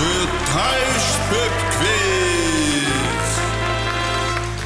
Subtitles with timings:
[0.00, 1.52] De Thuispub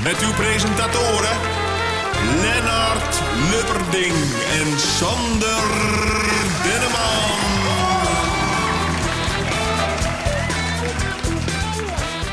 [0.03, 1.37] Met uw presentatoren
[2.41, 4.14] Lennart Lubberding
[4.59, 5.62] en Sander
[6.62, 7.34] Denneman.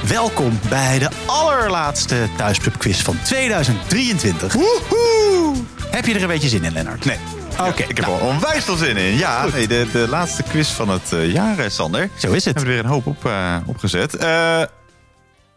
[0.07, 4.54] Welkom bij de allerlaatste Thuispub-quiz van 2023.
[4.54, 5.55] Woehoe!
[5.91, 7.05] Heb je er een beetje zin in, Lennart?
[7.05, 7.40] Nee.
[7.59, 9.17] Oké, ik heb nou, er onwijs veel zin in.
[9.17, 12.09] Ja, nee, de, de laatste quiz van het eh, jaar, eh, Sander.
[12.17, 12.55] Zo is het.
[12.55, 14.17] Hebben we er weer een hoop op, eh, opgezet.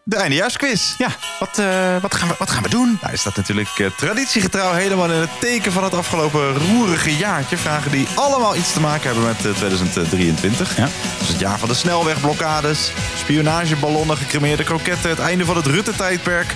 [0.06, 0.94] De eindejaarsquiz.
[0.98, 2.98] Ja, wat, eh, wat, gaan we, wat gaan we doen?
[3.00, 7.56] Nou, is dat natuurlijk eh, traditiegetrouw helemaal in het teken van het afgelopen roerige jaartje.
[7.56, 10.76] Vragen die allemaal iets te maken hebben met eh, 2023.
[10.76, 10.88] Ja.
[11.18, 16.54] Dus het jaar van de snelwegblokkades, spionageballonnen, gecremeerde kroketten, het einde van het Rutte-tijdperk,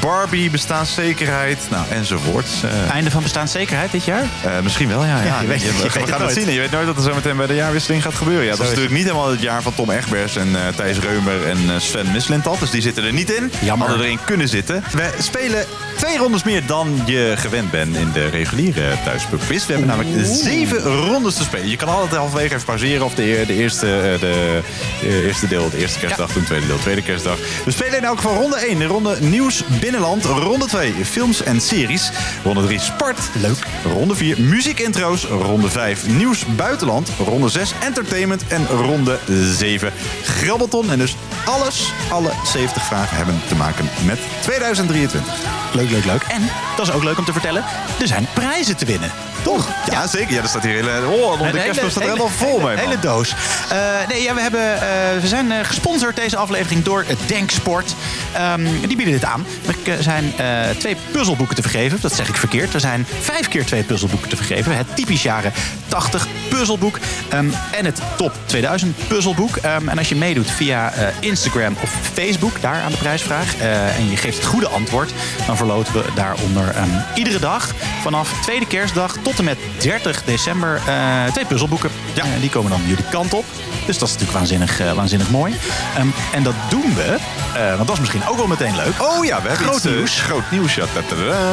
[0.00, 2.62] Barbie, bestaanszekerheid, nou, enzovoorts.
[2.62, 4.22] Eh, Einde van bestaanszekerheid dit jaar?
[4.44, 5.22] Eh, misschien wel, ja.
[5.22, 5.40] ja.
[5.40, 6.46] je weet- we je we weet gaan het zien.
[6.46, 8.44] en Je weet nooit wat er zo meteen bij de jaarwisseling gaat gebeuren.
[8.44, 11.46] Ja, dat is natuurlijk niet helemaal het jaar van Tom Egbers en eh, Thijs Reumer
[11.46, 12.58] en Sven Mislintat.
[12.58, 13.52] Dus die zitten er niet in.
[13.60, 13.88] Jammer.
[13.88, 14.84] Hadden erin kunnen zitten.
[14.92, 15.64] We spelen
[15.96, 19.66] twee rondes meer dan je gewend bent in de reguliere thuispubquiz.
[19.66, 21.68] We hebben namelijk zeven rondes te spelen.
[21.68, 23.86] Je kan altijd halverwege even pauzeren of de, de, eerste,
[24.20, 24.60] de,
[25.00, 27.36] de eerste deel, de eerste kerstdag, toen tweede deel, tweede kerstdag.
[27.64, 28.78] We spelen in elk geval ronde 1.
[28.78, 30.24] De ronde nieuws binnenland.
[30.24, 32.10] Ronde 2 films en series.
[32.44, 33.18] Ronde 3 sport.
[33.40, 33.66] Leuk.
[33.84, 35.24] Ronde 4 muziekintro's.
[35.24, 37.08] Ronde 5 nieuws buitenland.
[37.24, 38.46] Ronde 6 entertainment.
[38.46, 39.18] En ronde
[39.56, 40.90] 7 grabbelton.
[40.90, 45.34] En dus alles, alle 70 vragen hebben te maken met 2023.
[45.72, 46.22] Leuk, leuk, leuk.
[46.22, 46.42] En,
[46.76, 47.64] dat is ook leuk om te vertellen,
[48.00, 49.10] er zijn prijzen te winnen.
[49.42, 49.68] Toch?
[49.90, 50.34] Ja, zeker.
[50.34, 51.06] Ja, er staat hier hele...
[51.06, 53.34] Oh, de kerstboom staat er helemaal vol mee, hele doos.
[53.68, 57.94] Eh, nee, ja, we, hebben, eh, we zijn eh, gesponsord deze aflevering door Denksport.
[58.32, 59.46] Ehm, die bieden dit aan.
[59.84, 60.34] Er zijn
[60.78, 61.98] twee puzzelboeken te vergeven.
[62.00, 62.74] Dat zeg ik verkeerd.
[62.74, 64.76] Er zijn vijf keer twee puzzelboeken te vergeven.
[64.76, 65.52] Het typisch jaren
[65.88, 66.98] 80 puzzelboek.
[67.28, 69.56] ehm, en het top 2000 puzzelboek.
[69.56, 73.56] Ehm, en als je meedoet via Instagram of Facebook, daar aan de prijsvraag.
[73.96, 75.12] en je geeft het goede antwoord.
[75.46, 76.74] Dan verloten we daaronder
[77.14, 81.90] iedere dag vanaf tweede kerstdag tot en met 30 december eh, twee puzzelboeken.
[82.14, 82.24] Ja.
[82.40, 83.44] die komen dan jullie kant op.
[83.86, 85.54] Dus dat is natuurlijk waanzinnig, eh, waanzinnig mooi.
[85.96, 87.16] Ehm, en dat doen we,
[87.54, 89.02] eh, want dat is misschien ook wel meteen leuk.
[89.02, 90.20] Oh ja, we hebben Groot iets, eh, nieuws.
[90.20, 90.74] groot nieuws.
[90.74, 90.84] Ja.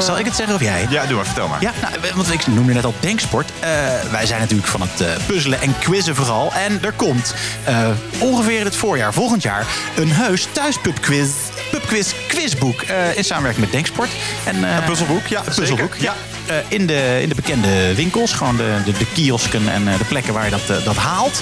[0.02, 0.88] Zal ik het zeggen of jij?
[0.90, 1.26] Ja, doe maar.
[1.26, 1.62] Vertel maar.
[1.62, 3.52] Ja, nou, want ik noemde net al Denksport.
[3.60, 3.70] Eh,
[4.12, 6.52] wij zijn natuurlijk van het eh, puzzelen en quizzen vooral.
[6.54, 9.66] En er komt eh, ongeveer in het voorjaar, volgend jaar,
[9.96, 11.30] een heus thuispubquiz.
[11.70, 14.10] Pubquiz quizboek eh, in samenwerking met Denksport.
[14.44, 16.16] En, eh, Een puzzelboek, ja, Een puzzelboek, ja.
[16.46, 20.34] Eh, in, de, in de bekende winkels, gewoon de, de, de kiosken en de plekken
[20.34, 21.42] waar je dat, dat haalt.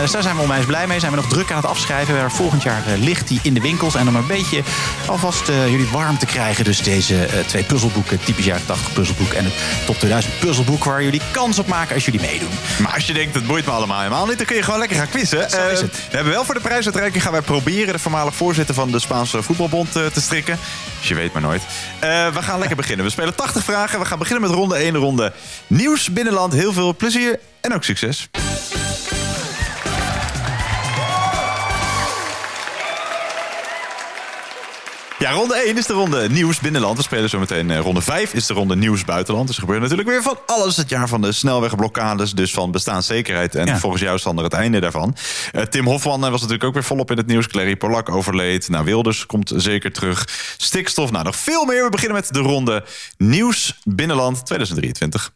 [0.00, 1.00] Dus daar zijn we onwijs blij mee.
[1.00, 2.14] Zijn we nog druk aan het afschrijven.
[2.14, 3.94] Maar Volgend jaar ligt die in de winkels.
[3.94, 4.62] En om een beetje
[5.06, 6.64] alvast jullie warm te krijgen.
[6.64, 9.54] Dus deze twee puzzelboeken, typisch jaren 80 puzzelboek en het
[9.86, 10.84] top 2000 puzzelboek.
[10.84, 12.52] Waar jullie kans op maken als jullie meedoen.
[12.78, 14.36] Maar als je denkt, het boeit me allemaal helemaal niet...
[14.36, 15.50] dan kun je gewoon lekker gaan quizzen.
[15.50, 15.96] Zo is het.
[16.10, 17.22] we hebben wel voor de prijsuitreiking...
[17.22, 20.58] gaan wij proberen de voormalig voorzitter van de Spaanse voetbalbond eh, te strikken.
[20.98, 21.62] Dus je weet maar nooit.
[21.98, 23.04] Eh, we gaan lekker beginnen.
[23.04, 23.98] We spelen 80 vragen.
[23.98, 25.32] We gaan beginnen met ronde 1, ronde
[25.66, 26.52] nieuws binnenland.
[26.52, 28.28] Heel veel plezier en ook succes.
[35.22, 36.96] Ja, ronde 1 is de ronde nieuws binnenland.
[36.96, 39.46] We spelen zo meteen eh, ronde 5 is de ronde nieuws buitenland.
[39.46, 40.76] Dus er gebeurt natuurlijk weer van alles.
[40.76, 43.54] Het jaar van de snelwegblokkades, dus van bestaanszekerheid.
[43.54, 43.78] En Ja.
[43.78, 45.16] volgens jou, Sander, het einde daarvan.
[45.52, 47.46] Eh, Tim Hofman was natuurlijk ook weer volop in het nieuws.
[47.46, 48.68] Clary Polak overleed.
[48.68, 50.28] Nou, Wilders komt zeker terug.
[50.56, 51.84] Stikstof, nou, nog veel meer.
[51.84, 52.84] We beginnen met de ronde
[53.16, 55.32] nieuws binnenland 2023.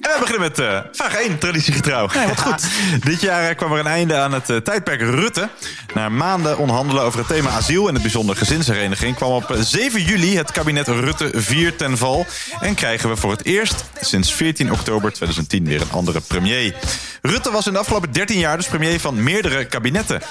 [0.00, 2.08] En we beginnen met eh, vraag 1, traditiegetrouw.
[2.12, 2.64] Ja, wat goed.
[3.10, 5.48] Dit jaar eh, kwam er een einde aan het eh, tijdperk Rutte.
[5.94, 9.16] Na maanden onderhandelen over het thema asiel en het bijzonder gezinshereniging...
[9.16, 12.26] kwam op eh, 7 juli het kabinet Rutte 4 ten val.
[12.60, 16.74] En krijgen we voor het eerst sinds 14 oktober 2010 weer een andere premier.
[17.22, 20.22] Rutte was in de afgelopen 13 jaar dus premier van meerdere kabinetten.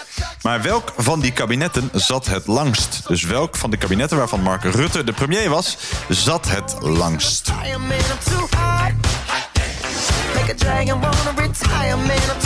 [0.41, 3.01] Maar welk van die kabinetten zat het langst?
[3.07, 5.77] Dus welk van de kabinetten waarvan Mark Rutte de premier was...
[6.09, 7.51] zat het langst?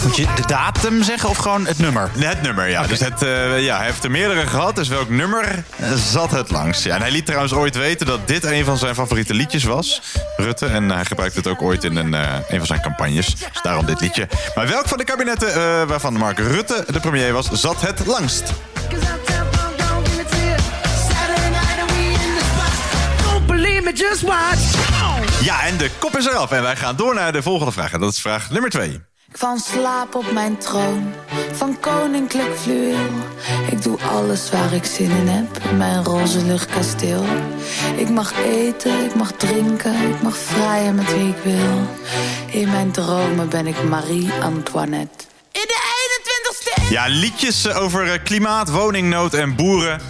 [0.04, 2.10] Moet je de datum zeggen of gewoon het nummer?
[2.18, 2.88] Het nummer, ja.
[2.88, 4.76] Dus het, eh, ja, hij heeft er meerdere gehad.
[4.76, 5.64] Dus welk nummer
[6.12, 6.84] zat het langst?
[6.84, 10.02] Ja, en hij liet trouwens ooit weten dat dit een van zijn favoriete liedjes was.
[10.38, 10.66] Rutte.
[10.66, 13.36] En hij gebruikte het ook ooit in een, eh, een van zijn campagnes.
[13.36, 14.28] Dus daarom dit liedje.
[14.56, 18.54] Maar welk van de kabinetten eh, waarvan Mark Rutte de premier was, zat het langst?
[23.98, 25.44] Just watch.
[25.44, 26.52] Ja, en de kop is eraf.
[26.52, 27.94] En wij gaan door naar de volgende vraag.
[27.94, 29.02] En dat is vraag nummer twee.
[29.30, 31.14] Ik val in slaap op mijn troon
[31.54, 33.10] van koninklijk fluweel.
[33.72, 37.26] Ik doe alles waar ik zin in heb in mijn roze luchtkasteel.
[37.96, 41.88] Ik mag eten, ik mag drinken, ik mag vrijen met wie ik wil.
[42.62, 45.26] In mijn dromen ben ik Marie Antoinette.
[45.52, 45.80] In de
[46.22, 46.90] 21ste eeuw!
[46.90, 50.02] Ja, liedjes over eh, klimaat, woningnood en boeren.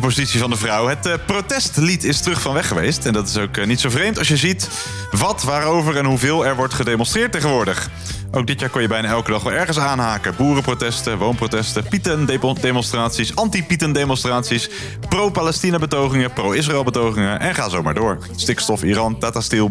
[0.00, 0.86] Positie van de vrouw.
[0.86, 3.06] Het eh, protestlied is terug van weg geweest.
[3.06, 4.68] En dat is ook eh, niet zo vreemd als je ziet
[5.10, 7.90] wat, waarover en hoeveel er wordt gedemonstreerd tegenwoordig.
[8.32, 10.36] Ook dit jaar kon je bijna elke dag wel ergens aanhaken.
[10.36, 14.70] Boerenprotesten, woonprotesten, Pieten-demonstraties, anti-Pieten-demonstraties,
[15.08, 18.18] pro-Palestina-betogingen, pro-Israël-betogingen en ga zo maar door.
[18.36, 19.70] Stikstof, Iran, Tata Steel,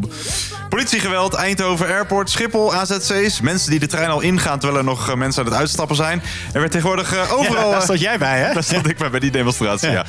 [0.70, 5.16] politiegeweld, Eindhoven Airport, Schiphol, AZC's, mensen die de trein al ingaan terwijl er nog eh,
[5.16, 6.22] mensen aan het uitstappen zijn.
[6.54, 7.64] Er werd tegenwoordig eh, overal...
[7.64, 8.54] Ja, daar eh, stond jij bij, hè?
[8.54, 10.06] daar stond ik bij, bij die demonstratie, ja.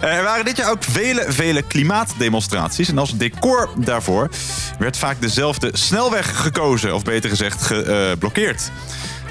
[0.00, 2.88] Er waren dit jaar ook vele, vele klimaatdemonstraties.
[2.88, 4.28] En als decor daarvoor
[4.78, 6.94] werd vaak dezelfde snelweg gekozen.
[6.94, 7.70] Of beter gezegd,
[8.10, 8.70] geblokkeerd.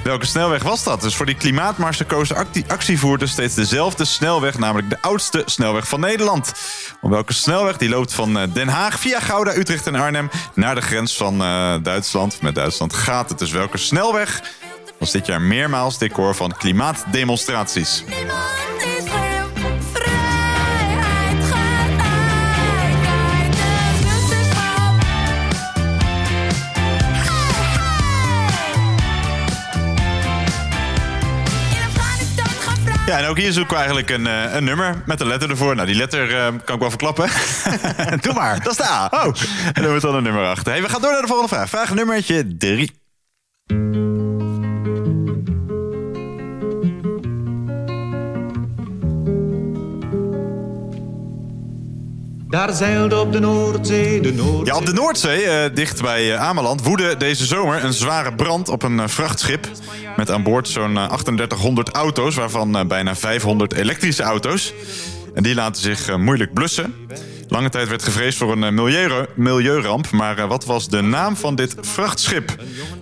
[0.04, 1.02] Welke snelweg was dat?
[1.02, 6.00] Dus voor die klimaatmarsen kozen actie- actievoerders steeds dezelfde snelweg, namelijk de oudste snelweg van
[6.00, 6.54] Nederland.
[7.02, 7.78] Welke snelweg?
[7.78, 11.42] Die loopt van eh, Den Haag via Gouda, Utrecht en Arnhem naar de grens van
[11.42, 12.42] eh, Duitsland.
[12.42, 13.40] Met Duitsland gaat het.
[13.40, 14.42] Dus welke snelweg
[15.00, 18.04] was dit jaar meermaals decor van klimaatdemonstraties?
[33.10, 35.76] Ja, en ook hier zoeken we eigenlijk een, eh, een nummer met een letter ervoor.
[35.76, 37.30] Nou, die letter eh, kan ik wel verklappen.
[38.22, 38.64] Doe maar.
[38.64, 39.10] Dat is de A.
[39.12, 39.34] Oh,
[39.74, 40.72] en dan wordt dan een nummer achter.
[40.72, 41.70] Hey, we gaan door naar de volgende vraag.
[41.70, 42.92] Vraag nummertje 3.
[52.50, 54.66] Daar zeilde op de Noordzee, de Noordzee.
[54.66, 58.69] Ja, op de Noordzee, eh, dicht bij eh, Ameland, woedde deze zomer een zware brand
[58.69, 59.68] op een eh, vrachtschip.
[60.16, 64.74] Met aan boord zo'n eh, 3800 auto's, waarvan bijna 500 elektrische auto's.
[65.34, 66.94] En die laten zich moeilijk blussen.
[67.48, 70.12] Lange tijd werd gevreesd voor een milieu, milieuramp.
[70.12, 72.56] Maar wat was de naam van dit vrachtschip?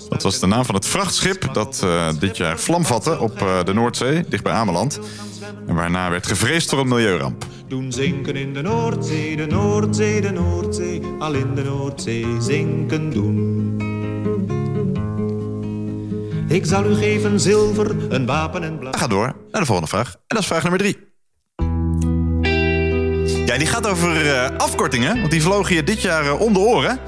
[0.09, 1.85] Wat was de naam van het vrachtschip dat
[2.19, 4.99] dit jaar vlam vatte op de Noordzee, dicht bij Ameland?
[5.67, 7.45] En waarna werd gevreesd voor een milieuramp.
[7.67, 11.01] Doen zinken in de Noordzee, de Noordzee, de Noordzee.
[11.19, 13.75] Al in de Noordzee zinken doen.
[16.47, 18.91] Ik zal u geven zilver, een wapen en blauw.
[18.91, 20.13] Gaan door naar de volgende vraag.
[20.13, 20.97] En dat is vraag nummer drie.
[23.47, 26.59] Ja, die gaat over eh, afkortingen, want die vlogen je dit jaar eh, om de
[26.59, 26.99] oren.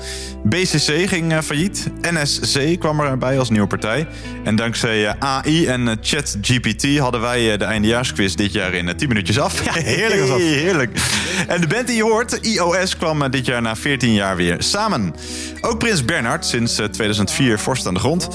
[0.44, 1.88] BCC ging eh, failliet.
[2.01, 4.07] NSC kwam erbij als nieuwe partij.
[4.44, 9.39] En dankzij AI en ChatGPT hadden wij de eindejaarsquiz dit jaar in eh, 10 minuutjes
[9.39, 9.63] af.
[9.65, 10.39] Ja, heerlijk was dat.
[10.63, 11.00] heerlijk.
[11.47, 15.15] En de band die je hoort, iOS, kwam dit jaar na 14 jaar weer samen.
[15.62, 18.27] Ook Prins Bernhard, sinds eh, 2004 vorst aan de grond,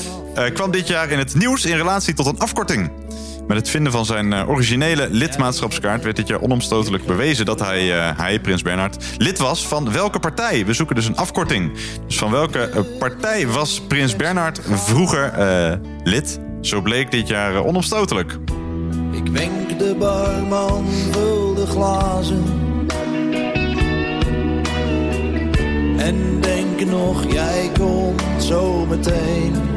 [0.55, 2.91] kwam dit jaar in het nieuws in relatie tot een afkorting.
[3.47, 7.99] Met het vinden van zijn eh, originele lidmaatschapskaart werd dit jaar onomstotelijk bewezen dat hij,
[7.99, 10.67] eh, hij, Prins Bernhard, lid was van welke partij.
[10.67, 11.73] We zoeken dus een afkorting.
[12.07, 15.33] Dus van welke eh, partij was Prins Bernhard vroeger
[16.03, 16.41] lid?
[16.61, 18.39] Zo bleek dit jaar onomstotelijk.
[19.13, 22.45] Ik wenk de barman, vul de glazen.
[25.97, 29.74] En denk nog, jij komt zo meteen.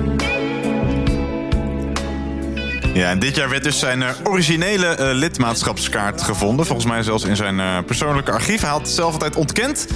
[2.94, 6.66] Ja, en dit jaar werd dus zijn eh, originele eh, lidmaatschapskaart gevonden.
[6.66, 8.62] Volgens mij zelfs in zijn eh, persoonlijke archief.
[8.62, 9.88] Hij had het zelf altijd ontkend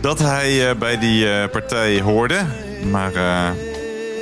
[0.00, 2.38] dat hij bij die partij hoorde.
[2.90, 3.12] Maar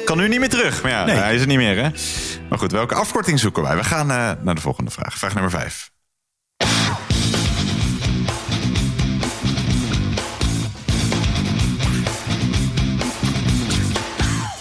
[0.05, 0.83] kan nu niet meer terug.
[0.83, 1.17] Maar ja, Nee.
[1.17, 1.89] hij is er niet meer, hè?
[2.49, 3.77] Maar goed, welke afkorting zoeken wij?
[3.77, 5.19] We gaan naar de volgende vraag.
[5.19, 5.91] Vraag nummer 5.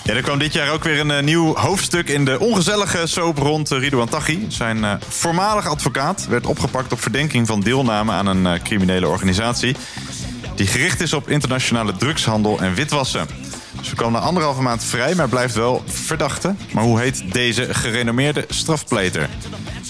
[0.06, 3.72] Er kwam dit jaar ook weer een eh, nieuw hoofdstuk in de ongezellige soap rond
[3.72, 4.46] uh, Ridouan Taghi.
[4.48, 9.76] Zijn eh, voormalig advocaat werd opgepakt op verdenking van deelname aan een eh, criminele organisatie...
[10.56, 13.28] die gericht is op internationale drugshandel en witwassen.
[13.82, 16.56] Ze kwam na anderhalve maand vrij, maar blijft wel verdachte.
[16.72, 19.30] Maar hoe heet deze gerenommeerde strafpleiter?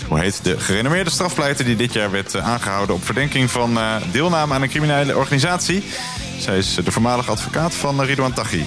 [0.08, 2.96] Hoe heet de gerenommeerde strafpleiter die dit jaar werd eh, aangehouden...
[2.96, 5.84] op verdenking van eh, deelname aan een criminele organisatie?
[6.40, 8.64] Zij is eh, de voormalige advocaat van eh, Ridouan Taghi.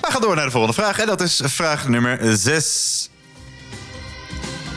[0.00, 0.98] We gaan door naar de volgende vraag.
[0.98, 2.89] En dat is vraag nummer 6.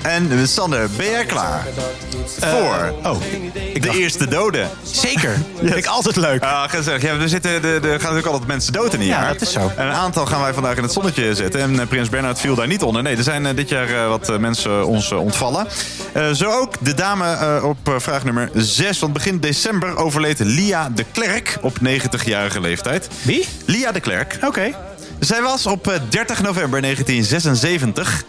[0.03, 1.65] En Sander, ben jij klaar?
[2.39, 3.17] Voor Oh,
[3.74, 4.65] de eerste dode.
[4.83, 5.38] zeker.
[5.63, 6.43] Vind ik altijd leuk.
[6.43, 7.01] Ah, gezellig.
[7.01, 9.51] Ja, er, zitten, er, er gaan natuurlijk altijd mensen dood in een Ja, dat is
[9.51, 9.72] zo.
[9.75, 11.62] En een aantal gaan wij vandaag in het zonnetje zetten.
[11.62, 13.03] En eh, Prins Bernhard viel daar niet onder.
[13.03, 15.67] Nee, er zijn eh, dit jaar eh, wat eh, mensen ons eh, ontvallen.
[16.13, 19.00] Eh, zo ook de dame eh, op eh, vraag nummer 6.
[19.00, 23.07] Want begin december overleed Lia de Klerk op 90-jarige leeftijd.
[23.22, 23.48] Wie?
[23.65, 24.38] Lia de Klerk.
[24.41, 24.72] Oké.
[25.19, 28.24] Zij was op eh, 30 november 1976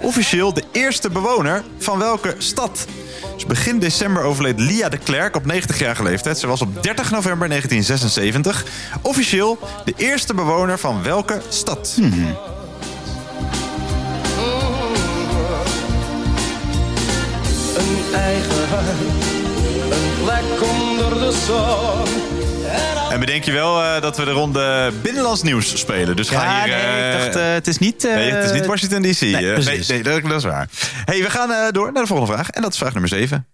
[0.00, 2.86] officieel de eerste bewoner van welke stad?
[3.34, 6.38] Dus begin december overleed Lia de Klerk op 90-jarige leeftijd.
[6.38, 8.64] Ze was op 30 november 1976
[9.02, 11.96] officieel de eerste bewoner van welke stad?
[11.98, 12.36] Een
[18.14, 18.88] eigen huis,
[19.90, 22.37] een plek onder de zon.
[23.18, 26.16] En bedenk je wel eh, dat we de ronde binnenlands nieuws spelen.
[26.16, 26.74] Dus ga hier...
[26.74, 28.04] nee, eh, ik dacht, eh, het is niet...
[28.04, 29.20] eh, Nee, het is niet Washington D.C.
[29.20, 29.40] Nee, eh.
[29.42, 29.88] nee, precies.
[29.88, 30.68] nee, dat, dat is waar.
[31.04, 32.50] hey, we gaan eh, door naar de volgende vraag.
[32.50, 33.46] En dat is vraag nummer 7.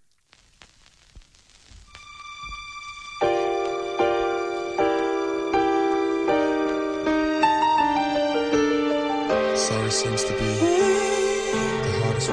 [9.56, 10.43] Sorry seems to be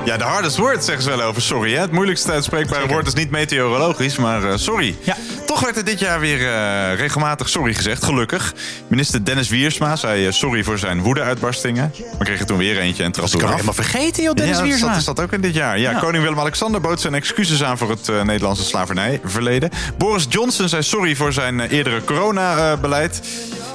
[0.06, 1.74] Ja, de hardest word zeggen ze wel over sorry.
[1.74, 1.80] Hè?
[1.82, 4.96] Het moeilijkste uitspreekbare woord is niet meteorologisch, maar eh, sorry.
[5.02, 5.16] Ja.
[5.46, 8.54] Toch werd er dit jaar weer eh, regelmatig sorry gezegd, gelukkig.
[8.88, 11.94] Minister Dennis Wiersma zei eh, sorry voor zijn woedeuitbarstingen.
[12.18, 14.70] Maar kreeg er toen weer eentje en trad kan helemaal vergeten, joh, Dennis ja, dat
[14.72, 14.94] Wiersma.
[14.94, 15.80] zat, zat ook in dit jaar.
[15.80, 16.00] Ja, Ja.
[16.00, 19.70] Koning Willem-Alexander bood zijn excuses aan voor het Nederlandse slavernijverleden.
[19.98, 23.22] Boris Johnson zei sorry voor zijn eerdere coronabeleid.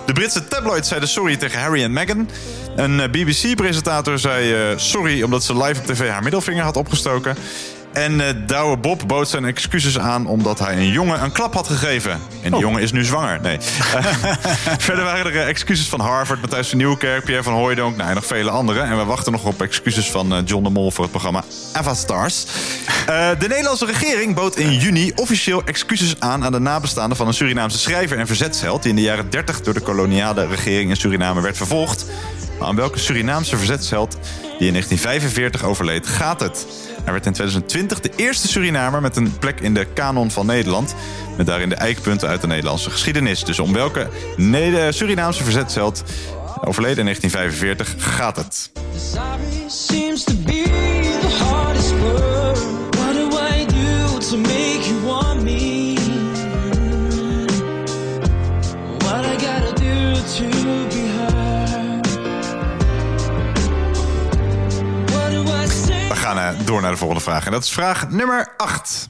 [0.06, 2.28] De Britse tabloids zeiden sorry tegen Harry en Meghan.
[2.76, 7.36] Een eh, BBC-presentator zei eh, sorry omdat ze live op tv haar middelvinger had opgestoken.
[7.96, 11.66] En eh Douwe Bob bood zijn excuses aan omdat hij een jongen een klap had
[11.66, 12.10] gegeven.
[12.12, 12.60] En die Oh.
[12.60, 13.40] jongen is nu zwanger.
[13.40, 13.56] Nee.
[14.78, 18.14] Verder waren er eh, excuses van Harvard, Matthijs van Nieuwkerk, Pierre van Hooijdonk nou, en
[18.14, 18.84] nog vele anderen.
[18.84, 21.94] En we wachten nog op excuses van eh, John de Mol voor het programma Ava
[21.94, 22.44] Stars.
[23.06, 27.34] Eh, de Nederlandse regering bood in juni officieel excuses aan aan de nabestaanden van een
[27.34, 31.40] Surinaamse schrijver en verzetsheld die in de jaren 30 door de koloniale regering in Suriname
[31.40, 32.06] werd vervolgd.
[32.58, 34.12] Maar aan welke Surinaamse verzetsheld
[34.58, 36.66] die in 1945 overleed gaat het?
[37.06, 40.94] Hij werd in 2020 de eerste Surinamer met een plek in de kanon van Nederland.
[41.36, 43.44] Met daarin de eikpunten uit de Nederlandse geschiedenis.
[43.44, 44.08] Dus om welke
[44.90, 46.02] Surinaamse verzetsheld
[46.64, 48.70] overleden in 1945 gaat het?
[66.64, 67.46] Door naar de volgende vraag.
[67.46, 69.08] En dat is vraag nummer 8.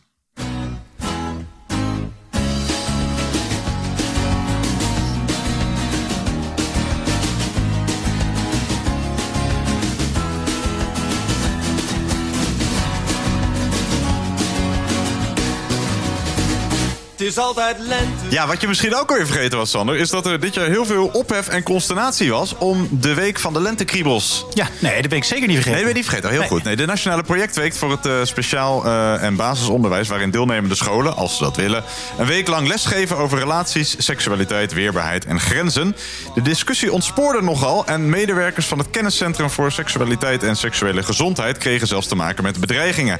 [17.16, 18.24] Het is altijd lente.
[18.28, 19.96] Ja, wat je misschien ook alweer vergeten was, Sander...
[19.96, 22.54] is dat er dit jaar heel veel ophef en consternatie was...
[22.58, 24.44] om de week van de lentekriebels.
[24.54, 25.72] Ja, nee, dat ben ik zeker niet vergeten.
[25.72, 26.30] Nee, dat ben je niet vergeten.
[26.30, 26.48] Heel Nee.
[26.48, 26.64] goed.
[26.64, 30.08] Nee, de Nationale Projectweek voor het eh, speciaal eh, en basisonderwijs...
[30.08, 31.84] waarin deelnemende scholen, als ze dat willen...
[32.18, 35.96] een week lang lesgeven over relaties, seksualiteit, weerbaarheid en grenzen.
[36.34, 37.86] De discussie ontspoorde nogal...
[37.86, 41.58] en medewerkers van het Kenniscentrum voor Seksualiteit en Seksuele Gezondheid...
[41.58, 43.18] kregen zelfs te maken met bedreigingen.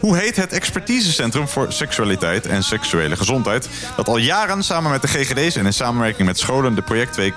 [0.00, 3.68] Hoe heet het expertisecentrum voor seksualiteit en seksuele gezondheid...
[3.96, 6.74] dat al jaren samen met de GGD's en in samenwerking met scholen...
[6.74, 7.34] de projectweek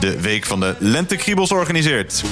[0.00, 2.22] de Week van de Lentekriebels organiseert?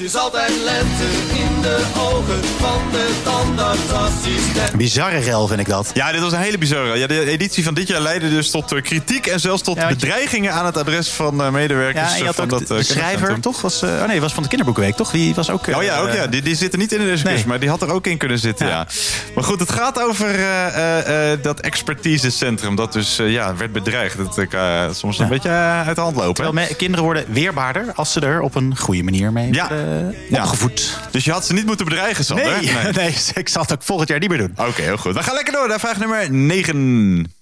[0.00, 1.04] Het is altijd lente
[1.42, 4.76] in de ogen van de tandartsassistent.
[4.76, 5.90] Bizarre rel vind ik dat.
[5.94, 6.98] Ja, dit was een hele bizarre.
[6.98, 9.82] Ja, de editie van dit jaar leidde dus tot eh, kritiek en zelfs tot Ja,
[9.84, 12.50] want je- bedreigingen aan het adres van eh, medewerkers Ja, je eh, had van ook
[12.50, 13.60] dat de, de schrijver, toch?
[13.60, 15.10] Was, eh, oh nee, was van de kinderboekenweek, toch?
[15.10, 15.66] Die was ook...
[15.66, 16.26] Oh ja, ook ja.
[16.26, 17.46] Die, die zit er niet in de discussie, Nee.
[17.46, 18.72] maar die had er ook in kunnen zitten, ja.
[18.72, 18.86] Ja.
[19.34, 24.16] Maar goed, het gaat over eh, eh, eh, dat expertisecentrum dat dus ja, werd bedreigd.
[24.16, 25.48] Dat ik eh, soms een beetje
[25.86, 26.34] uit de hand lopen.
[26.34, 29.70] Terwijl me- kinderen worden weerbaarder als ze er op een goede manier mee Ja.
[29.90, 30.42] Worden Ja.
[30.42, 30.98] opgevoed.
[31.10, 32.46] Dus je had ze niet moeten bedreigen, Sander.
[32.62, 33.14] Nee, nee.
[33.34, 34.52] ik zal het ook volgend jaar niet meer doen.
[34.56, 35.14] Oké, heel goed.
[35.14, 37.32] We gaan lekker door naar vraag nummer 9.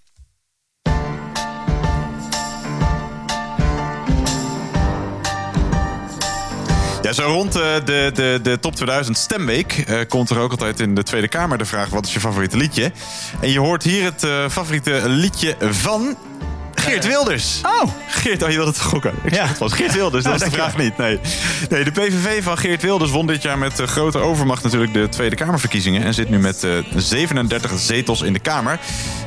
[7.02, 10.80] Ja, zo rond eh, de, de, de top 2000 stemweek eh, komt er ook altijd
[10.80, 12.92] in de Tweede Kamer de vraag: wat is je favoriete liedje?
[13.40, 16.16] En je hoort hier het eh, favoriete liedje van
[16.78, 17.60] Geert Wilders.
[17.62, 17.90] Oh.
[18.08, 19.14] Geert, oh, je wilde het gokken?
[19.22, 19.46] Ik Ja.
[19.46, 20.96] het was Geert Wilders, dat Oh, is de vraag niet.
[20.96, 21.20] Nee.
[21.68, 25.08] nee, de PVV van Geert Wilders won dit jaar met eh, grote overmacht natuurlijk de
[25.08, 26.02] Tweede Kamerverkiezingen.
[26.02, 28.78] En zit nu met eh, 37 zetels in de Kamer.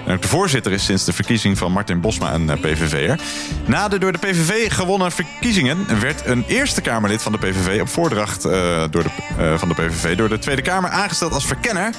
[0.05, 3.19] En ook de voorzitter is sinds de verkiezing van Martin Bosma een eh, PVV'er.
[3.65, 7.89] Na de door de PVV gewonnen verkiezingen werd een Eerste Kamerlid van de PVV op
[7.89, 11.93] voordracht eh, door de, eh, van de PVV door de Tweede Kamer aangesteld als verkenner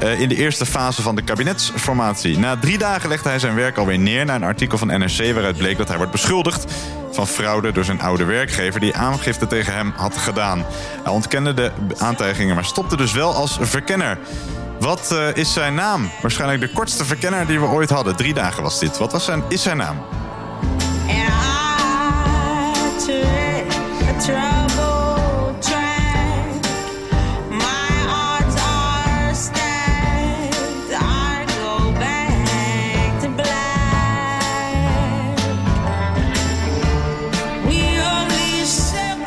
[0.00, 2.38] eh, in de eerste fase van de kabinetsformatie.
[2.38, 5.56] Na drie dagen legde hij zijn werk alweer neer na een artikel van NRC waaruit
[5.56, 6.72] bleek dat hij wordt beschuldigd
[7.10, 10.64] van fraude door zijn oude werkgever die aangifte tegen hem had gedaan.
[11.02, 14.18] Hij ontkende de aantijgingen, maar stopte dus wel als verkenner.
[14.80, 16.10] Wat eh, is zijn naam?
[16.20, 18.16] Waarschijnlijk de kortste verkenner die we ooit hadden.
[18.16, 18.98] Drie dagen was dit.
[18.98, 19.96] Wat was zijn, is zijn naam?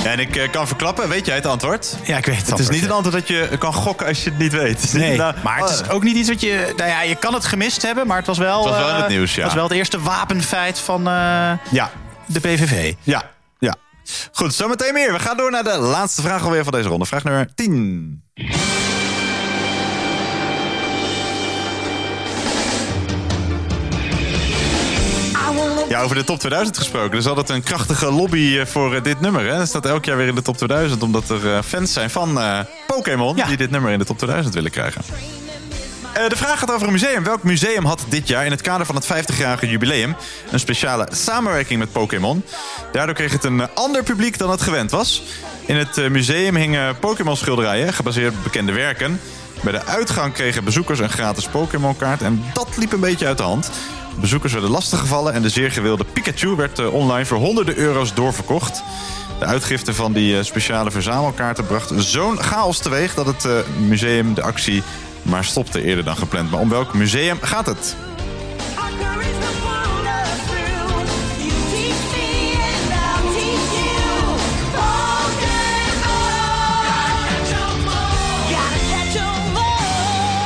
[0.03, 1.95] En ik eh, kan verklappen, weet jij het antwoord?
[2.03, 4.29] Ja, ik weet het Het is niet een antwoord dat je kan gokken als je
[4.29, 4.75] het niet weet.
[4.75, 6.73] Het is niet Nee, nou- maar het is ook niet iets wat je...
[6.77, 8.59] Nou ja, je kan het gemist hebben, maar het was wel...
[8.65, 9.35] Het was wel in eh, het nieuws, ja.
[9.35, 11.91] Het was wel het eerste wapenfeit van eh, Ja,
[12.25, 12.93] de PVV.
[13.03, 13.23] ja,
[13.59, 13.75] ja.
[14.31, 15.13] Goed, zometeen meer.
[15.13, 17.05] We gaan door naar de laatste vraag alweer van deze ronde.
[17.05, 18.23] Vraag nummer 10.
[25.93, 27.11] Ja, over de top 2000 gesproken.
[27.11, 29.45] Er is altijd een krachtige lobby eh, voor eh, dit nummer.
[29.45, 29.57] Hè?
[29.57, 31.03] Dat staat elk jaar weer in de top 2000.
[31.03, 32.39] Omdat er eh, fans zijn van
[32.87, 33.45] Pokémon Ja.
[33.47, 35.01] die dit nummer in de top 2000 willen krijgen.
[36.27, 37.23] De vraag gaat over een museum.
[37.23, 40.15] Welk museum had dit jaar in het kader van het 50-jarige jubileum
[40.51, 42.43] een speciale samenwerking met Pokémon?
[42.91, 45.23] Daardoor kreeg het een ander publiek dan het gewend was.
[45.65, 49.19] In het museum hingen Pokémon-schilderijen, gebaseerd op bekende werken.
[49.63, 53.43] Bij de uitgang kregen bezoekers een gratis Pokémon-kaart en dat liep een beetje uit de
[53.43, 53.71] hand.
[54.19, 58.83] Bezoekers werden lastiggevallen en de zeer gewilde Pikachu werd eh, online voor honderden euro's doorverkocht.
[59.39, 64.33] De uitgifte van die eh, speciale verzamelkaarten bracht zo'n chaos teweeg dat het eh, museum
[64.33, 64.83] de actie
[65.21, 66.51] maar stopte eerder dan gepland.
[66.51, 67.95] Maar om welk museum gaat het?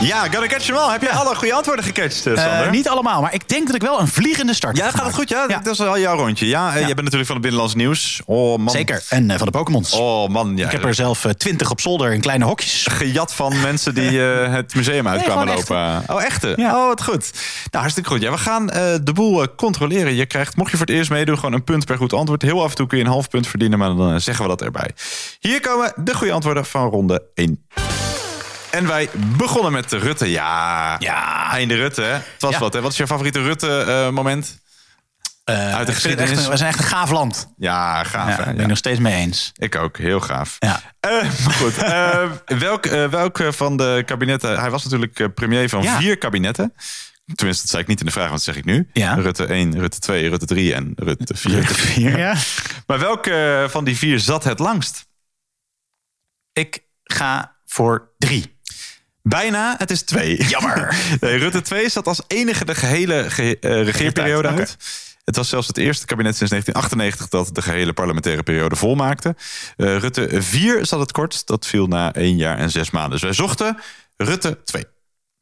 [0.01, 0.91] Ja, Gotta Catch 'em All.
[0.91, 2.69] Heb je alle goede antwoorden gecatcht, eh, Eh, Sander?
[2.71, 5.15] niet allemaal, maar ik denk dat ik wel een vliegende start Ja, heb gaat het
[5.15, 5.29] goed?
[5.29, 6.47] Ja, dat is al jouw rondje.
[6.47, 6.79] Ja, eh, Ja.
[6.79, 8.21] jij bent natuurlijk van het Binnenlands Nieuws.
[8.25, 8.69] Oh man.
[8.69, 9.03] Zeker.
[9.09, 9.91] En eh, van de Pokémons.
[9.91, 10.65] Oh man, ja.
[10.65, 12.85] ik heb er zelf eh, twintig op zolder in kleine hokjes.
[12.89, 16.15] gejat van mensen die eh, het museum uit Nee, kwamen gewoon lopen.
[16.15, 16.53] Oh, echte?
[16.55, 16.75] Ja.
[16.81, 17.31] Oh, wat goed.
[17.33, 18.21] Nou, hartstikke goed.
[18.21, 20.15] Ja, we gaan eh, de boel eh, controleren.
[20.15, 22.41] Je krijgt, mocht je voor het eerst meedoen, gewoon een punt per goed antwoord.
[22.41, 24.49] Heel af en toe kun je een half punt verdienen, maar dan eh, zeggen we
[24.49, 24.89] dat erbij.
[25.39, 27.65] Hier komen de goede antwoorden van ronde 1.
[28.77, 30.29] En wij begonnen met de Rutte.
[30.31, 31.51] Ja, Ja.
[31.51, 32.01] einde Rutte.
[32.01, 32.11] Hè?
[32.13, 32.59] Het was Ja.
[32.59, 32.81] wat, hè?
[32.81, 34.59] Wat is jouw favoriete Rutte-moment?
[35.43, 36.29] Eh, Uit de geschiedenis.
[36.45, 37.53] een- we zijn echt een gaaf land.
[37.57, 38.29] ja, gaaf.
[38.29, 38.43] Ja, hè?
[38.45, 38.61] ben Ja.
[38.61, 39.51] ik nog steeds mee eens.
[39.55, 40.55] Ik ook, heel gaaf.
[40.59, 40.81] Ja.
[40.99, 44.59] Eh, goed, eh, welk, eh, welk eh, van de kabinetten...
[44.59, 45.97] Hij was natuurlijk eh, premier van Ja.
[45.97, 46.73] vier kabinetten.
[47.35, 48.89] Tenminste, dat zei ik niet in de vraag, want dat zeg ik nu.
[48.93, 49.13] Ja.
[49.13, 51.65] Rutte 1, Rutte 2, Rutte 3 en Rutte 4.
[51.67, 52.35] Vier, ja.
[52.87, 55.05] Maar welke eh, van die vier zat het langst?
[56.53, 58.56] Ik ga voor drie.
[59.27, 60.43] Bijna, het is twee.
[60.47, 60.95] Jammer.
[61.19, 64.77] Nee, Rutte 2 zat als enige de gehele ge- eh, regeerperiode uit.
[65.25, 69.35] Het was zelfs het eerste kabinet sinds 1998 dat de gehele parlementaire periode volmaakte.
[69.77, 71.45] Eh, Rutte 4 zat het kort.
[71.47, 73.11] Dat viel na één jaar en zes maanden.
[73.11, 73.77] Dus wij zochten
[74.17, 74.83] Rutte 2.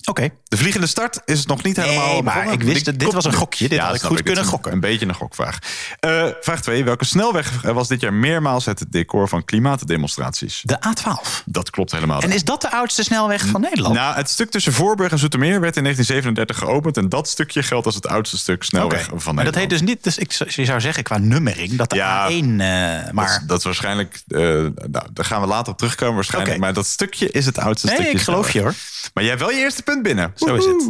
[0.06, 0.30] Oké.
[0.48, 3.00] De vliegende start is nog niet helemaal Nee, maar ik wist het.
[3.00, 3.70] Dit was een gokje.
[3.70, 4.72] Dit had ik goed kunnen gokken.
[4.72, 5.58] Een beetje een gokvraag.
[6.00, 6.84] Eh, vraag 2.
[6.84, 10.62] Welke snelweg was dit jaar meermaals het decor van klimaatdemonstraties?
[10.64, 11.44] De A12.
[11.46, 12.22] Dat klopt helemaal.
[12.22, 13.96] En is dat de oudste snelweg van Nederland?
[13.96, 16.98] Nou, het stuk tussen Voorburg en Zoetermeer werd in 1937 geopend.
[16.98, 19.46] En dat stukje geldt als het oudste stuk snelweg van Maar Nederland.
[19.46, 20.04] dat heet dus niet...
[20.04, 22.30] Dus ik, zou- je zou zeggen qua nummering dat de Ja.
[22.30, 22.32] A1...
[22.32, 24.22] eh, Dat is, maar dat is waarschijnlijk...
[24.28, 24.72] eh, nou,
[25.14, 26.60] daar gaan we later op terugkomen waarschijnlijk.
[26.60, 28.74] Maar dat stukje is het oudste nee, stukje ik geloof je hoor.
[29.14, 30.32] Maar jij hebt wel je eerste punt binnen.
[30.36, 30.90] Zo is het.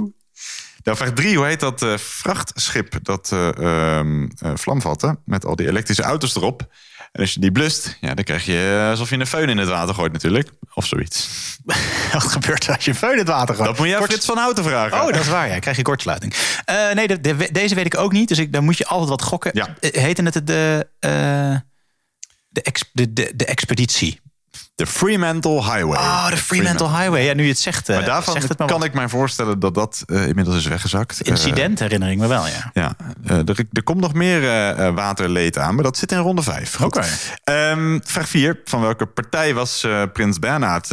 [0.84, 1.38] Nou, vraag drie.
[1.38, 3.58] Hoe heet dat eh, vrachtschip dat eh,
[3.98, 5.18] ehm, eh, vlam vatte?
[5.26, 6.68] Met al die elektrische auto's erop.
[7.12, 9.70] En als je die blust, ja, dan krijg je alsof je een föhn in het
[9.70, 10.50] water gooit natuurlijk.
[10.74, 11.30] Of zoiets.
[12.13, 13.68] Wat gebeurt er als je feun in het water gooit?
[13.70, 14.98] Dat moet je Kort- Frits van Houten vragen.
[15.02, 15.48] Oh, dat is waar.
[15.50, 16.34] Ja, krijg je kortsluiting.
[16.65, 18.28] Eh, nee, de, de- deze weet ik ook niet.
[18.28, 19.52] Dus ik, dan moet je altijd wat gokken.
[19.54, 19.76] Ja.
[19.80, 21.10] Heette het de, eh,
[22.48, 24.20] de, ex- de, de, de expeditie?
[24.75, 25.97] De Fremantle Highway.
[25.97, 27.23] Oh, de Fremantle Highway.
[27.23, 28.88] Ja, nu je het zegt, eh, Maar daarvan zegt het maar kan wat.
[28.88, 31.21] ik mij voorstellen dat dat eh, inmiddels is weggezakt.
[31.21, 32.71] Eh, Incident herinner ik me wel, ja.
[32.73, 34.41] Ja, er, er komt nog meer
[34.93, 36.81] waterleed aan, maar dat zit in ronde 5.
[36.81, 37.03] Oké.
[38.03, 38.61] vraag 4.
[38.65, 40.88] Van welke partij was Prins Bernhard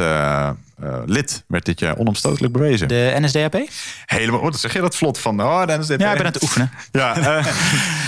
[1.06, 1.44] lid?
[1.48, 2.88] Werd dit jaar onomstotelijk bewezen.
[2.88, 3.62] De NSDAP?
[4.06, 5.40] Helemaal, oh, dat zeg je dat vlot van.
[5.42, 6.70] Oh, dan is dit Ja, ik ben aan het oefenen.
[6.92, 7.46] Ja, eh,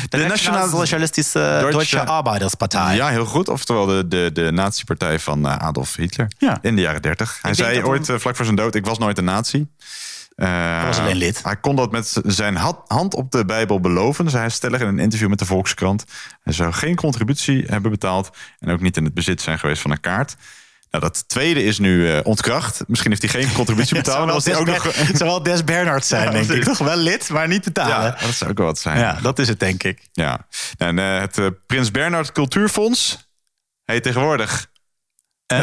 [0.09, 2.95] De, Nationale Socialistische Deutsche, Deutsche- Arbeiderspartij.
[2.97, 3.49] ja, heel goed.
[3.49, 6.59] Oftewel de, de, de nazi-partij van eh, Adolf Hitler Ja.
[6.63, 7.39] in de jaren 30.
[7.43, 9.67] Hij Ik zei ooit, eh, vlak voor zijn dood, ik was nooit een nazi.
[10.37, 11.43] Eh, Hij was alleen lid.
[11.43, 14.99] Hij kon dat met zijn hand op de Bijbel beloven, zei hij stellig in een
[14.99, 16.05] interview met de Volkskrant.
[16.43, 19.91] Hij zou geen contributie hebben betaald en ook niet in het bezit zijn geweest van
[19.91, 20.37] een kaart.
[20.95, 22.83] Nou, dat tweede is nu eh, ontkracht.
[22.87, 24.43] Misschien heeft hij geen contributie Het betaald.
[24.43, 24.83] zou ook nog...
[24.97, 26.65] het zou wel Des Bernard zijn, Ja, denk ik.
[26.65, 28.05] Toch wel lid, maar niet betalen.
[28.05, 28.99] Ja, dat zou ook wel wat zijn.
[28.99, 30.09] Ja, dat is het, denk ik.
[30.13, 30.47] Ja.
[30.77, 33.29] En eh, het eh, Prins Bernhard Cultuurfonds
[33.85, 34.73] heet tegenwoordig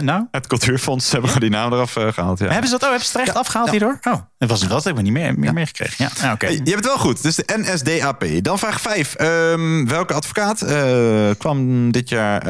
[0.02, 0.28] nou?
[0.32, 1.06] het Cultuurfonds.
[1.06, 2.40] Ze hebben gewoon die naam eraf eh, gehaald.
[2.40, 2.48] Ja.
[2.48, 2.84] Hebben ze dat?
[2.84, 4.00] Oh, hebben ze het echt afgehaald hierdoor?
[4.02, 5.96] Oh, dat was dat heb ik niet meer, meer meegekregen.
[6.06, 6.46] Ja, nou, oké.
[6.46, 7.24] Hey, Je hebt het wel goed.
[7.24, 8.26] Dus de NSDAP.
[8.42, 9.16] Dan vraag 5.
[9.86, 10.66] welke advocaat
[11.38, 12.42] kwam dit jaar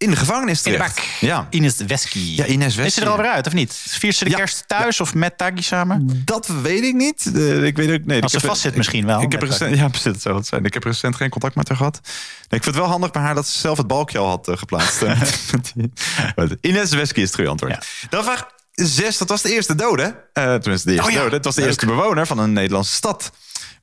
[0.00, 0.88] in de gevangenis In de.
[1.20, 1.46] Ja.
[1.50, 2.18] Ines Wesky.
[2.18, 2.88] Ja, Ines Wesky.
[2.88, 3.74] Is ze er alweer uit, of niet?
[3.88, 4.36] Viert ze de Ja.
[4.36, 6.22] kerst thuis of met Taggy samen?
[6.24, 7.30] Dat weet ik niet.
[7.34, 9.22] Eh, ik weet ook, nee, Als ze vast zit misschien wel.
[9.22, 10.64] Ik heb recent, ja, precies, zou het zijn.
[10.64, 12.00] Ik heb recent geen contact met haar gehad.
[12.02, 12.10] Nee,
[12.42, 14.56] ik vind het wel handig bij haar dat ze zelf het balkje al had eh,
[14.56, 15.02] geplaatst.
[16.60, 17.86] Ines Wesky is het goede antwoord.
[18.10, 19.18] Dan vraag 6.
[19.18, 20.24] Dat was de eerste dode.
[20.32, 21.34] Eh tenminste, de eerste Oh dode.
[21.36, 21.70] Het was de leuk.
[21.70, 23.32] eerste bewoner van een Nederlandse stad.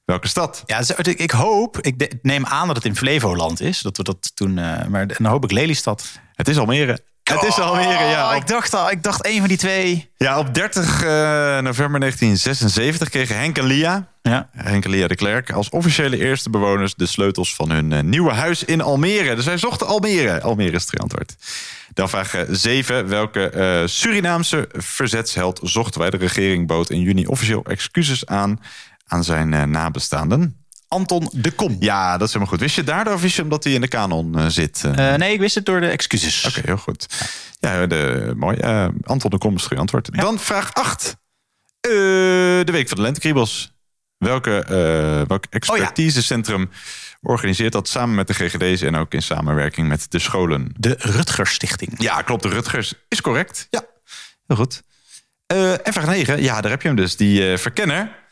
[0.07, 0.63] Welke stad?
[0.65, 3.81] Ja, ik hoop, ik neem aan dat het in Flevoland is.
[3.81, 6.19] Dat we dat toen, eh, maar dan hoop ik Lelystad.
[6.33, 6.99] Het is Almere.
[7.23, 8.29] Het is Almere, ja.
[8.29, 10.11] Oh, Op, ik dacht al, ik dacht een van die twee.
[10.17, 11.09] ja, op 30 eh,
[11.59, 14.49] november 1976 kregen Henk en Lia, Ja.
[14.51, 18.31] Henk en Lia de Klerk, als officiële eerste bewoners de sleutels van hun eh, nieuwe
[18.33, 19.35] huis in Almere.
[19.35, 20.41] Dus zij zochten Almere.
[20.41, 21.35] Almere is het antwoord.
[21.93, 23.07] Dan vraag 7.
[23.07, 26.09] Welke Surinaamse verzetsheld zochten wij?
[26.09, 28.59] De regering bood in juni officieel excuses aan
[29.07, 30.65] aan zijn eh, nabestaanden.
[30.87, 31.75] Anton de Kom.
[31.79, 32.59] Ja, dat is helemaal goed.
[32.61, 34.83] Wist je het daardoor of wist je omdat hij in de kanon eh, zit?
[34.83, 35.13] eh?
[35.15, 36.45] Nee, ik wist het door de excuses.
[36.45, 37.07] Oké, heel goed.
[37.59, 38.57] Ja, de, mooi.
[39.03, 40.09] Anton de Kom is het goede antwoord.
[40.11, 41.17] Dan vraag 8.
[41.81, 43.75] de Week van de Lentekriebels.
[44.17, 44.63] Welke,
[45.27, 46.69] welk expertisecentrum
[47.21, 50.73] organiseert dat samen met de GGD's en ook in samenwerking met de scholen?
[50.77, 51.93] De Rutgers Stichting.
[52.01, 52.43] Ja, klopt.
[52.43, 53.67] De Rutgers is correct.
[53.69, 53.81] Ja,
[54.47, 54.81] heel goed.
[55.83, 56.41] En vraag 9.
[56.41, 57.15] Ja, daar heb je hem dus.
[57.15, 58.25] Die verkenner.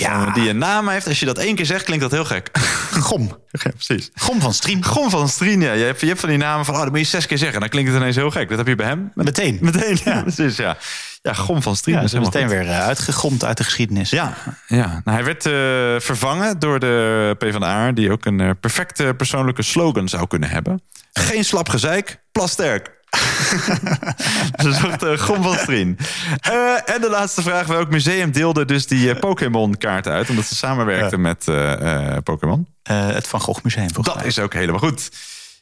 [0.00, 0.30] Ja.
[0.30, 1.06] die een naam heeft.
[1.06, 2.50] Als je dat één keer zegt, klinkt dat heel gek.
[3.08, 3.38] Gom.
[3.50, 4.10] ja, precies.
[4.14, 4.82] Gom van Stream.
[4.82, 5.72] Gon van Strien, ja.
[5.72, 7.60] Je hebt, je hebt van die namen van, oh, dat moet je zes keer zeggen.
[7.60, 8.48] Dan klinkt het ineens heel gek.
[8.48, 9.12] Dat heb je bij hem.
[9.14, 9.58] Meteen.
[9.72, 10.22] Meteen, ja.
[10.22, 10.76] Precies, ja.
[11.22, 11.94] Ja, Gom van Strien.
[11.94, 12.50] Ja, is meteen goed.
[12.50, 14.10] weer eh, uitgegomd uit de geschiedenis.
[14.10, 14.34] Ja,
[14.66, 15.00] ja.
[15.04, 17.92] Nou, hij werd eh, vervangen door de PvdA...
[17.92, 20.82] die ook een eh, perfecte persoonlijke slogan zou kunnen hebben.
[21.12, 22.99] Geen slap gezeik, plasterk.
[24.62, 25.98] Ze zocht uh, Gom van Strien.
[26.40, 27.66] Eh, en de laatste vraag.
[27.66, 30.30] Welk museum deelde dus die eh, Pokémon-kaarten uit?
[30.30, 32.66] Omdat ze samenwerkten met eh, eh, Pokémon.
[32.82, 34.26] Eh, het Van Gogh Museum, volgens Dat mij.
[34.26, 35.10] is ook helemaal goed.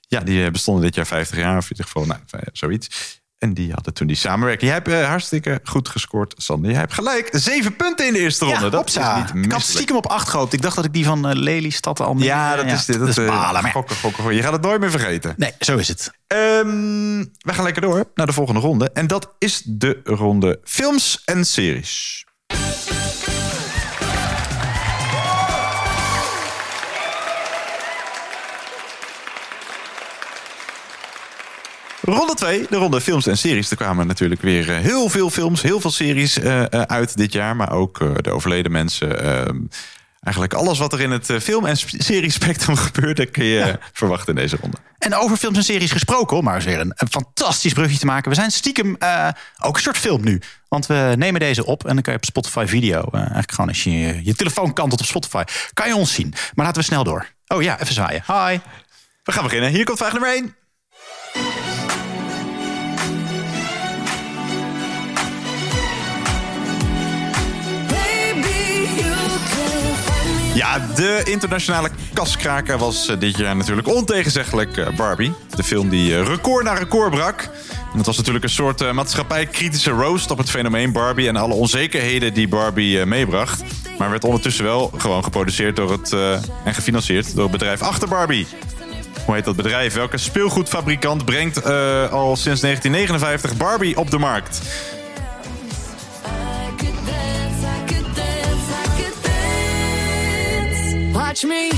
[0.08, 3.17] Ja, die eh, bestonden dit jaar 50 jaar, of in ieder geval nou, eh, zoiets.
[3.38, 4.70] En die hadden toen die samenwerking.
[4.70, 6.70] Jij hebt eh, hartstikke goed gescoord, Sander.
[6.70, 8.60] Jij hebt gelijk zeven punten in de eerste ronde.
[8.60, 9.24] Ja, dat hopsa.
[9.24, 10.52] is niet Ik had stiekem op acht gehoopt.
[10.52, 12.16] Ik dacht dat ik die van eh, Lelystad al...
[12.18, 12.98] Ja, dat is dit.
[12.98, 13.70] Dat, Dat is eh, balen, ja.
[13.70, 14.36] gokken, gokken, gokken.
[14.36, 15.34] Je gaat het nooit meer vergeten.
[15.36, 16.10] Nee, zo is het.
[16.26, 18.90] Ehm, we gaan lekker door naar de volgende ronde.
[18.90, 22.24] En dat is de ronde films en series.
[32.08, 33.70] Ronde 2, de ronde films en series.
[33.70, 37.32] Er kwamen natuurlijk weer eh, heel veel films, heel veel series eh, eh, uit dit
[37.32, 37.56] jaar.
[37.56, 39.18] Maar ook de overleden mensen.
[40.20, 43.26] eigenlijk alles wat er in het film- en sp- seriespectrum gebeurde...
[43.26, 44.76] kun je verwachten in deze ronde.
[44.98, 48.06] En over films en series gesproken, om maar eens weer een, een fantastisch brugje te
[48.06, 48.30] maken.
[48.30, 48.96] We zijn stiekem
[49.62, 50.40] ook een soort film nu.
[50.68, 53.00] Want we nemen deze op en dan kan je op Spotify video...
[53.00, 55.42] eh, eigenlijk gewoon als je je, je telefoon kantelt op Spotify...
[55.72, 56.34] kan je ons zien.
[56.54, 57.26] Maar laten we snel door.
[57.46, 58.22] Oh ja, even zwaaien.
[58.26, 58.58] Hi.
[59.22, 59.70] We gaan beginnen.
[59.70, 60.54] Hier komt vraag nummer 1.
[70.54, 75.32] Ja, de internationale kaskraker was eh, dit jaar natuurlijk ontegenzeggelijk eh, Barbie.
[75.56, 77.40] De film die eh, record na record brak.
[77.92, 81.28] En het was natuurlijk een soort maatschappij-kritische roast op het fenomeen Barbie...
[81.28, 83.62] en alle onzekerheden die Barbie meebracht.
[83.98, 86.12] Maar werd ondertussen wel gewoon geproduceerd door het,
[86.64, 88.46] en gefinancierd door het bedrijf achter Barbie.
[89.24, 89.94] Hoe heet dat bedrijf?
[89.94, 91.64] Welke speelgoedfabrikant brengt
[92.10, 94.60] al sinds 1959 Barbie op de markt?
[101.38, 101.70] Watch me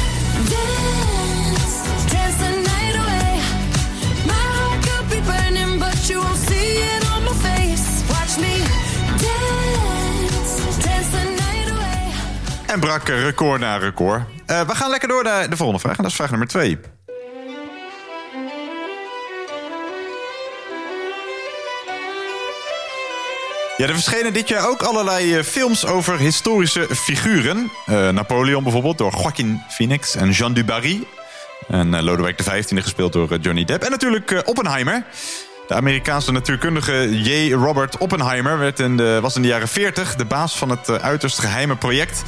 [0.49, 1.75] dance,
[2.11, 3.41] dance the night away.
[4.27, 8.03] My heart could be burning, but you won't see it on my face.
[8.09, 8.57] Watch me
[9.19, 12.13] dance, dance the night away.
[12.67, 14.23] En brak record na record.
[14.47, 15.97] Eh, we gaan lekker door naar de volgende vraag.
[15.97, 16.79] En dat is vraag nummer twee.
[23.81, 27.71] Ja, er verschenen dit jaar ook allerlei eh, films over historische figuren.
[27.87, 31.07] Eh, Napoleon bijvoorbeeld, door Joaquin Phoenix en Jean Dubarry.
[31.69, 33.83] En eh, Lodewijk XV gespeeld door Johnny Depp.
[33.83, 35.05] En natuurlijk Oppenheimer.
[35.69, 37.53] De Amerikaanse natuurkundige J.
[37.53, 41.39] Robert Oppenheimer werd in de, was in de jaren 40 de baas van het uiterst
[41.39, 42.23] geheime project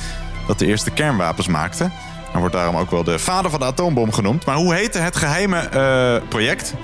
[0.47, 1.91] dat de eerste kernwapens maakte.
[2.31, 4.45] Hij wordt daarom ook wel de vader van de atoombom genoemd.
[4.45, 6.75] Maar hoe heette het geheime eh, project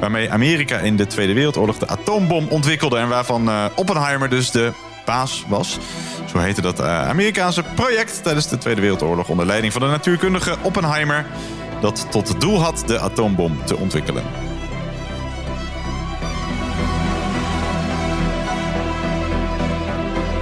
[0.00, 4.72] waarmee Amerika in de Tweede Wereldoorlog de atoombom ontwikkelde en waarvan eh, Oppenheimer dus de
[5.04, 5.78] baas was?
[6.32, 10.56] Zo heette dat eh, Amerikaanse project tijdens de Tweede Wereldoorlog onder leiding van de natuurkundige
[10.62, 11.26] Oppenheimer
[11.80, 14.22] dat tot het doel had de atoombom te ontwikkelen.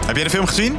[0.07, 0.77] Heb jij de film gezien?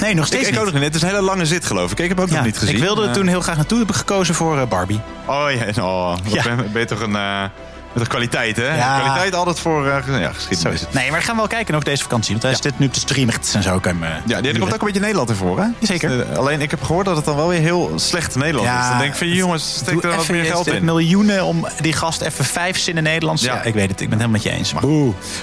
[0.00, 0.58] Nee, nog Ik, steeds ik niet.
[0.58, 0.82] ook nog niet.
[0.84, 1.98] Het is een hele lange zit, geloof ik.
[1.98, 2.74] Ik heb ook Ja, nog niet gezien.
[2.76, 3.78] Ik wilde er Eh, toen heel graag naartoe.
[3.78, 5.00] Heb ik gekozen voor Barbie.
[5.26, 6.42] Oh ja, oh, Ja.
[6.42, 7.16] Ben, ben je toch een...
[7.96, 8.76] met de kwaliteit, hè?
[8.76, 9.00] Ja.
[9.00, 10.84] Kwaliteit altijd voor eh, ja, geschiedenis.
[10.90, 12.30] Nee, maar we gaan wel kijken ook deze vakantie.
[12.30, 13.78] Want hij is dit nu te streamen en zo.
[13.78, 15.66] Kan me Ja, die komt ook een beetje Nederland ervoor, hè?
[15.80, 16.20] Zeker.
[16.30, 18.88] Eh, alleen ik heb gehoord dat het dan wel weer heel slecht Nederland is.
[18.88, 20.84] Dan denk ik van, jongens, steek er wat meer geld in.
[20.84, 23.42] miljoenen om die gast even vijf zinnen Nederlands.
[23.42, 23.54] Ja.
[23.54, 23.62] Ja.
[23.62, 24.00] ik weet het.
[24.00, 24.72] Ik ben het helemaal met je eens.
[24.72, 24.84] Maar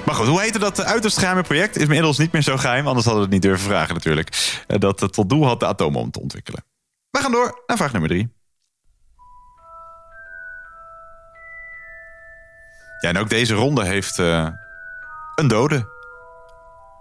[0.03, 1.75] Maar goed, hoe heette dat eh, uiterst geheime project?
[1.75, 4.29] Is inmiddels niet meer zo geheim, anders hadden we het niet durven vragen natuurlijk.
[4.67, 6.63] Eh, Dat het tot doel had de atoombom te ontwikkelen.
[7.09, 8.29] We gaan door naar vraag nummer drie.
[13.03, 14.47] Ja, en ook deze ronde heeft eh,
[15.35, 15.75] een dode.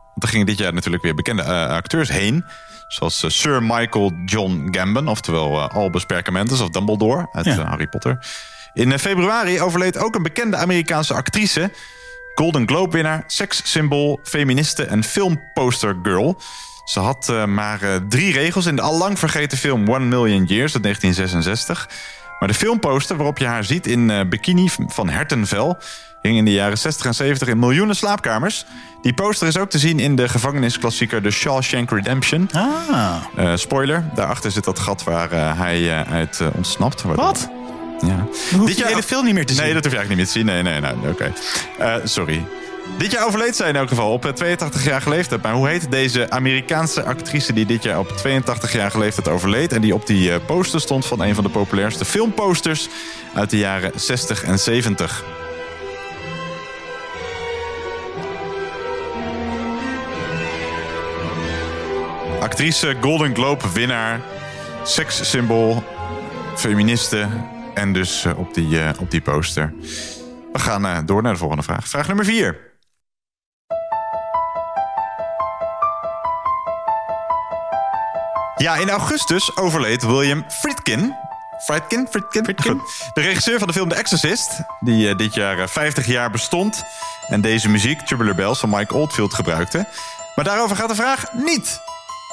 [0.05, 2.45] Want er gingen dit jaar natuurlijk weer bekende eh, acteurs heen.
[2.89, 7.65] Zoals eh, Sir Michael John Gambon, oftewel Albus Perkamentus of Dumbledore uit Ja.
[7.65, 8.27] Harry Potter.
[8.73, 11.73] In februari overleed ook een bekende Amerikaanse actrice.
[12.35, 16.41] Golden Globe winnaar, sekssymbool, feministe en filmposter girl.
[16.85, 20.83] Ze had maar drie regels in de al lang vergeten film One Million Years uit
[20.83, 21.89] 1966.
[22.43, 25.79] Maar de filmposter waarop je haar ziet in eh, bikini van hertenvel...
[26.23, 28.65] hing in de jaren 60 en 70 in miljoenen slaapkamers.
[29.03, 32.49] Die poster is ook te zien in de gevangenisklassieker The Shawshank Redemption.
[32.53, 37.03] Ah, Eh, spoiler, daarachter zit dat gat waar eh, hij uit ontsnapt.
[37.03, 37.49] Waardoor- wat?
[38.07, 38.27] Ja.
[38.59, 39.63] Hoef je de hele film niet meer te zien.
[39.63, 40.65] Nee, dat hoef je eigenlijk niet meer te zien.
[40.65, 41.11] Nee, nee, nee.
[41.11, 41.33] Oké.
[42.05, 42.45] Sorry.
[42.99, 45.43] Dit jaar overleed zij in elk geval op eh, 82-jarige leeftijd.
[45.43, 49.73] Maar hoe heet deze Amerikaanse actrice die dit jaar op 82-jarige leeftijd overleed...
[49.73, 52.89] en die op die eh, poster stond van een van de populairste filmposters...
[53.35, 55.25] uit de jaren 60 en 70?
[62.41, 64.21] Actrice, Golden Globe winnaar,
[64.85, 65.83] sekssymbool,
[66.57, 67.27] feministe
[67.75, 69.73] en dus eh, op, die, op die poster.
[70.53, 71.89] We gaan door naar de volgende vraag.
[71.89, 72.72] Vraag nummer 4.
[78.63, 81.15] Ja, in augustus overleed William Friedkin.
[81.65, 82.07] Friedkin?
[82.11, 82.45] Friedkin?
[82.63, 83.11] Goed.
[83.15, 86.85] De regisseur van de film The Exorcist, die eh, dit jaar eh, 50 jaar bestond...
[87.29, 89.87] en deze muziek, Tubular Bells, van Mike Oldfield gebruikte.
[90.35, 91.81] Maar daarover gaat de vraag niet.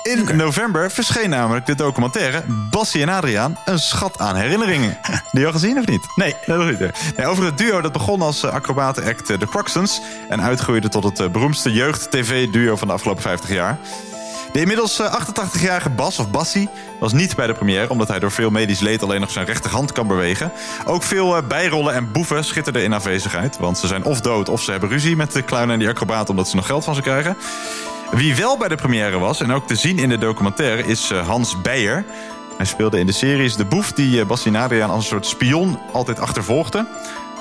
[0.04, 4.98] In november verscheen namelijk de documentaire Bassie en Adriaan, een schat aan herinneringen.
[5.32, 6.08] Die al gezien of niet?
[6.15, 6.36] Nee.
[6.46, 6.92] Nee, nog niet.
[7.18, 10.02] Nee, over het duo dat begon als eh, acrobatenact eh, The Croxtons...
[10.30, 13.78] en uitgroeide tot het eh, beroemdste jeugd-tv-duo van de afgelopen 50 jaar.
[14.52, 17.90] De inmiddels eh, 88-jarige Bas, of Bassie, was niet bij de première...
[17.90, 20.52] omdat hij door veel medisch leed alleen nog zijn rechterhand kan bewegen.
[20.86, 23.58] Ook veel eh, bijrollen en boeven schitterden in afwezigheid...
[23.58, 26.30] want ze zijn of dood of ze hebben ruzie met de clown en die acrobaat...
[26.30, 27.38] omdat ze nog geld van ze krijgen.
[28.12, 31.28] Wie wel bij de première was en ook te zien in de documentaire is eh,
[31.28, 32.06] Hans Beijer.
[32.60, 35.80] Hij speelde in de series de boef die eh, Bastien Adriaan als een soort spion
[35.92, 36.86] altijd achtervolgde.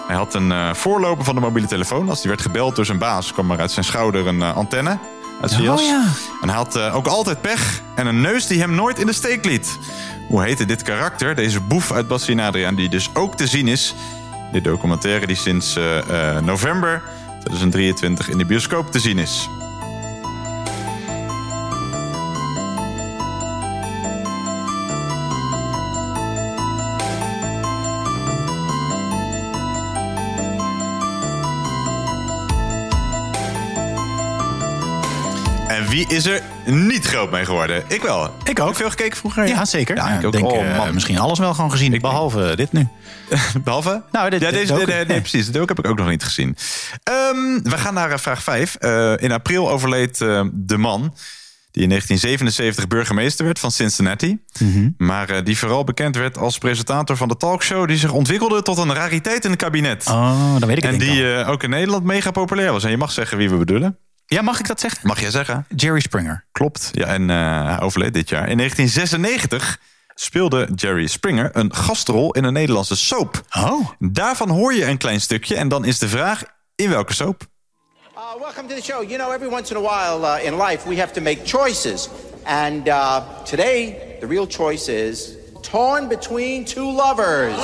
[0.07, 2.09] Hij had een eh, voorloper van de mobiele telefoon.
[2.09, 4.99] Als die werd gebeld door zijn baas, kwam er uit zijn schouder een eh, antenne
[5.41, 6.05] uit zijn Oh, ja.
[6.43, 9.13] En hij had eh, ook altijd pech en een neus die hem nooit in de
[9.13, 9.79] steek liet.
[10.29, 12.75] Hoe heette dit karakter, deze boef uit Bastien Adriaan...
[12.75, 13.95] die dus ook te zien is
[14.53, 17.03] in de documentaire die sinds eh, eh, november
[17.41, 19.49] 2023 in de bioscoop te zien is.
[35.99, 37.85] Wie is er niet groot mee geworden?
[37.89, 38.31] Ik wel.
[38.45, 38.77] Ik ook.
[38.77, 39.49] Veel gekeken vroeger?
[39.49, 39.97] Ja, zeker.
[39.97, 40.33] Ja, ik ook.
[40.33, 42.89] denk, oh, eh, misschien alles wel gewoon gezien, behalve dit nu.
[43.65, 44.03] Behalve?
[44.13, 44.87] Nou, dit- ja, dit deze, ook.
[44.87, 45.51] nee, precies.
[45.51, 46.57] De ook heb ik ook nog niet gezien.
[47.03, 48.77] Ehm, we gaan naar eh, vraag 5.
[49.21, 51.15] in april overleed eh, de man
[51.71, 54.39] die in 1977 burgemeester werd van Cincinnati.
[54.61, 54.91] Mhm.
[54.97, 57.89] Maar eh, die vooral bekend werd als presentator van de talkshow...
[57.89, 60.07] die zich ontwikkelde tot een rariteit in het kabinet.
[60.07, 62.85] Oh, dan weet ik en die eh, ook in Nederland mega populair was.
[62.85, 63.99] En je mag zeggen wie we bedoelen.
[64.31, 65.01] Ja, mag ik dat zeggen?
[65.07, 65.67] Mag jij zeggen?
[65.77, 66.45] Jerry Springer.
[66.53, 66.89] Klopt.
[66.93, 68.49] Ja, en eh, hij overleed dit jaar.
[68.49, 69.81] In 1996
[70.15, 73.43] speelde Jerry Springer een gastrol in een Nederlandse soap.
[73.57, 73.89] Oh.
[73.99, 76.43] Daarvan hoor je een klein stukje en dan is de vraag
[76.75, 77.43] in welke soap?
[78.17, 79.03] Uh, welcome to the show.
[79.03, 82.09] You know, every once in a while uh, in life we have to make choices.
[82.45, 87.57] And uh, today, the real choice is torn between two lovers.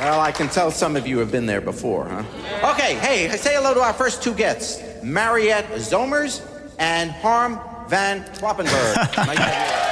[0.00, 2.70] Well, I can tell some of you have been there before, huh?
[2.70, 6.40] Okay, hey, say hello to our first two guests Mariette Zomers
[6.78, 8.96] and Harm Van Kloppenberg.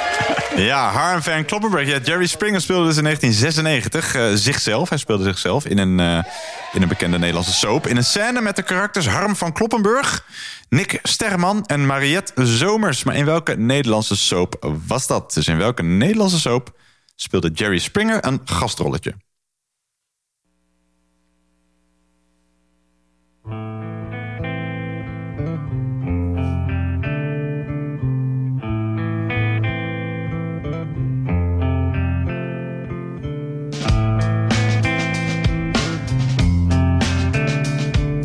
[0.57, 1.89] Ja, Harm van Kloppenberg.
[1.89, 4.89] Ja, Jerry Springer speelde dus in 1996 eh, zichzelf.
[4.89, 6.33] Hij speelde zichzelf in een, eh,
[6.73, 7.87] in een bekende Nederlandse soap.
[7.87, 10.27] In een scène met de karakters Harm van Kloppenburg,
[10.69, 13.05] Nick Sterman en Mariette Zomers.
[13.05, 15.33] Maar in welke Nederlandse soap was dat?
[15.35, 16.73] Dus in welke Nederlandse soap
[17.17, 19.15] speelde Jerry Springer een gastrolletje?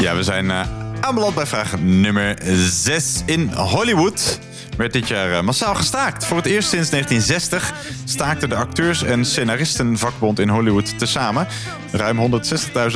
[0.10, 0.62] Ja, we zijn eh,
[1.00, 3.22] aanbeland bij vraag nummer 6.
[3.26, 4.40] In Hollywood
[4.78, 6.26] werd dit jaar eh, massaal gestaakt.
[6.26, 11.48] Voor het eerst sinds 1960 staakten de acteurs- en scenaristenvakbond in Hollywood tezamen.
[11.92, 12.42] Ruim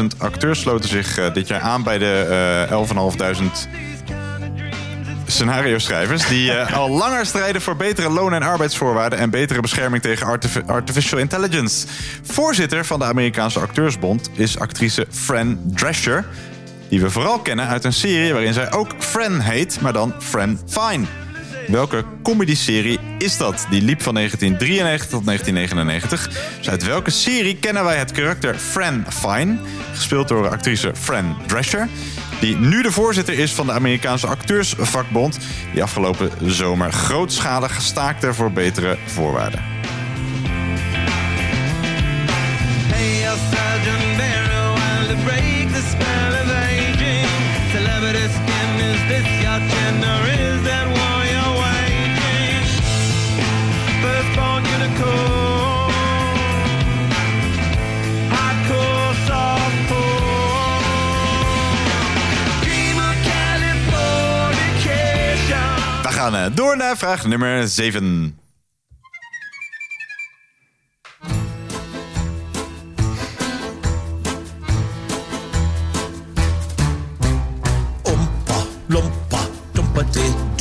[0.02, 2.82] 160.000 acteurs sloten zich eh, dit jaar aan bij de eh
[3.36, 3.70] 11.500
[5.26, 6.28] scenario-schrijvers...
[6.28, 9.20] die al langer strijden voor betere loon- en arbeidsvoorwaarden...
[9.20, 11.88] en betere bescherming tegen artifi- artificial intelligence.
[12.24, 16.26] Voorzitter van de Amerikaanse Acteursbond is actrice Fran Drescher...
[16.94, 19.82] die we vooral kennen uit een serie waarin zij ook Fran heet...
[19.82, 21.06] maar dan Fran Fine.
[21.68, 23.68] Welke comedy-serie is dat?
[23.70, 26.58] Die liep van 1993 tot 1999.
[26.58, 29.58] Dus uit welke serie kennen wij het karakter Fran Fine...
[29.94, 31.88] gespeeld door actrice Fran Drescher
[32.40, 35.38] die nu de voorzitter is van de Amerikaanse acteursvakbond...
[35.74, 39.74] die afgelopen zomer grootschalig staakte voor betere voorwaarden.
[66.04, 68.38] We gaan eh, door naar vraag nummer 7.
[79.94, 80.53] property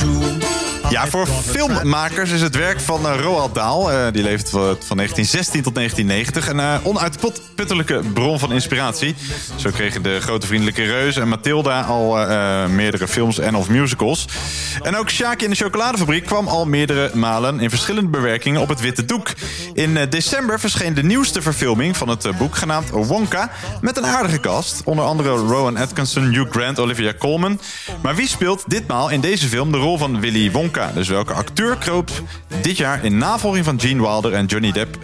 [0.93, 4.97] Ja, voor filmmakers is het werk van eh, Roald Dahl, eh, die leeft van van
[4.97, 9.15] 1916 tot 1990, een eh, onuitputtelijke bron van inspiratie.
[9.55, 12.27] Zo kregen de Grote Vriendelijke Reus en Mathilda al
[12.67, 14.27] meerdere films en of musicals.
[14.81, 18.81] En ook Sjaakje in de Chocoladefabriek kwam al meerdere malen in verschillende bewerkingen op het
[18.81, 19.31] witte doek.
[19.73, 23.51] In december verscheen de nieuwste verfilming van het boek genaamd Wonka
[23.81, 24.81] met een aardige cast.
[24.83, 27.59] Onder andere Rowan Atkinson, Hugh Grant, Olivia Colman.
[28.01, 30.82] Maar wie speelt ditmaal in deze film de rol van Willy Wonka?
[30.91, 32.09] Dus welke acteur kroop
[32.61, 34.97] dit jaar in navolging van Gene Wilder en Johnny Depp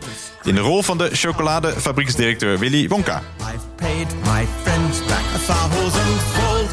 [0.43, 3.21] in de rol van de chocoladefabrieksdirecteur Willy Wonka?
[3.39, 6.69] I've paid my friends back a thousandfold.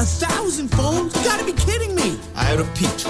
[0.00, 1.12] A thousandfold?
[1.12, 2.18] You gotta be kidding me.
[2.52, 3.06] I repeat.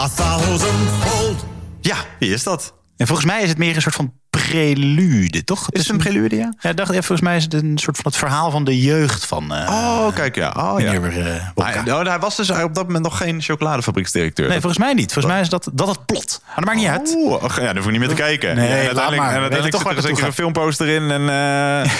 [0.00, 1.44] A thousandfold.
[1.80, 2.74] Ja, wie is dat?
[2.96, 4.12] En volgens mij is het meer een soort van
[4.50, 5.70] prelude, toch?
[5.70, 6.52] Is het een prelude, ja?
[6.60, 8.80] Ja, ik dacht, ja, volgens mij is het een soort van het verhaal van de
[8.80, 10.54] jeugd van eh Oh, kijk, ja.
[10.56, 11.00] Oh, ja.
[11.00, 11.82] meneer Wonka.
[11.84, 14.48] Hij, oh, hij was dus op dat moment nog geen chocoladefabrieksdirecteur.
[14.48, 15.12] Nee, volgens mij niet.
[15.12, 16.40] Volgens mij is dat, dat het plot.
[16.46, 17.14] Maar dat maakt niet uit.
[17.16, 18.54] Oeh, och, ja, daar hoef je niet meer te kijken.
[18.56, 19.28] Nee, Ja, en laat uiteindelijk, maar.
[19.34, 21.10] en We uiteindelijk toch zit er het zeker een filmposter in.
[21.10, 21.90] En, eh,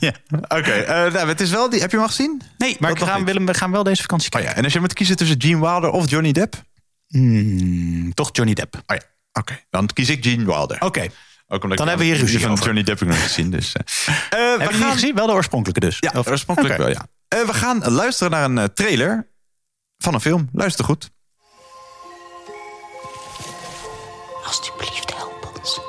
[0.06, 0.12] ja.
[0.58, 1.80] Oké, eh, nou, het is wel die.
[1.80, 2.42] Heb je hem al gezien?
[2.58, 3.26] Nee, maar Dat ik nog ga, niet.
[3.26, 4.50] Willem, we gaan wel deze vakantie Oh kijken.
[4.50, 6.54] ja, en als je moet kiezen tussen Gene Wilder of Johnny Depp?
[7.08, 8.74] Hmm, toch Johnny Depp.
[8.74, 9.58] Oh ja, oké.
[9.70, 10.76] Dan kies ik Gene Wilder.
[10.80, 11.06] Oké.
[11.48, 12.64] Ook omdat Dan hebben we hier ruzie van over.
[12.64, 13.50] Johnny Depp nog gezien.
[13.50, 13.82] Dus, eh.
[14.52, 15.14] Eh, we die gaan- gezien?
[15.14, 15.96] Wel de oorspronkelijke dus.
[16.00, 16.82] Ja, Of- oorspronkelijk Oké.
[16.82, 17.06] wel, ja.
[17.28, 19.28] Eh, we gaan luisteren naar een eh, trailer
[19.98, 20.48] van een film.
[20.52, 21.10] Luister goed.
[24.46, 25.80] Alsjeblieft, help ons.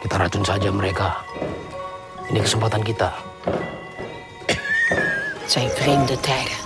[0.00, 1.16] Kita racun saja mereka.
[2.30, 3.14] Ini kesempatan kita.
[5.42, 6.56] Het zijn vreemde tijden.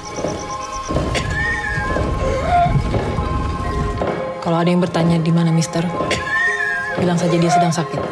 [4.43, 5.87] Kalau ada yang bertanya di mana Mister,
[6.99, 8.03] bilang saja dia sedang sakit.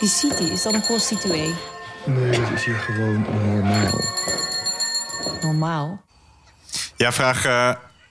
[0.00, 1.52] Die city is dat een prostituee?
[2.08, 4.00] Nee, dat is hier gewoon normaal.
[5.42, 6.00] Normaal.
[6.96, 7.44] Ja, vraag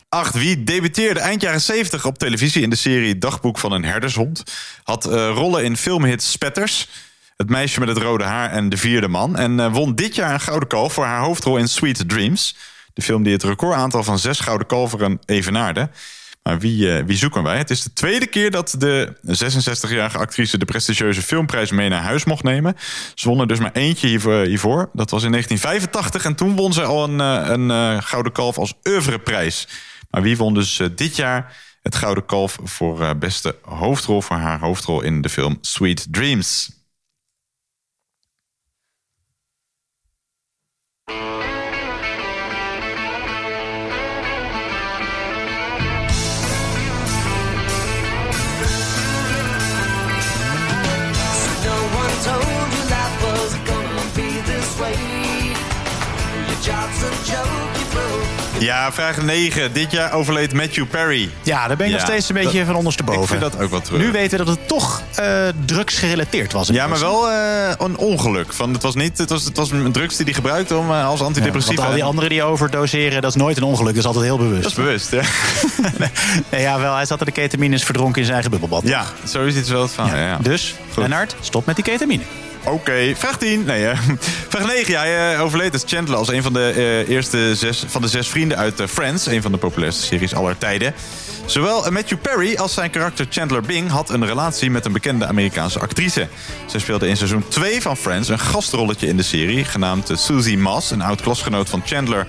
[0.09, 0.33] 8.
[0.33, 4.43] Wie debuteerde eind jaren 70 op televisie in de serie Dagboek van een herdershond?
[4.83, 6.87] Had eh, rollen in filmhit Spetters,
[7.37, 9.37] Het meisje met het rode haar en De vierde man.
[9.37, 12.55] En eh, won dit jaar een gouden kalf voor haar hoofdrol in Sweet Dreams.
[13.01, 15.89] Film die het recordaantal van zes gouden kalveren evenaarde.
[16.43, 17.57] Maar wie, eh, wie zoeken wij?
[17.57, 22.23] Het is de tweede keer dat de 66-jarige actrice de prestigieuze filmprijs mee naar huis
[22.23, 22.75] mocht nemen.
[23.15, 24.89] Ze won er dus maar eentje hiervoor.
[24.93, 28.57] Dat was in 1985 en toen won ze al een, eh, een eh, gouden kalf
[28.57, 29.67] als oeuvreprijs.
[30.09, 35.01] Maar wie won dus dit jaar het Gouden Kalf voor beste hoofdrol voor haar hoofdrol
[35.01, 36.81] in de film Sweet Dreams.
[58.65, 59.73] Ja, vraag 9.
[59.73, 61.29] Dit jaar overleed Matthew Perry.
[61.43, 63.21] Ja, daar ben ik Ja, nog steeds een beetje dat- van ondersteboven.
[63.21, 64.01] Ik vind dat ook wel terug.
[64.01, 65.25] Nu weten we dat het toch eh
[65.65, 66.67] drugsgerelateerd was.
[66.67, 68.53] Ja, maar wel eh, een ongeluk.
[68.53, 71.05] Van, het, was niet, het, was, het was een drugs die hij gebruikte om, eh,
[71.05, 71.75] als Ja, antidepressief.
[71.75, 73.87] want al die anderen die overdoseren, dat is nooit een ongeluk.
[73.93, 74.61] Dat is altijd heel bewust.
[74.63, 75.21] Dat is bewust, ja.
[76.51, 78.87] Nee, ja, wel, hij zat er de ketamine is verdronken in zijn eigen bubbelbad.
[78.87, 80.05] Ja, zo is het wel van.
[80.07, 80.15] Ja.
[80.17, 80.37] ja.
[80.41, 82.23] Dus, Lennart, stop met die ketamine.
[82.63, 83.63] Oké, vraag 10.
[83.63, 83.87] Nee,
[84.49, 84.91] vraag 9.
[84.91, 88.27] Ja, eh, overleed als Chandler als een van de eh, eerste zes, van de zes
[88.27, 89.25] vrienden uit eh, Friends.
[89.25, 90.93] Een van de populairste series aller tijden.
[91.45, 95.79] Zowel Matthew Perry als zijn karakter Chandler Bing had een relatie met een bekende Amerikaanse
[95.79, 96.27] actrice.
[96.65, 100.57] Zij speelde in seizoen 2 van Friends een gastrolletje in de serie, genaamd eh, Susie
[100.57, 102.27] Moss, een oud klasgenoot van Chandler.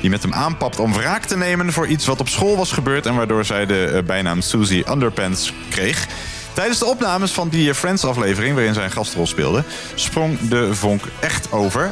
[0.00, 3.06] Die met hem aanpapt om wraak te nemen voor iets wat op school was gebeurd
[3.06, 6.06] en waardoor zij de bijnaam Susie Underpants kreeg.
[6.52, 11.52] Tijdens de opnames van die Friends-aflevering, waarin zij een gastrol speelde, sprong de vonk echt
[11.52, 11.90] over.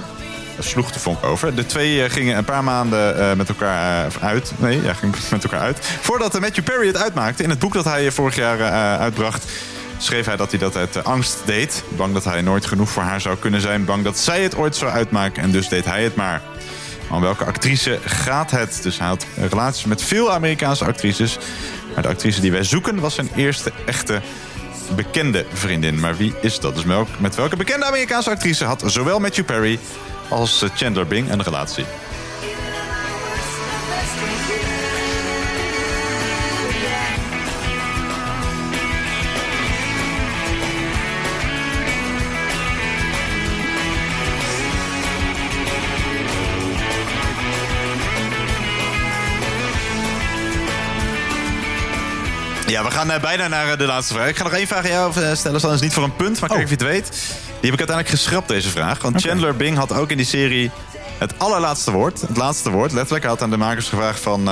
[0.59, 1.55] Sloeg de vonk over.
[1.55, 4.53] De twee eh, gingen een paar maanden eh, met elkaar eh, uit.
[4.57, 5.79] Nee, ja, gingen met elkaar uit.
[6.01, 7.43] Voordat Matthew Perry het uitmaakte.
[7.43, 8.61] In het boek dat hij vorig jaar
[8.99, 9.45] uitbracht,
[9.99, 11.83] schreef hij dat hij dat uit angst deed.
[11.89, 13.85] Bang dat hij nooit genoeg voor haar zou kunnen zijn.
[13.85, 15.43] Bang dat zij het ooit zou uitmaken.
[15.43, 16.43] En dus deed hij het maar.
[17.11, 18.79] Om welke actrice gaat het?
[18.83, 21.39] Dus hij had relaties met veel Amerikaanse actrices.
[21.95, 24.21] Maar de actrice die wij zoeken was zijn eerste echte
[24.97, 26.01] bekende vriendin.
[26.01, 26.74] Maar wie is dat?
[26.74, 26.84] Dus
[27.18, 29.78] met welke bekende Amerikaanse actrice had zowel Matthew Perry
[30.28, 31.84] als eh, Chandler Bing een relatie?
[52.69, 54.29] Ja, we gaan eh, bijna naar eh, de laatste vraag.
[54.29, 55.61] Ik ga nog één vraag aan jou eh, stellen.
[55.61, 57.09] Dat is niet voor een punt, maar kijk of je het weet.
[57.45, 59.03] Die heb ik uiteindelijk geschrapt, deze vraag.
[59.03, 60.71] Want Chandler Bing had ook in die serie
[61.19, 62.21] het allerlaatste woord.
[62.21, 62.93] Het laatste woord.
[62.93, 64.45] Letterlijk hij had aan de makers gevraagd van...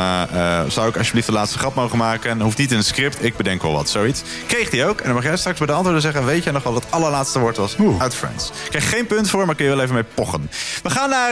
[0.68, 2.30] zou ik alsjeblieft de laatste grap mogen maken?
[2.30, 3.24] En hoeft niet in een script.
[3.24, 4.22] Ik bedenk wel wat, zoiets.
[4.46, 4.98] Kreeg hij ook.
[4.98, 6.24] En dan mag jij straks bij de antwoorden zeggen...
[6.24, 8.48] weet jij nog wat het allerlaatste woord was uit Friends?
[8.48, 10.50] Ik krijg geen punt voor, maar kun je wel even mee pochen.
[10.82, 11.30] We gaan naar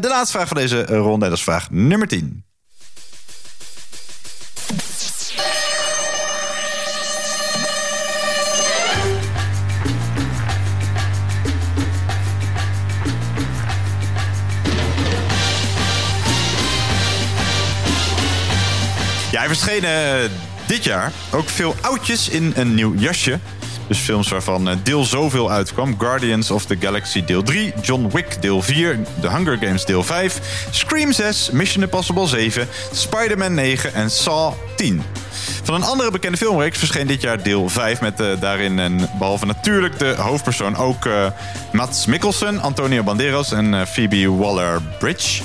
[0.00, 1.28] de laatste vraag van deze ronde.
[1.28, 2.44] Dat is vraag nummer 10.
[19.42, 20.30] Hij verscheen eh,
[20.66, 23.38] dit jaar ook veel oudjes in een nieuw jasje.
[23.86, 25.94] Dus films waarvan eh, deel zoveel uitkwam.
[25.98, 30.66] Guardians of the Galaxy deel 3, John Wick deel 4, The Hunger Games deel 5,
[30.70, 35.02] Scream 6, Mission Impossible 7, Spider-Man 9 en Saw 10.
[35.62, 38.00] Van een andere bekende filmreeks verscheen dit jaar deel 5...
[38.00, 40.76] met eh, daarin, een, behalve natuurlijk de hoofdpersoon...
[40.76, 41.26] ook eh,
[41.72, 45.42] Mats Mikkelsen, Antonio Banderas en Phoebe Waller-Bridge...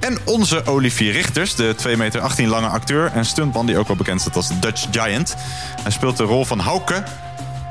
[0.00, 3.66] En onze Olivier Richters, de 2,18 meter lange acteur en stuntman...
[3.66, 5.34] die ook wel bekend staat als Dutch Giant.
[5.82, 7.02] Hij speelt de rol van Hauke,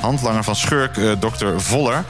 [0.01, 1.47] handlanger van schurk eh, Dr.
[1.57, 2.03] Voller.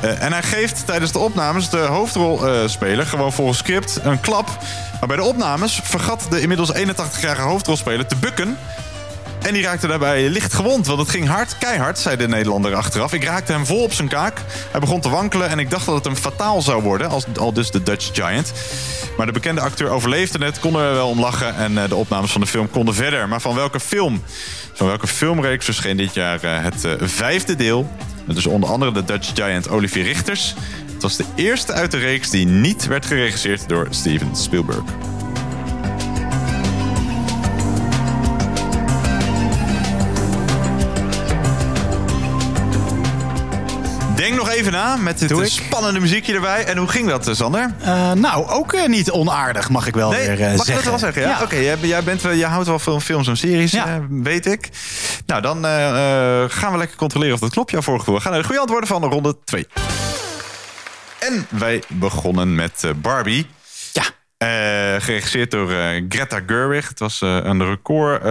[0.00, 4.58] Eh, en hij geeft tijdens de opnames de hoofdrolspeler gewoon volgens script een klap.
[4.98, 8.58] Maar bij de opnames vergat de inmiddels 81-jarige hoofdrolspeler te bukken...
[9.44, 13.12] En die raakte daarbij licht gewond, want het ging hard, keihard, zei de Nederlander achteraf.
[13.12, 14.40] Ik raakte hem vol op zijn kaak.
[14.70, 17.52] Hij begon te wankelen en ik dacht dat het hem fataal zou worden, als, al
[17.52, 18.52] dus de Dutch Giant.
[19.16, 22.32] Maar de bekende acteur overleefde het, kon er wel om lachen en eh, de opnames
[22.32, 23.28] van de film konden verder.
[23.28, 24.22] Maar van welke film?
[24.72, 27.90] Van welke filmreeks verscheen dit jaar eh, het eh, vijfde deel?
[28.24, 30.54] Met dus onder andere de Dutch Giant Olivier Richters.
[30.92, 35.13] Het was de eerste uit de reeks die niet werd geregisseerd door Steven Spielberg.
[44.54, 45.52] Even na met dit Doe eh, ik.
[45.52, 46.64] spannende muziekje erbij.
[46.64, 47.74] En hoe ging dat, eh, Sander?
[47.80, 50.68] Eh, nou, ook niet onaardig, mag ik wel Nee, weer mag zeggen.
[50.68, 51.22] ik dat wel zeggen?
[51.22, 51.42] Ja?
[51.42, 53.76] Oké, jij, jij, bent, wel- jij houdt wel veel films en series,
[54.10, 54.68] weet ik.
[55.26, 55.64] Nou, dan
[56.50, 58.16] gaan we lekker controleren of dat klopt, jouw vorige gevoel.
[58.18, 59.66] We gaan naar de goede antwoorden van de ronde 2.
[61.18, 63.46] En wij begonnen met Barbie.
[63.92, 64.02] Ja.
[64.36, 65.68] Eh, geregisseerd door
[66.08, 66.88] Greta Gerwig.
[66.88, 68.22] Het was een record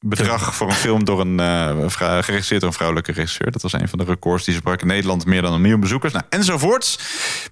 [0.00, 1.88] bedrag voor een film door een, eh,
[2.22, 3.50] geregisseerd door een vrouwelijke regisseur.
[3.50, 5.26] Dat was een van de records die ze brak in Nederland.
[5.26, 6.12] Meer dan een miljoen bezoekers.
[6.12, 6.98] Nou, enzovoorts.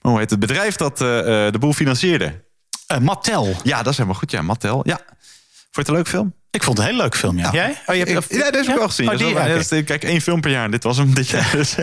[0.02, 2.44] Maar hoe heet het bedrijf dat eh, eh, de boel financierde?
[3.00, 3.54] Mattel.
[3.62, 4.30] Ja, dat is helemaal goed.
[4.30, 4.80] Ja, Mattel.
[4.82, 5.00] Ja.
[5.78, 6.36] Vond je het een leuk film?
[6.50, 7.50] Ik vond het een hele leuke film, ja.
[7.52, 7.78] Jij?
[7.86, 9.04] Oh, je hebt, Ik- ja, deze heb ik wel gezien.
[9.06, 10.70] Oh, Dat die, dat is- Kijk, één film per jaar.
[10.70, 11.50] Dit was hem dit jaar.
[11.56, 11.74] Dus,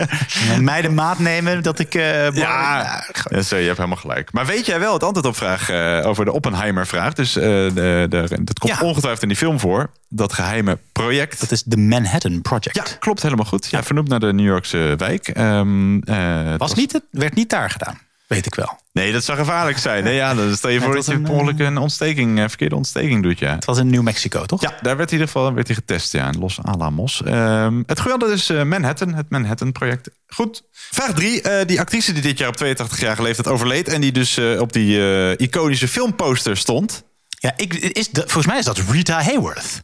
[0.60, 1.94] mij de maat nemen dat ik...
[1.94, 4.32] eh, ja, ja, zo, je hebt helemaal gelijk.
[4.32, 7.12] Maar weet jij wel het antwoord op vraag eh, over de Oppenheimer-vraag?
[7.12, 9.90] Dus eh, de, de, dat komt ongetwijfeld in die film voor.
[10.08, 11.40] Dat geheime project.
[11.40, 12.74] Dat is de Manhattan Project.
[12.76, 13.66] Ja, klopt helemaal goed.
[13.70, 15.28] Ja, vernoemd naar de New Yorkse wijk.
[15.28, 16.16] Ehm, eh,
[16.50, 18.78] het Was niet, het werd niet daar gedaan, weet ik wel.
[18.96, 20.04] Nee, dat zou gevaarlijk zijn.
[20.04, 23.22] Nee, ja, dan stel je voor dat je een, ongeluk een ontsteking, eh, verkeerde ontsteking
[23.22, 23.38] doet.
[23.38, 23.54] Ja.
[23.54, 24.60] Het was in New Mexico, toch?
[24.60, 27.22] Ja, daar werd in ieder geval werd hij getest, ja, in Los Alamos.
[27.22, 30.10] Ehm, het geweldige is eh, Manhattan, het Manhattan-project.
[30.26, 30.62] Goed.
[30.72, 31.42] Vraag drie.
[31.42, 33.88] eh, die actrice die dit jaar op 82-jarige leeftijd overleed...
[33.88, 37.04] en die dus eh, op die eh, iconische filmposter stond...
[37.28, 39.82] Ja, ik, is de, volgens mij is dat Rita Hayworth.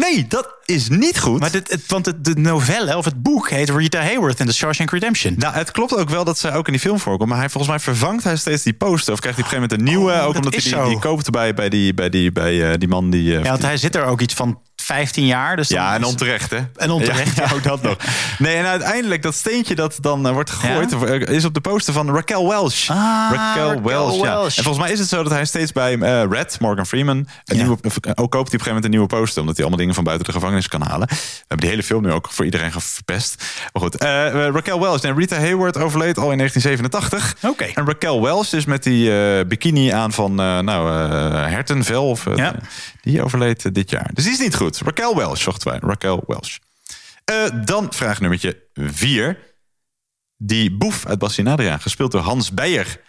[0.00, 1.40] Nee, dat is niet goed.
[1.40, 4.52] Maar dit, het, want het, de novelle of het boek heet Rita Hayworth in The
[4.54, 5.34] Shawshank Redemption.
[5.38, 7.28] Nou, het klopt ook wel dat zij ook in die film voorkomt.
[7.28, 9.12] Maar hij, volgens mij vervangt hij steeds die poster.
[9.12, 10.12] Of krijgt hij op een gegeven moment een nieuwe.
[10.20, 12.78] Oh, ook dat omdat hij die, die koopt bij, bij, die, bij, die, bij eh,
[12.78, 13.36] die man die...
[13.36, 14.60] eh, Ja, want hij zit er ook iets van
[14.90, 15.56] 15 jaar.
[15.56, 16.58] Dus Ja, en is- onterecht, hè?
[16.76, 17.96] En onterecht, Ja, ook dat nog.
[18.38, 20.92] Nee, en uiteindelijk dat steentje dat dan eh, wordt gegooid...
[20.92, 22.88] eh, is op de poster van Raquel Welch.
[22.88, 22.96] Ah,
[23.32, 24.42] Raquel, Raquel Welch, ja.
[24.44, 27.16] En volgens mij is het zo dat hij steeds bij eh, Red, Morgan Freeman...
[27.44, 27.76] Een nieuwe,
[28.14, 29.40] ook koopt hij op een gegeven moment een nieuwe poster...
[29.40, 31.08] omdat hij allemaal dingen van buiten de gevangenis kan halen.
[31.08, 33.44] We hebben die hele film nu ook voor iedereen verpest.
[33.72, 34.02] Maar goed,
[34.54, 37.36] Raquel Welch en Rita Hayworth overleed al in 1987.
[37.50, 37.64] Oké.
[37.64, 39.10] En Raquel Welch dus met die
[39.46, 40.90] bikini aan van nou,
[41.50, 42.08] hertenvel...
[42.08, 42.54] Of, Ja.
[43.00, 44.10] die overleed dit jaar.
[44.14, 44.79] Dus die is niet goed.
[44.84, 45.78] Raquel Welch zochten wij.
[45.82, 46.58] Raquel Welch.
[47.24, 49.38] Eh, dan vraag nummertje 4.
[50.36, 53.00] Die boef uit Bastien Adriaan, gespeeld door Hans Beijer.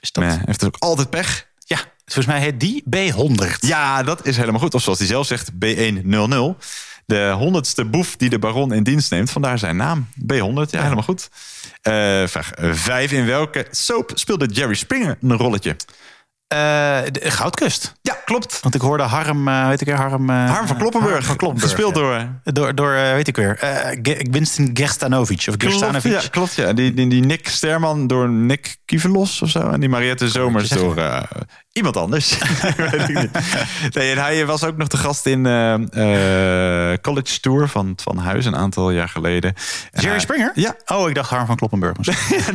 [0.00, 0.24] Is dat?
[0.24, 1.48] Eh, heeft ook altijd pech.
[1.58, 3.56] Ja, volgens mij heet die B100.
[3.60, 4.74] Ja, dat is helemaal goed.
[4.74, 6.58] Of zoals hij zelf zegt, B100.
[7.06, 9.30] De honderdste boef die de baron in dienst neemt.
[9.30, 10.08] Vandaar zijn naam.
[10.14, 11.28] B100, ja, helemaal goed.
[11.82, 11.92] Eh,
[12.26, 13.12] vraag 5.
[13.12, 15.76] In welke soap speelde Jerry Springer een rolletje?
[16.50, 16.58] Eh,
[17.12, 17.94] de Goudkust.
[18.02, 18.60] Ja, klopt.
[18.60, 20.30] Want ik hoorde Harm, eh, weet ik weer, Harm...
[20.30, 21.12] eh, Harm van Kloppenburg.
[21.12, 22.00] Harm van Kloppenburg, Gespeeld ja.
[22.02, 22.52] door...
[22.54, 25.38] Door, door eh, weet ik weer, eh, Winston Gerstanovic.
[25.38, 26.12] Of Klopt, Gerstanovic.
[26.22, 26.72] ja, klopt, ja.
[26.72, 29.70] Die, die, die Nick Sterman door Nick Kivelos of zo.
[29.70, 31.22] En die Mariette Zomers door eh,
[31.72, 32.38] iemand anders.
[32.76, 33.30] Weet ik niet.
[33.94, 35.74] Nee, en hij was ook nog de gast in eh,
[36.92, 39.54] eh, College Tour van Van Huis een aantal jaar geleden.
[39.54, 39.56] En
[39.92, 40.52] Jerry hij- Springer?
[40.54, 41.96] Ja, Oh, ik dacht Harm van Kloppenburg.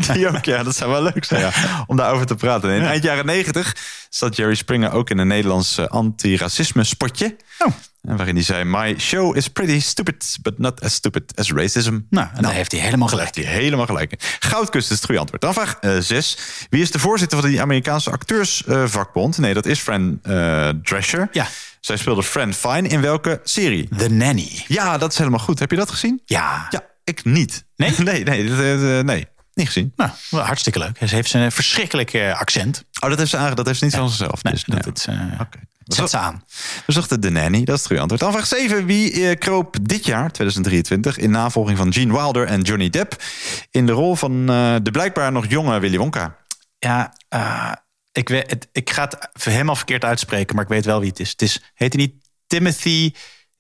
[0.08, 0.64] Ja, die ook, ja.
[0.64, 1.52] Dat zou wel leuk zijn, ja.
[1.88, 2.70] Om daarover te praten.
[2.72, 3.76] In eind jaren negentig
[4.10, 7.36] zat Jerry Springer ook in een Nederlands eh, antiracisme spotje.
[7.60, 7.72] Oh.
[8.08, 12.00] En waarin hij zei, my show is pretty stupid, but not as stupid as racism.
[12.10, 13.36] Nou, en daar heeft hij helemaal gelijk.
[13.36, 14.12] Heeft hij helemaal gelijk.
[14.12, 14.18] in.
[14.40, 15.42] Goudkust is het goede antwoord.
[15.42, 16.38] Dan vraag 6.
[16.70, 19.38] Wie is de voorzitter van die Amerikaanse acteursvakbond?
[19.38, 21.28] nee, dat is Fran eh, Drescher.
[21.32, 21.48] Ja.
[21.80, 23.90] Zij speelde Fran Fine in welke serie?
[23.98, 24.64] The Nanny.
[24.68, 25.60] Ja, dat is helemaal goed.
[25.60, 26.22] Heb je dat gezien?
[26.26, 26.68] Ja.
[26.70, 27.66] Ja, ik niet.
[27.76, 27.92] Nee?
[27.98, 29.28] nee, nee, dat, eh, nee.
[29.54, 29.94] Niet gezien.
[29.96, 30.98] Nou, hartstikke leuk.
[31.08, 32.84] Ze heeft een verschrikkelijk eh, accent.
[33.00, 34.44] Oh, dat heeft ze aange, dat heeft ze niet van zichzelf.
[34.44, 34.94] Nee, dus, dat nee.
[34.94, 35.60] is, eh, Oké.
[35.86, 36.44] Zet ze aan.
[36.86, 38.22] We zochten de nanny, dat is het goede antwoord.
[38.22, 38.86] Dan vraag 7.
[38.86, 43.24] Wie eh, kroop dit jaar, 2023, in navolging van Gene Wilder en Johnny Depp...
[43.72, 46.38] in de rol van eh, de blijkbaar nog jonge Willy Wonka?
[46.80, 47.72] Ja, eh,
[48.12, 51.30] ik, weet, ik ga het helemaal verkeerd uitspreken, maar ik weet wel wie het is.
[51.30, 52.14] Het is heet hij niet
[52.48, 53.14] Timothy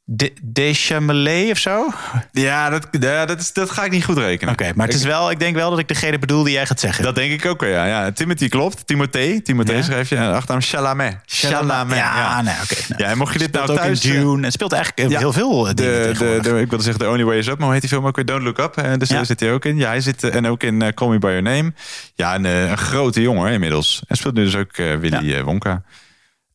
[0.07, 1.85] de, of zo?
[1.85, 4.55] Oké, Ja, dat, ja, dat, is, dat ga ik niet goed rekenen.
[4.75, 7.03] maar het is wel, ik denk wel dat ik degene bedoel die jij gaat zeggen.
[7.03, 7.85] Dat denk ik ook wel, ja.
[7.85, 8.11] ja.
[8.11, 8.87] Timothy klopt.
[8.87, 9.41] Timothée.
[9.41, 9.81] Timothée Ja.
[9.81, 10.15] schrijf je.
[10.15, 11.17] En achternaam Chalamet.
[11.25, 11.97] Chalamet.
[11.97, 12.75] Ja, nee, oké.
[12.89, 13.03] nou.
[13.03, 14.03] Ja, en mocht je dit nou ook in thuis...
[14.03, 14.43] eh, Dune.
[14.43, 17.23] Het speelt eigenlijk heel veel eh, dingen De, de, de, ik wilde zeggen The Only
[17.23, 18.25] Way Is Up, maar hoe heet die film ook weer?
[18.25, 18.77] Don't Look Up.
[18.77, 19.77] Eh, Dus daar zit hij ook in.
[19.77, 21.73] Ja, hij zit eh, en ook in eh, Call Me By Your Name.
[22.13, 24.03] Ja, een, eh, een grote jongen inmiddels.
[24.07, 25.83] En speelt nu dus ook eh, Willy eh, Wonka.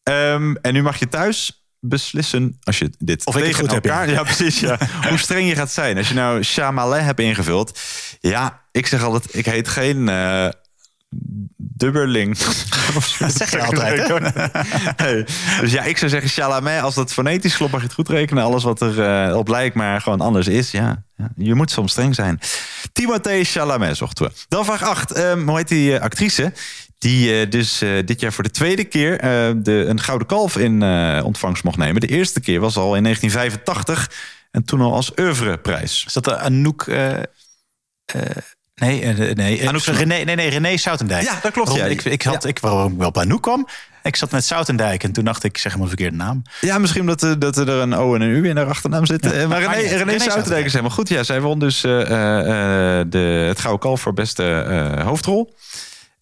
[0.03, 4.09] Ehm, en nu mag je thuis beslissen als je dit Of tegen goed heb, elkaar...
[4.09, 4.12] ja.
[4.18, 4.61] Ja, precies.
[4.61, 4.78] Ja.
[5.09, 5.97] hoe streng je gaat zijn.
[5.97, 7.78] Als je nou Chamalet hebt ingevuld.
[8.20, 10.09] Ja, ik zeg altijd, ik heet geen...
[10.09, 10.49] eh
[11.57, 12.39] Dubberling.
[13.18, 14.09] Dat zeg je altijd?
[15.03, 15.24] Nee.
[15.61, 16.83] Dus ja, ik zou zeggen Chalamet.
[16.83, 18.45] Als dat fonetisch klopt, mag je het goed rekenen.
[18.45, 20.70] Alles wat er eh, op lijkt, maar gewoon anders is.
[20.70, 22.41] Ja, ja, je moet soms streng zijn.
[22.93, 24.33] Timothée Chalamet zochten we.
[24.49, 25.12] Dan vraag 8.
[25.12, 26.53] Ehm, hoe heet die eh, actrice?
[27.01, 30.57] Die eh, dus eh, dit jaar voor de tweede keer eh, de, een gouden kalf
[30.57, 30.83] in
[31.25, 32.01] ontvangst mocht nemen.
[32.01, 34.11] De eerste keer was al in 1985.
[34.51, 36.05] En toen al als oeuvreprijs.
[36.07, 36.87] Is dat de Anouk...
[38.75, 41.23] nee, nee, Anouk René, nee, nee, René Soutendijk.
[41.23, 41.93] Ja, dat klopt, Waarom- ja.
[41.93, 43.67] Ik, ik had, ik, waarom ik wel op Anouk kwam,
[44.03, 46.43] ik zat met Soutendijk en toen dacht ik, zeg helemaal de verkeerde naam.
[46.61, 49.25] Ja, misschien omdat er, dat er een O en een U in haar achternaam zit.
[49.25, 49.89] Ja, Eh, maar maakt René.
[49.89, 51.09] René, René Soutendijk is helemaal goed.
[51.09, 54.43] Ja, zij won dus de, het Gouden Kalf voor beste
[55.05, 55.55] hoofdrol.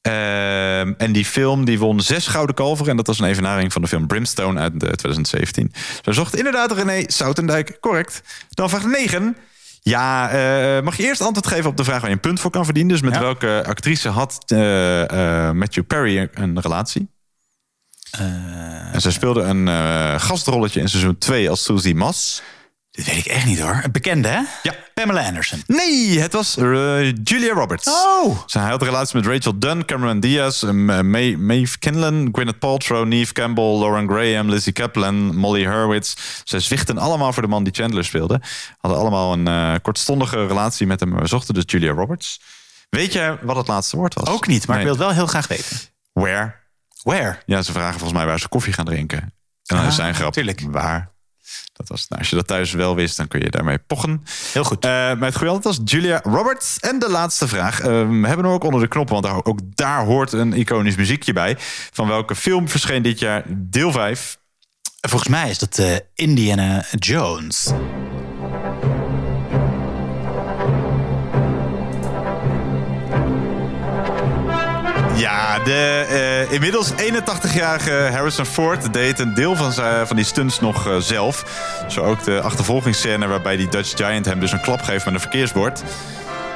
[0.03, 2.91] Ehm, en die film die won zes Gouden Kalveren.
[2.91, 5.73] En dat was een evenaring van de film Brimstone uit eh, 2017.
[6.05, 7.77] Zo zocht inderdaad René Soutendijk.
[7.81, 8.23] Correct.
[8.51, 9.37] Dan vraag 9.
[9.83, 12.51] Ja, eh, mag je eerst antwoord geven op de vraag waar je een punt voor
[12.51, 12.93] kan verdienen?
[12.93, 13.21] Dus met Ja.
[13.21, 17.09] welke actrice had eh, eh, Matthew Perry een relatie?
[18.93, 22.43] en zij speelde een eh, gastrolletje in seizoen 2 als Susie Moss.
[22.99, 23.81] Dit weet ik echt niet hoor.
[23.83, 24.41] Een bekende, hè?
[24.63, 24.75] Ja.
[24.95, 25.63] Pamela Anderson.
[25.67, 27.87] Nee, het was eh, Julia Roberts.
[27.89, 28.39] Oh.
[28.47, 33.07] Zij had een relatie met Rachel Dunn, Cameron Diaz, eh, Mae, Maeve Kinlan, Gwyneth Paltrow,
[33.07, 36.15] Neve Campbell, Lauren Graham, Lizzie Kaplan, Molly Hurwitz.
[36.45, 38.41] Zij zwichten allemaal voor de man die Chandler speelde.
[38.79, 41.17] Hadden allemaal een eh, kortstondige relatie met hem.
[41.19, 42.41] We zochten dus Julia Roberts.
[42.91, 44.29] Weet jij wat het laatste woord was?
[44.29, 44.87] Ook niet, maar Nee.
[44.87, 45.77] ik wil het wel heel graag weten.
[46.13, 46.55] Where?
[47.03, 47.39] Where?
[47.47, 49.19] Ja, ze vragen volgens mij waar ze koffie gaan drinken.
[49.19, 49.31] En
[49.65, 50.35] dan Ah, is zijn grap.
[50.71, 51.17] Waar?
[51.73, 54.23] Dat was, nou, als je dat thuis wel wist, dan kun je daarmee pochen.
[54.53, 54.85] Heel goed.
[54.85, 56.79] Eh maar het goede was Julia Roberts.
[56.81, 57.81] En de laatste vraag.
[57.81, 61.33] eh, we hebben hem ook onder de knoppen, want ook daar hoort een iconisch muziekje
[61.33, 61.57] bij.
[61.93, 64.39] Van welke film verscheen dit jaar deel 5?
[65.01, 67.71] Volgens mij is dat eh, Indiana Jones.
[75.19, 80.61] Ja, de eh, inmiddels 81-jarige Harrison Ford deed een deel van, zijn, van die stunts
[80.61, 81.45] nog eh, zelf.
[81.89, 85.21] Zo ook de achtervolgingsscène waarbij die Dutch Giant hem dus een klap geeft met een
[85.21, 85.83] verkeersbord.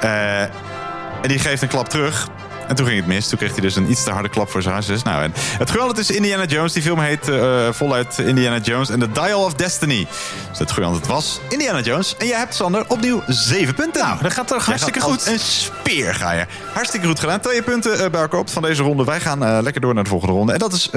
[0.00, 2.28] Eh, en die geeft een klap terug.
[2.72, 3.28] En toen ging het mis.
[3.28, 5.02] Toen kreeg hij dus een iets te harde klap voor zijn hartjes.
[5.02, 6.72] Nou, en het geweldige is Indiana Jones.
[6.72, 10.06] Die film heet eh, voluit Indiana Jones en The Dial of Destiny.
[10.48, 12.16] Dus het goede antwoord was Indiana Jones.
[12.18, 14.02] En jij hebt, Sander, opnieuw zeven punten.
[14.02, 15.26] Nou, dat gaat toch hartstikke goed.
[15.26, 16.46] Een speer ga je.
[16.72, 17.40] Hartstikke goed gedaan.
[17.40, 19.04] Twee punten eh, bij elkaar op van deze ronde.
[19.04, 20.52] Wij gaan eh, lekker door naar de volgende ronde.
[20.52, 20.90] En dat is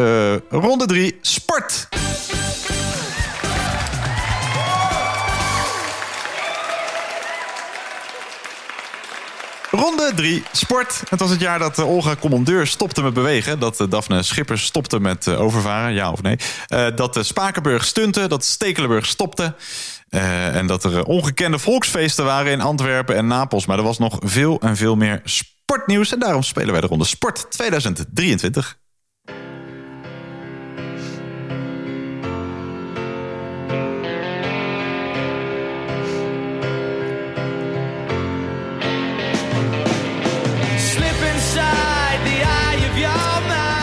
[0.50, 1.88] ronde drie, sport.
[9.76, 11.02] Ronde 3, sport.
[11.10, 13.60] Het was het jaar dat eh, Olga Commandeur stopte met bewegen.
[13.60, 16.38] Dat eh, Daphne Schippers stopte met eh, overvaren, ja of nee.
[16.96, 19.54] Dat Spakenburg stunte, dat Stekelenburg stopte.
[20.10, 23.66] En dat er ongekende volksfeesten waren in Antwerpen en Napels.
[23.66, 26.14] Maar er was nog veel en veel meer sportnieuws.
[26.14, 28.78] En daarom spelen wij de ronde Sport 2023.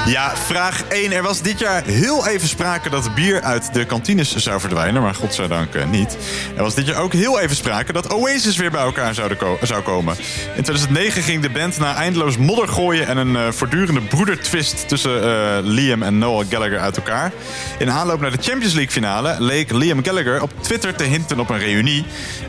[0.07, 1.13] Ja, vraag 1.
[1.13, 5.03] Er was dit jaar heel even sprake dat bier uit de kantines zou verdwijnen.
[5.03, 6.17] Maar godzijdank eh, niet.
[6.57, 9.83] Er was dit jaar ook heel even sprake dat Oasis weer bij elkaar zouden zou
[9.83, 10.17] komen.
[10.55, 13.07] In 2009 ging de band na eindeloos modder gooien...
[13.07, 17.33] en een eh, voortdurende broedertwist tussen eh, Liam en Noel Gallagher uit elkaar.
[17.79, 21.51] In aanloop naar de Champions League finale leek Liam Gallagher op Twitter te hinten op
[21.51, 22.05] een reunie...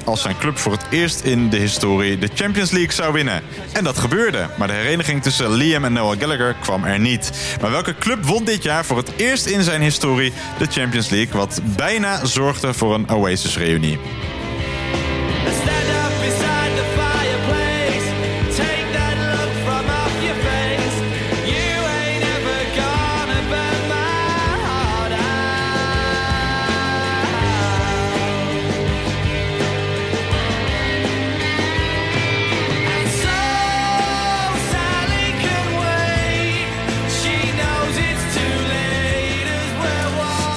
[0.05, 3.41] als zijn club voor het eerst in de historie de Champions League zou winnen.
[3.71, 4.47] En dat gebeurde.
[4.57, 7.31] Maar de hereniging tussen Liam en Noel Gallagher kwam er niet.
[7.61, 11.39] Maar welke club won dit jaar voor het eerst in zijn historie de Champions League...
[11.39, 13.99] wat bijna zorgde voor een Oasis-reunie?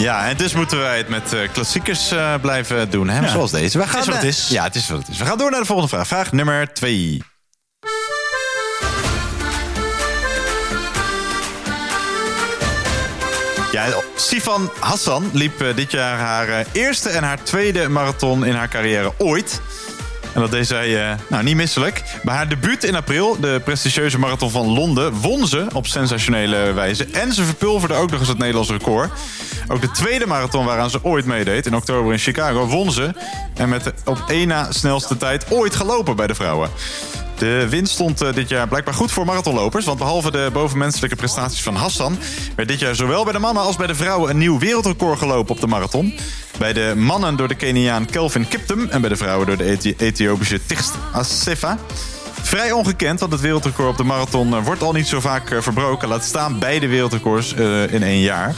[0.07, 3.20] Ja, en dus moeten wij het met eh, klassiekers eh, blijven doen, hè?
[3.20, 3.28] Ja.
[3.28, 3.78] zoals deze.
[3.78, 4.48] We Het is wat het eh, is.
[4.48, 5.18] Ja, het is wat het is.
[5.18, 6.07] We gaan door naar de volgende vraag.
[6.07, 7.22] Vraag nummer twee.
[13.72, 13.86] Ja,
[14.16, 19.61] Sifan Hassan liep dit jaar haar eerste en haar tweede marathon in haar carrière ooit.
[20.37, 22.03] En dat deed zij eh, nou, niet misselijk.
[22.22, 27.07] Bij haar debuut in april, de prestigieuze marathon van Londen, won ze op sensationele wijze.
[27.12, 29.11] En ze verpulverde ook nog eens het Nederlands record.
[29.68, 33.11] Ook de tweede marathon waaraan ze ooit meedeed, in oktober in Chicago, won ze.
[33.55, 36.70] En met de op één na snelste tijd ooit gelopen bij de vrouwen.
[37.39, 39.84] De winst stond eh, dit jaar blijkbaar goed voor marathonlopers.
[39.84, 42.18] Want behalve de bovenmenselijke prestaties van Hassan...
[42.57, 44.30] werd dit jaar zowel bij de mannen als bij de vrouwen...
[44.30, 46.14] een nieuw wereldrecord gelopen op de marathon.
[46.59, 48.89] Bij de mannen door de Keniaan Kelvin Kiptum...
[48.91, 51.78] en bij de vrouwen door de Ethi- Ethiopische Tigst Assefa.
[52.47, 54.55] Vrij ongekend, want het wereldrecord op de marathon...
[54.55, 56.09] eh, wordt al niet zo vaak eh, verbroken.
[56.09, 58.55] Laat staan beide wereldrecords eh, in één jaar.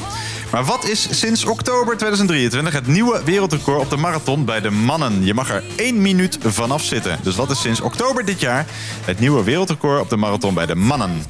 [0.51, 5.25] Maar wat is sinds oktober 2023 het nieuwe wereldrecord op de marathon bij de mannen?
[5.25, 7.19] Je mag er één minuut vanaf zitten.
[7.23, 8.67] Dus wat is sinds oktober dit jaar
[9.05, 11.23] het nieuwe wereldrecord op de marathon bij de mannen?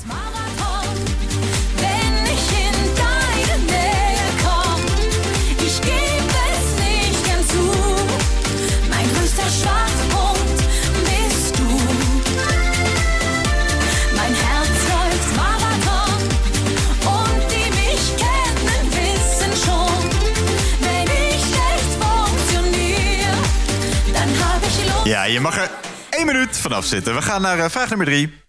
[25.09, 25.71] Ja, je mag er
[26.11, 27.15] één minuut vanaf zitten.
[27.15, 28.48] We gaan naar eh, vraag nummer drie.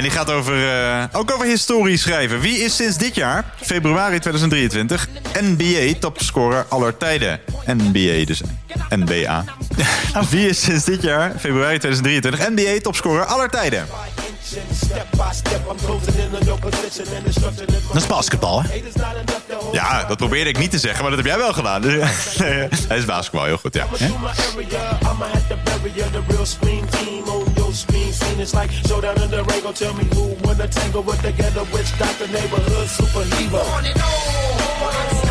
[0.00, 2.40] En die gaat over, eh, ook over historie schrijven.
[2.40, 5.08] Wie is sinds dit jaar, februari 2023,
[5.40, 7.40] NBA topscorer aller tijden?
[7.66, 8.42] NBA dus,
[8.88, 9.44] NBA.
[10.30, 13.86] Wie is sinds dit jaar, februari 2023, NBA topscorer aller tijden?
[17.92, 18.82] Dat is basketbal, hè?
[19.72, 21.82] Ja, dat probeerde ik niet te zeggen, maar dat heb jij wel gedaan.
[21.90, 21.98] Dus,
[22.88, 23.86] Hij is basketbal, heel goed, ja.
[35.12, 35.29] It's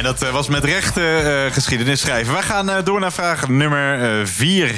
[0.00, 2.34] en dat eh, was met recht eh, eh, geschiedenis schrijven.
[2.34, 4.74] We gaan door naar vraag nummer 4.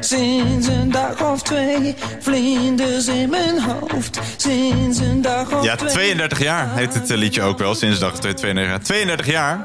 [0.00, 4.20] Sinds een dag of twee, vlinders in mijn hoofd.
[4.36, 5.90] Sinds een dag of Ja, twee.
[5.90, 8.80] 32 jaar heet het liedje ook wel, sinds dag 32 jaar.
[8.80, 9.64] 32 jaar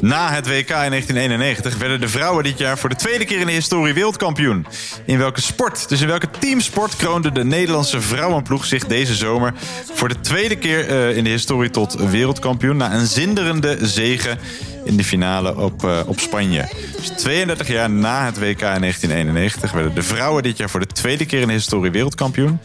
[0.00, 3.46] na het WK in 1991 werden de vrouwen dit jaar voor de tweede keer in
[3.46, 4.66] de historie wereldkampioen.
[5.04, 9.54] In welke sport, dus in welke teamsport kroonde de Nederlandse vrouwenploeg zich deze zomer
[9.92, 14.36] voor de tweede keer eh, in de historie tot wereldkampioen na een zinderende zege
[14.84, 16.68] in de finale op, eh, op Spanje.
[16.96, 20.86] Dus 32 jaar na het WK in 1991 werden de vrouwen dit jaar voor de
[20.86, 22.60] tweede keer in de historie wereldkampioen.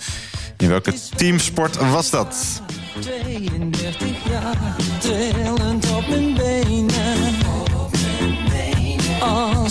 [0.58, 2.62] In welke teamsport was dat?
[3.00, 4.58] 32 jaar,
[5.98, 6.95] op mijn benen.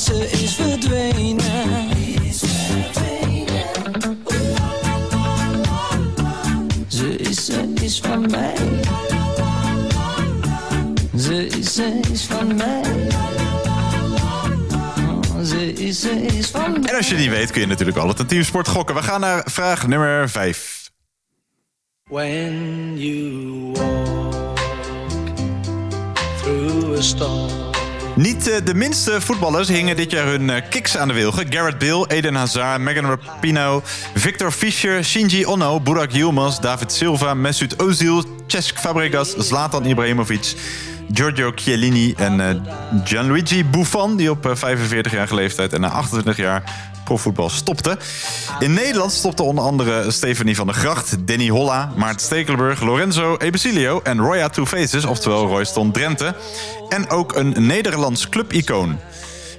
[0.05, 1.89] Ze is verdwenen.
[6.89, 8.55] Ze is, ze is van mij.
[11.17, 12.83] Ze is, ze is van mij.
[14.97, 16.91] Oh, Ze is, ze is van mij.
[16.91, 18.95] En als je die weet kun je natuurlijk altijd een teamsport gokken.
[18.95, 20.91] We gaan naar vraag nummer 5.
[22.05, 24.59] When you walk
[26.43, 27.64] through a storm.
[28.17, 31.53] Niet eh, de minste voetballers hingen dit jaar hun eh, kicks aan de wilgen.
[31.53, 33.83] Garrett Bill, Eden Hazard, Megan Rapinoe,
[34.15, 40.55] Victor Fischer, Shinji Ono, Burak Yilmaz, David Silva, Mesut Ozil, Cesc Fabregas, Zlatan Ibrahimovic,
[41.12, 42.55] Giorgio Chiellini en eh,
[43.05, 44.17] Gianluigi Buffon...
[44.17, 47.99] die op eh, 45-jarige leeftijd en na 28 jaar profvoetbal stopte.
[48.59, 54.01] In Nederland stopte onder andere Stephanie van der Gracht, Danny Holla, Maart Stekelenburg, Lorenzo Ebesilio
[54.03, 56.35] en Roya Two Faces, oftewel Royston Drenthe.
[56.89, 58.99] En ook een Nederlands clubicoon.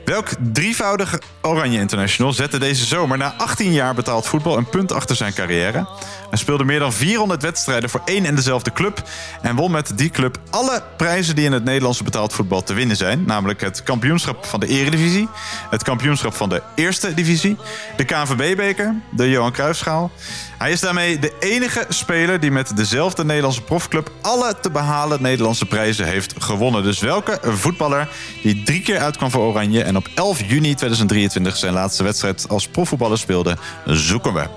[0.06, 5.16] Welk drievoudige Oranje International zette deze zomer na 18 jaar betaald voetbal een punt achter
[5.16, 5.88] zijn carrière?
[6.30, 9.03] Hij speelde meer dan 400 wedstrijden voor één en dezelfde club
[9.41, 12.97] en won met die club alle prijzen die in het Nederlandse betaald voetbal te winnen
[12.97, 15.30] zijn, namelijk het kampioenschap van de Eredivisie,
[15.70, 17.58] het kampioenschap van de Eerste Divisie,
[17.97, 20.12] de KNVB-beker, de Johan Cruijffschaal.
[20.58, 25.66] Hij is daarmee de enige speler die met dezelfde Nederlandse profclub alle te behalen Nederlandse
[25.66, 26.84] prijzen heeft gewonnen.
[26.84, 28.08] Dus welke voetballer
[28.43, 32.68] die drie keer uitkwam voor Oranje en op 11 juni 2023 zijn laatste wedstrijd als
[32.68, 34.48] profvoetballer speelde, zoeken we.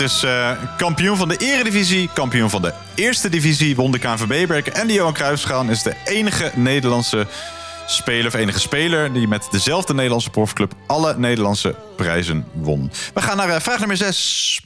[0.00, 4.72] Werd dus eh, kampioen van de Eredivisie, kampioen van de Eerste Divisie, won de KNVB-beker
[4.72, 5.64] en de Johan Cruijffschaal.
[5.64, 7.26] Is de enige Nederlandse
[7.86, 12.90] speler, of enige speler, die met dezelfde Nederlandse profclub alle Nederlandse prijzen won.
[13.14, 14.60] We gaan naar eh, vraag nummer 6.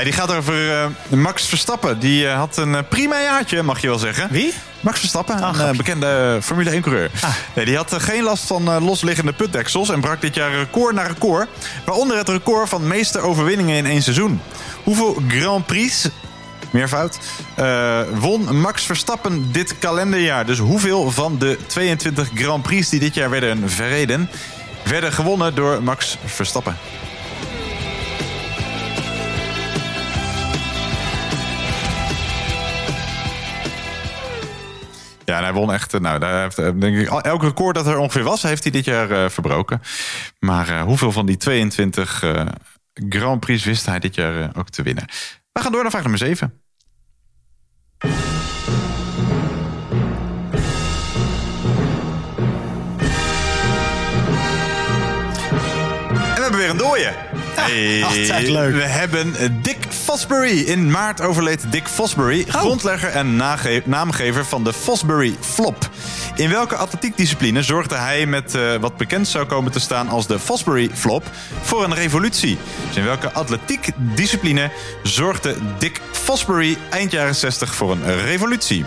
[0.00, 1.98] Ja, die gaat over eh, Max Verstappen.
[1.98, 4.28] Die eh, had een eh, prima jaartje, mag je wel zeggen.
[4.30, 4.54] Wie?
[4.80, 7.10] Max Verstappen, een eh, bekende Formule 1-coureur.
[7.54, 9.88] Nee, die had geen last van losliggende putdeksels...
[9.90, 11.48] en brak dit jaar record na record.
[11.84, 14.40] Waaronder het record van meeste overwinningen in één seizoen.
[14.82, 16.08] Hoeveel Grand Prix,
[16.70, 17.18] meervoud,
[17.54, 20.46] eh, won Max Verstappen dit kalenderjaar?
[20.46, 24.30] Dus hoeveel van de 22 Grand Prix die dit jaar werden verreden...
[24.84, 26.76] werden gewonnen door Max Verstappen?
[35.30, 37.98] Ja, hij won echt, eh, nou, daar heeft, eh, denk ik, elk record dat er
[37.98, 39.82] ongeveer was, heeft hij dit jaar eh, verbroken.
[40.38, 42.46] Maar hoeveel van die 22 eh,
[43.08, 45.04] Grand Prix wist hij dit jaar ook te winnen?
[45.52, 46.60] We gaan door naar vraag nummer 7.
[47.98, 48.10] En
[56.34, 57.29] we hebben weer een dooie.
[57.54, 58.74] Hey, altijd leuk.
[58.74, 60.58] We hebben Dick Fosbury.
[60.58, 63.36] In maart overleed Dick Fosbury, grondlegger en
[63.84, 65.90] naamgever van de Fosbury Flop.
[66.34, 70.38] In welke atletiekdiscipline zorgde hij met eh, wat bekend zou komen te staan als de
[70.38, 71.24] Fosbury Flop
[71.62, 72.58] voor een revolutie?
[72.86, 74.70] Dus in welke atletiekdiscipline
[75.02, 78.84] zorgde Dick Fosbury eind jaren 60 voor een revolutie?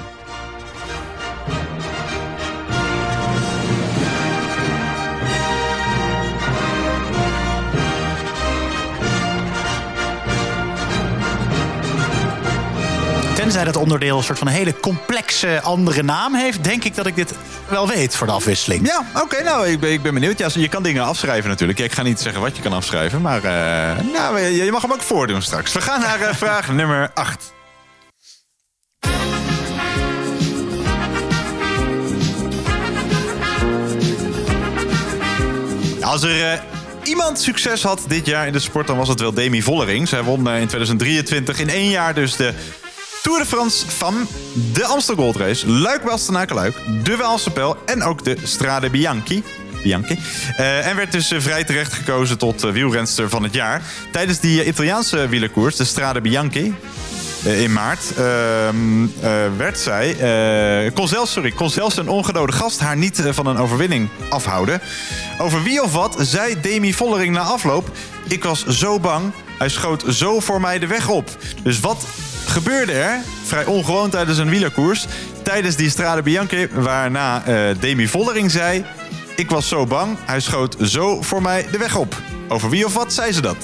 [13.53, 17.05] Tenzij dat onderdeel een soort van een hele complexe andere naam heeft, denk ik dat
[17.05, 17.33] ik dit
[17.67, 18.87] wel weet voor de afwisseling.
[18.87, 20.37] Ja, oké, nou, ik ben, ik ben benieuwd.
[20.37, 21.79] Ja, je kan dingen afschrijven natuurlijk.
[21.79, 24.91] Ja, ik ga niet zeggen wat je kan afschrijven, maar eh, nou, je mag hem
[24.91, 25.73] ook voordoen straks.
[25.73, 27.53] We gaan naar eh, vraag nummer 8.
[36.01, 36.59] Als er eh,
[37.03, 40.07] iemand succes had dit jaar in de sport, dan was het wel Demi Vollering.
[40.07, 42.53] Zij won in 2023 in één jaar dus de
[43.23, 44.25] Tour de France Femme,
[44.73, 49.43] de Amstel Gold Race, Luik Bastenaken-Luik, de Waalse Pijl en ook de Strade Bianchi.
[49.83, 50.19] Bianchi.
[50.57, 53.81] Eh, en werd dus eh, vrij terecht gekozen tot eh, wielrenster van het jaar.
[54.11, 56.75] Tijdens die Italiaanse wielerkoers, de Strade Bianchi,
[57.43, 60.15] in maart ehm, eh, werd zij.
[60.93, 64.81] kon, zelfs, sorry, kon zelfs een ongedode gast haar niet van een overwinning afhouden.
[65.37, 67.91] Over wie of wat zei Demi Vollering na afloop.
[68.27, 69.31] Ik was zo bang.
[69.57, 71.29] Hij schoot zo voor mij de weg op.
[71.63, 72.05] Dus wat
[72.53, 73.19] gebeurde er?
[73.43, 75.05] Vrij ongewoon tijdens een wielerkoers.
[75.43, 76.67] Tijdens die Strade Bianchi.
[76.71, 78.85] Waarna eh, Demi Vollering zei.
[79.35, 80.17] Ik was zo bang.
[80.25, 82.15] Hij schoot zo voor mij de weg op.
[82.47, 83.55] Over wie of wat zei ze dat?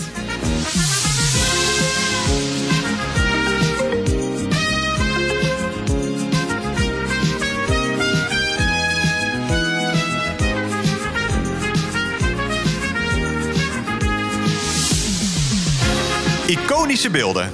[16.47, 17.51] Iconische beelden.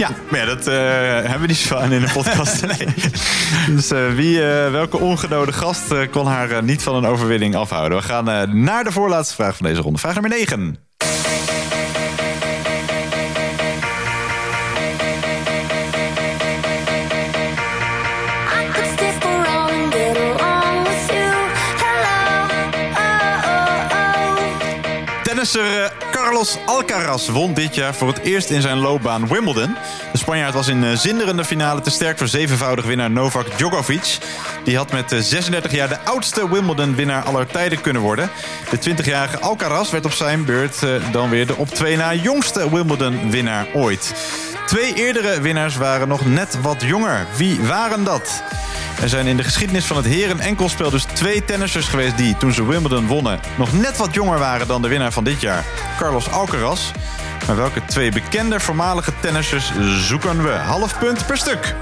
[0.00, 0.10] Ja.
[0.30, 2.66] Maar ja, dat eh, hebben we niet zo aan in de podcast.
[2.78, 2.88] nee.
[3.68, 7.98] Dus eh, wie, eh, welke ongenode gast kon haar niet van een overwinning afhouden?
[7.98, 9.98] We gaan naar de voorlaatste vraag van deze ronde.
[9.98, 10.78] Vraag nummer 9.
[18.72, 21.32] could stay for all and get along with you.
[21.82, 22.18] Hello,
[22.92, 23.94] oh, oh,
[24.38, 25.22] oh.
[25.22, 25.92] Tennisser
[26.30, 29.76] Carlos Alcaraz won dit jaar voor het eerst in zijn loopbaan Wimbledon.
[30.12, 34.18] De Spanjaard was in eh, zinderende finale te sterk voor zevenvoudig winnaar Novak Djokovic.
[34.64, 38.30] Die had met eh, 36 jaar de oudste Wimbledon-winnaar aller tijden kunnen worden.
[38.70, 42.70] De 20-jarige Alcaraz werd op zijn beurt eh, dan weer de op twee na jongste
[42.70, 44.14] Wimbledon-winnaar ooit.
[44.66, 47.26] Twee eerdere winnaars waren nog net wat jonger.
[47.36, 48.42] Wie waren dat?
[49.02, 52.52] Er zijn in de geschiedenis van het heren enkelspel dus twee tennissers geweest die, toen
[52.52, 55.64] ze Wimbledon wonnen, nog net wat jonger waren dan de winnaar van dit jaar,
[55.98, 56.90] Carlos Alcaraz.
[57.46, 59.72] Maar welke twee bekende voormalige tennissers
[60.08, 60.50] zoeken we?
[60.50, 61.74] Half punt per stuk.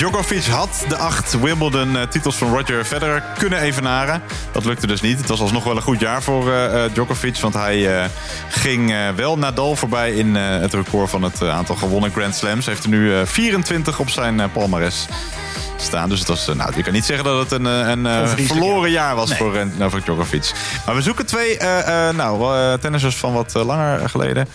[0.00, 4.22] Djokovic had de acht Wimbledon-titels van Roger Federer kunnen evenaren.
[4.52, 5.18] Dat lukte dus niet.
[5.18, 7.36] Het was alsnog wel een goed jaar voor eh, eh, Djokovic.
[7.38, 8.08] Want hij eh,
[8.48, 12.34] ging eh, wel Nadal voorbij in eh, het record van het eh, aantal gewonnen Grand
[12.34, 12.64] Slams.
[12.64, 15.06] Hij heeft er nu eh, 24 op zijn eh, palmares
[15.76, 16.08] staan.
[16.08, 18.28] Dus het was, eh, nou, je kan niet zeggen dat het een, eh, een eh,
[18.36, 19.38] verloren jaar was Nee.
[19.38, 20.52] voor eh, Novak Djokovic.
[20.86, 24.48] Maar we zoeken twee eh, eh, nou, eh, tennissers van wat eh, langer geleden.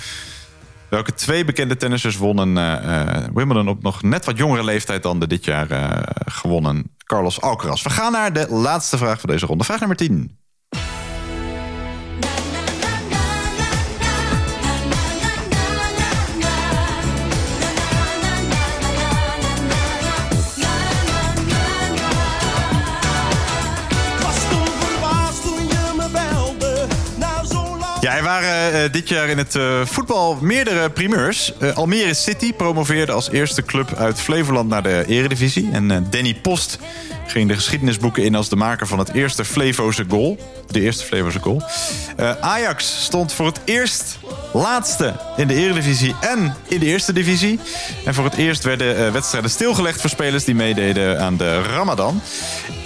[0.95, 5.19] Welke twee bekende tennissers wonnen eh, eh, Wimbledon op nog net wat jongere leeftijd dan
[5.19, 7.83] de dit jaar eh, gewonnen Carlos Alcaraz?
[7.83, 9.63] We gaan naar de laatste vraag van deze ronde.
[9.63, 10.37] Vraag nummer 10.
[28.05, 31.53] Ja, er waren eh, dit jaar in het eh, voetbal meerdere primeurs.
[31.57, 35.69] Eh, Almere City promoveerde als eerste club uit Flevoland naar de eredivisie.
[35.71, 36.79] En eh, Danny Post
[37.27, 40.37] ging de geschiedenisboeken in als de maker van het eerste Flevoze goal.
[40.67, 41.63] De eerste Flevoze goal.
[42.15, 44.17] Eh, Ajax stond voor het eerst
[44.53, 47.59] laatste in de eredivisie en in de eerste divisie.
[48.05, 52.21] En voor het eerst werden eh, wedstrijden stilgelegd voor spelers die meededen aan de Ramadan.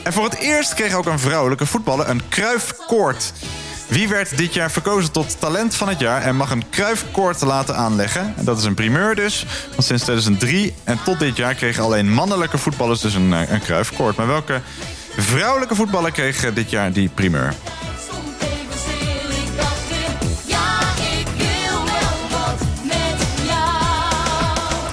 [0.04, 3.34] En voor het eerst kreeg ook een vrouwelijke voetballer een kruifkoord.
[3.90, 7.76] Wie werd dit jaar verkozen tot talent van het jaar en mag een kruifkoord laten
[7.76, 8.34] aanleggen?
[8.38, 12.14] En dat is een primeur dus, want sinds 2003 en tot dit jaar kregen alleen
[12.14, 14.16] mannelijke voetballers dus een, eh, een kruifkoord.
[14.16, 14.62] Maar welke
[15.18, 17.54] vrouwelijke voetballer kreeg eh, dit jaar die primeur?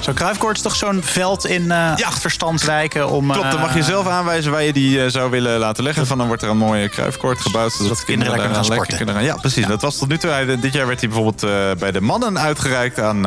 [0.06, 3.32] Zo'n kruifkoord is toch zo'n veld in eh achterstandswijken om...
[3.32, 6.06] Klopt, dan mag je eh, zelf aanwijzen waar je die eh, zou willen laten leggen.
[6.06, 7.72] Van dan wordt er een mooie kruifkoord gebouwd.
[7.72, 8.96] Zodat, kinderen lekker gaan lekker sporten.
[8.96, 9.24] kunnen gaan.
[9.24, 9.66] Ja, precies.
[9.66, 10.30] Dat was tot nu toe.
[10.30, 11.40] Hij- Dit jaar werd hij bijvoorbeeld
[11.78, 13.20] bij de mannen uitgereikt aan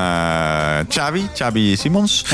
[0.87, 2.25] Xavi, Xavi Simons.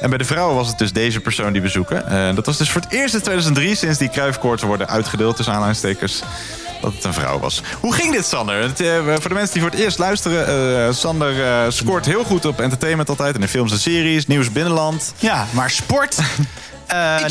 [0.00, 2.34] En bij de vrouwen was het dus deze persoon die bezoeken.
[2.34, 6.22] Dat was dus voor het eerst in 2003 sinds die kruifkoorten worden uitgedeeld tussen aanhalingstekens.
[6.82, 7.62] Dat het een vrouw was.
[7.80, 8.62] Hoe ging dit, Sander?
[8.62, 10.46] Het, eh, voor de mensen die voor het eerst luisteren.
[10.86, 13.34] eh, Sander eh, scoort heel goed op entertainment altijd.
[13.34, 15.14] In de films en series, nieuws binnenland.
[15.18, 16.16] Ja, maar sport...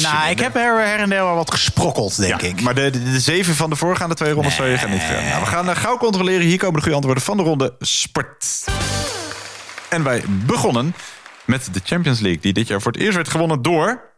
[0.01, 2.61] nou, ik heb her, her en der wel wat gesprokkeld, denk ik.
[2.61, 5.23] Maar de, de, de zeven van de voorgaande twee rondes zou je gaan niet gaan.
[5.25, 6.45] Nou, we gaan gauw controleren.
[6.45, 8.45] Hier komen de goede antwoorden van de ronde sport.
[9.89, 10.95] En wij begonnen
[11.45, 12.41] met de Champions League.
[12.41, 14.10] Die dit jaar voor het eerst werd gewonnen door...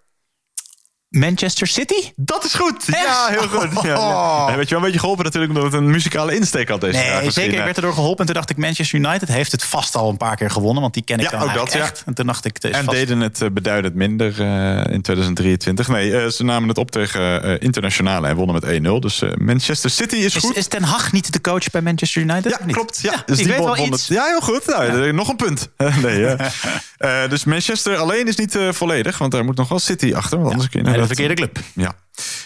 [1.19, 2.11] Manchester City?
[2.15, 2.83] Dat is goed.
[2.85, 3.81] Ja, heel goed.
[3.83, 4.47] Ja, ja.
[4.49, 6.99] En weet je wel een beetje geholpen natuurlijk omdat het een muzikale insteek had deze
[6.99, 7.57] Nee, zeker.
[7.57, 8.19] Ik werd erdoor geholpen.
[8.19, 10.81] En toen dacht ik, Manchester United heeft het vast al een paar keer gewonnen.
[10.81, 11.79] Want die ken ik Ja, dan ook dat, ja.
[11.79, 12.03] echt.
[12.05, 12.97] En toen dacht ik, het is En vast...
[12.97, 15.87] deden het eh, beduidend minder eh, in 2023.
[15.87, 18.99] Nee, eh, ze namen het op tegen eh, internationale en wonnen met 1-0.
[18.99, 20.55] Dus eh, Manchester City is Is, goed.
[20.55, 22.57] is Ten Hag niet de coach bij Manchester United?
[22.59, 22.99] Ja, klopt.
[23.01, 24.07] Ja, Ja, dus ik die weet wel iets.
[24.07, 24.17] het.
[24.17, 24.65] Ja, heel goed.
[24.65, 25.69] Nou, Nog een punt.
[26.03, 26.37] nee, ja.
[27.03, 30.37] Eh, dus Manchester alleen is niet eh, volledig, want daar moet nog wel City achter.
[30.37, 31.59] Want anders kun je Verkeerde club.
[31.73, 31.93] Ja,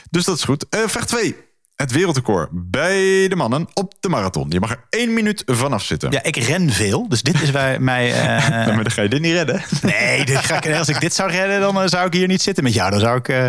[0.09, 0.65] dus dat is goed.
[0.69, 1.35] Eh, vraag 2.
[1.75, 4.45] Het wereldrecord bij de mannen op de marathon.
[4.49, 6.11] Je mag er één minuut vanaf zitten.
[6.11, 7.09] Ja, ik ren veel.
[7.09, 8.11] Dus dit is bij mij...
[8.13, 9.63] eh, Nou, maar dan ga je dit niet redden.
[9.81, 12.41] Nee, dit ga ik, als ik dit zou redden, dan eh, zou ik hier niet
[12.41, 12.91] zitten met jou.
[12.91, 13.47] Dan zou ik eh,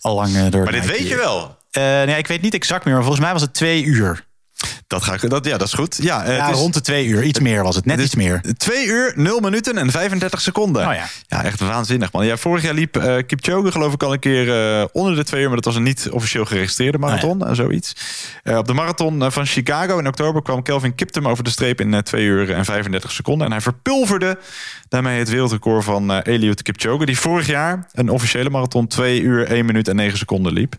[0.00, 1.56] al lang eh, door Maar dit weet je wel.
[1.70, 4.26] Eh, nee, ik weet niet exact meer, maar volgens mij was het twee uur.
[4.86, 5.98] Dat ga ik, dat, ja, dat is goed.
[6.02, 7.22] Ja, eh, Ja, is- rond de twee uur.
[7.22, 8.40] Iets meer was het, net iets meer.
[8.56, 10.88] 2 uur, 0 minuten en 35 seconden.
[10.88, 11.04] Oh ja.
[11.26, 12.26] ja, echt waanzinnig, man.
[12.26, 15.40] Ja, vorig jaar liep eh Kipchoge geloof ik al een keer eh, onder de 2
[15.40, 15.46] uur...
[15.46, 17.92] maar dat was een niet officieel geregistreerde marathon, en zoiets.
[18.44, 21.80] Op de marathon van Chicago in oktober kwam Kelvin Kiptum over de streep...
[21.80, 23.46] in 2 uur en 35 seconden.
[23.46, 24.38] En hij verpulverde
[24.88, 27.06] daarmee het wereldrecord van Eliud Kipchoge...
[27.06, 30.74] die vorig jaar een officiële marathon 2 uur, 1 minuut en 9 seconden liep.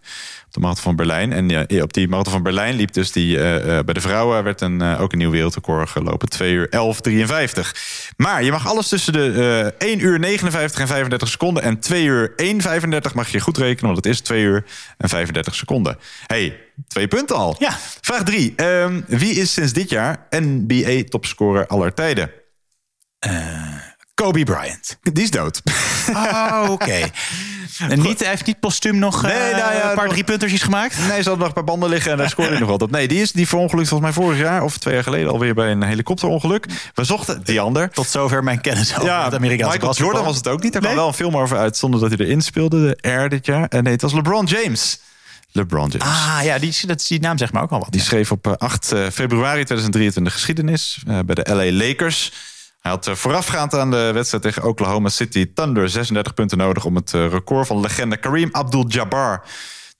[0.53, 1.33] De marathon van Berlijn.
[1.33, 3.37] En ja, op die marathon van Berlijn liep dus die...
[3.37, 6.29] eh, eh, bij de vrouwen werd een, eh, ook een nieuw wereldrecord gelopen.
[6.29, 7.75] 2 uur 11, 53.
[8.17, 11.63] Maar je mag alles tussen de eh 1 uur 59 en 35 seconden...
[11.63, 13.91] en 2 uur 1, 35 mag je goed rekenen...
[13.91, 14.65] want het is 2 uur
[14.97, 15.97] en 35 seconden.
[16.27, 17.55] hey, twee punten al.
[17.59, 17.77] Ja.
[18.01, 18.53] Vraag 3.
[19.07, 22.31] wie is sinds dit jaar NBA-topscorer aller tijden?
[24.13, 24.97] Kobe Bryant.
[25.01, 25.61] Die is dood.
[26.09, 26.99] Oh, oké.
[27.89, 30.23] En niet, hij heeft niet postuum nog eh, Nee, nou ja, een paar nog- drie
[30.23, 30.97] puntertjes gemaakt?
[30.97, 32.91] Nee, ze hadden nog een paar banden liggen en daar scoorde hij nog wat op.
[32.91, 35.71] Nee, die is die verongelukt volgens mij vorig jaar of twee jaar geleden alweer bij
[35.71, 36.65] een helikopterongeluk.
[36.93, 37.89] We zochten die ander.
[37.89, 39.93] Tot zover mijn kennis over Ja, het Amerikaanse Michael.
[39.95, 40.71] Jordan was het ook niet.
[40.73, 41.01] Daar kwam Nee?
[41.03, 42.79] wel een film over uit zonder dat hij erin speelde.
[43.01, 43.67] De Air dit jaar.
[43.67, 44.99] En nee, het was LeBron James.
[45.51, 46.07] LeBron James.
[46.07, 47.91] Ah ja, die, dat, die naam zegt me ook al wat.
[47.91, 52.31] Die schreef op eh, 8 eh, februari 2023 geschiedenis eh, bij de LA Lakers.
[52.83, 56.95] Hij had eh, voorafgaand aan de wedstrijd tegen Oklahoma City Thunder 36 punten nodig om
[56.95, 59.43] het eh, record van legende Kareem Abdul-Jabbar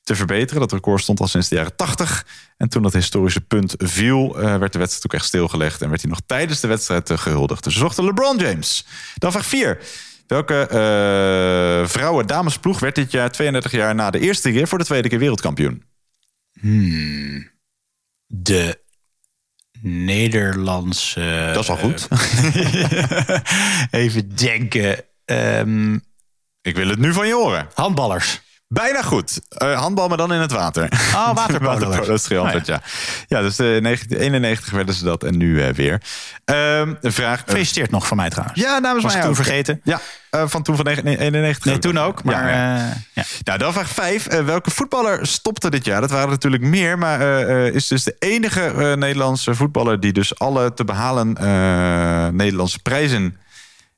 [0.03, 0.61] te verbeteren.
[0.61, 2.25] Dat record stond al sinds de jaren 80.
[2.57, 5.81] En toen dat historische punt viel, eh, werd de wedstrijd ook echt stilgelegd.
[5.81, 7.63] En werd hij nog tijdens de wedstrijd eh, gehuldigd.
[7.63, 8.85] Dus we zochten LeBron James.
[9.15, 9.79] Dan vraag 4.
[10.27, 14.85] Welke eh vrouwen damesploeg werd dit jaar 32 jaar na de eerste keer voor de
[14.85, 15.83] tweede keer wereldkampioen?
[16.59, 17.51] Hmm.
[18.25, 18.82] De
[19.85, 21.49] Nederlandse...
[21.53, 22.07] Dat is wel goed.
[23.91, 25.03] Even denken.
[25.25, 25.93] Ehm,
[26.61, 27.67] Ik wil het nu van je horen.
[27.73, 28.41] handballers.
[28.73, 29.39] Bijna goed.
[29.49, 30.83] Eh, handbal, maar dan in het water.
[31.13, 31.69] Oh, waterpolo.
[31.71, 32.81] Waterpolo, dat is het antwoord, ja.
[33.27, 33.41] ja.
[33.41, 36.01] dus eh, 1991 werden ze dat en nu eh, weer.
[36.45, 37.39] Een vraag.
[37.45, 38.59] Gefeliciteerd nog van mij trouwens.
[38.59, 39.35] ja, namens Was mij toen ook.
[39.35, 39.81] vergeten.
[39.83, 39.99] Ja,
[40.29, 41.65] van toen van 1991.
[41.65, 42.23] Nee, toen ook.
[42.23, 42.93] Maar Ja, ja.
[43.13, 43.23] ja.
[43.43, 44.27] Nou, dan vraag 5.
[44.45, 46.01] welke voetballer stopte dit jaar?
[46.01, 47.21] Dat waren natuurlijk meer, maar
[47.73, 53.37] is dus de enige Nederlandse voetballer die dus alle te behalen eh, Nederlandse prijzen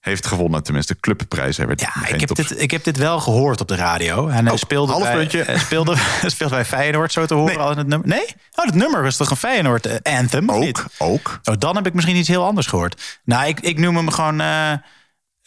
[0.06, 0.64] heeft gewonnen.
[0.64, 1.56] Tenminste, clubprijzen.
[1.68, 4.28] Hij werd Ja, ik heb, top- dit, ik heb dit wel gehoord op de radio.
[4.28, 5.96] En hij Oh, speelde, half bij, speelde,
[6.26, 7.56] speelde bij Feyenoord zo te horen.
[7.56, 7.64] Nee.
[7.64, 8.08] al in het nummer.
[8.08, 8.26] Nee?
[8.56, 10.52] Oh, het nummer was toch een Feyenoord eh, anthem?
[10.52, 11.40] Ook, ook.
[11.44, 13.20] Oh, dan heb ik misschien iets heel anders gehoord.
[13.24, 14.42] Nou, ik, ik noem hem gewoon...
[14.42, 14.72] eh,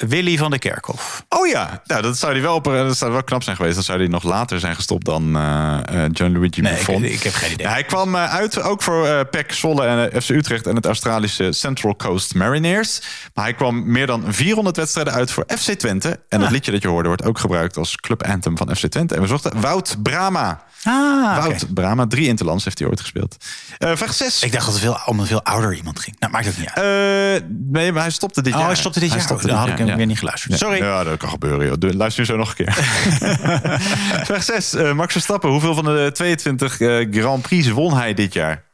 [0.07, 1.25] Willy van der Kerkhof.
[1.29, 3.75] Oh ja, nou, dat zou hij wel, dat zou wel knap zijn geweest.
[3.75, 7.05] Dan zou hij nog later zijn gestopt dan eh eh, John Luigi Nee, Buffon.
[7.05, 7.67] ik- ik heb geen idee.
[7.69, 10.87] Hij kwam eh, uit ook voor eh PEC Zwolle en eh, FC Utrecht en het
[10.87, 13.01] Australische Central Coast Mariners.
[13.35, 16.21] Maar hij kwam meer dan 400 wedstrijden uit voor FC Twente.
[16.29, 19.15] En het liedje dat je hoorde wordt ook gebruikt als club anthem van FC Twente.
[19.15, 20.67] En we zochten Wout Brama.
[20.85, 23.37] Ah, Wout Brama, drie interlands heeft hij ooit gespeeld.
[23.79, 24.43] Eh vraag 6.
[24.43, 26.17] Ik dacht dat het veel, om een veel ouder iemand ging.
[26.19, 27.43] Nou, maakt het niet uit.
[27.43, 28.69] Eh, nee, maar hij stopte dit Oh, jaar.
[28.69, 29.27] hij stopte dit jaar.
[29.43, 30.53] Dan had ik hem weer niet geluisterd.
[30.53, 30.59] Ja.
[30.59, 30.77] Sorry.
[30.79, 31.67] Ja, dat kan gebeuren.
[31.67, 31.93] Joh.
[31.95, 32.73] Luister je zo nog een keer.
[34.29, 34.73] Vraag 6.
[34.95, 35.51] Max Verstappen.
[35.51, 38.67] Hoeveel van de 22 eh, Grand Prix won hij dit jaar?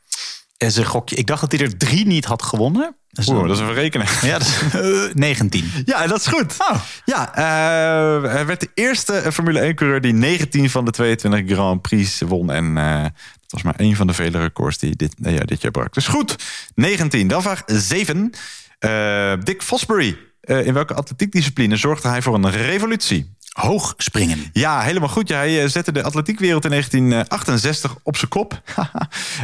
[0.57, 1.17] Is een gokje.
[1.17, 2.97] Ik dacht dat hij er drie niet had gewonnen.
[3.11, 4.07] Dat is, Oeh, een- dat is een verrekenen.
[4.31, 5.71] ja, dat is eh, 19.
[5.85, 6.55] Ja, dat is goed.
[6.59, 6.81] Oh.
[7.05, 11.83] Ja, eh, hij werd de eerste eh, Formule 1-coureur die 19 van de 22 Grand
[11.83, 12.51] Prix won.
[12.51, 13.13] En eh, dat
[13.51, 15.95] was maar één van de vele records die dit, eh, ja, dit jaar brak.
[15.95, 16.37] Dus goed,
[16.75, 17.29] 19.
[17.29, 18.31] Dan vraag 7.
[18.79, 20.17] Eh, Dick Fosbury.
[20.45, 23.35] Eh, in welke atletiekdiscipline zorgde hij voor een revolutie?
[23.55, 24.51] Hoog springen.
[24.53, 25.29] Ja, helemaal goed.
[25.29, 28.63] Ja, hij eh, zette de atletiekwereld in 1968 op zijn kop.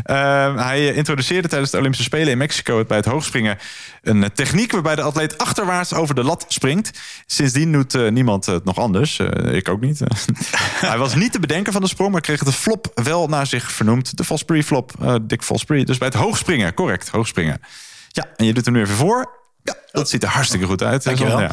[0.02, 3.58] Eh, hij eh, introduceerde tijdens de Olympische Spelen in Mexico het bij het hoogspringen
[4.02, 7.00] een techniek waarbij de atleet achterwaarts over de lat springt.
[7.26, 9.18] Sindsdien doet niemand het nog anders.
[9.52, 10.00] Ik ook niet.
[10.86, 13.72] hij was niet te bedenken van de sprong, maar kreeg de flop wel naar zich
[13.72, 14.16] vernoemd.
[14.16, 15.84] De Fosbury flop, Dick Fosbury.
[15.84, 17.60] Dus bij het hoogspringen, correct, hoogspringen.
[18.08, 19.39] Ja, en je doet er nu even voor.
[19.74, 21.04] Ja, dat ziet er hartstikke goed uit.
[21.04, 21.40] Dankjewel.
[21.40, 21.50] Ja.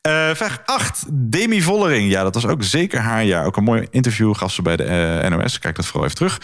[0.00, 1.04] Eh, vraag 8.
[1.10, 2.10] Demi Vollering.
[2.10, 3.44] Ja, dat was ook zeker haar jaar.
[3.46, 5.58] Ook een mooi interview gaf ze bij de eh, NOS.
[5.58, 6.40] Kijk dat vooral even terug.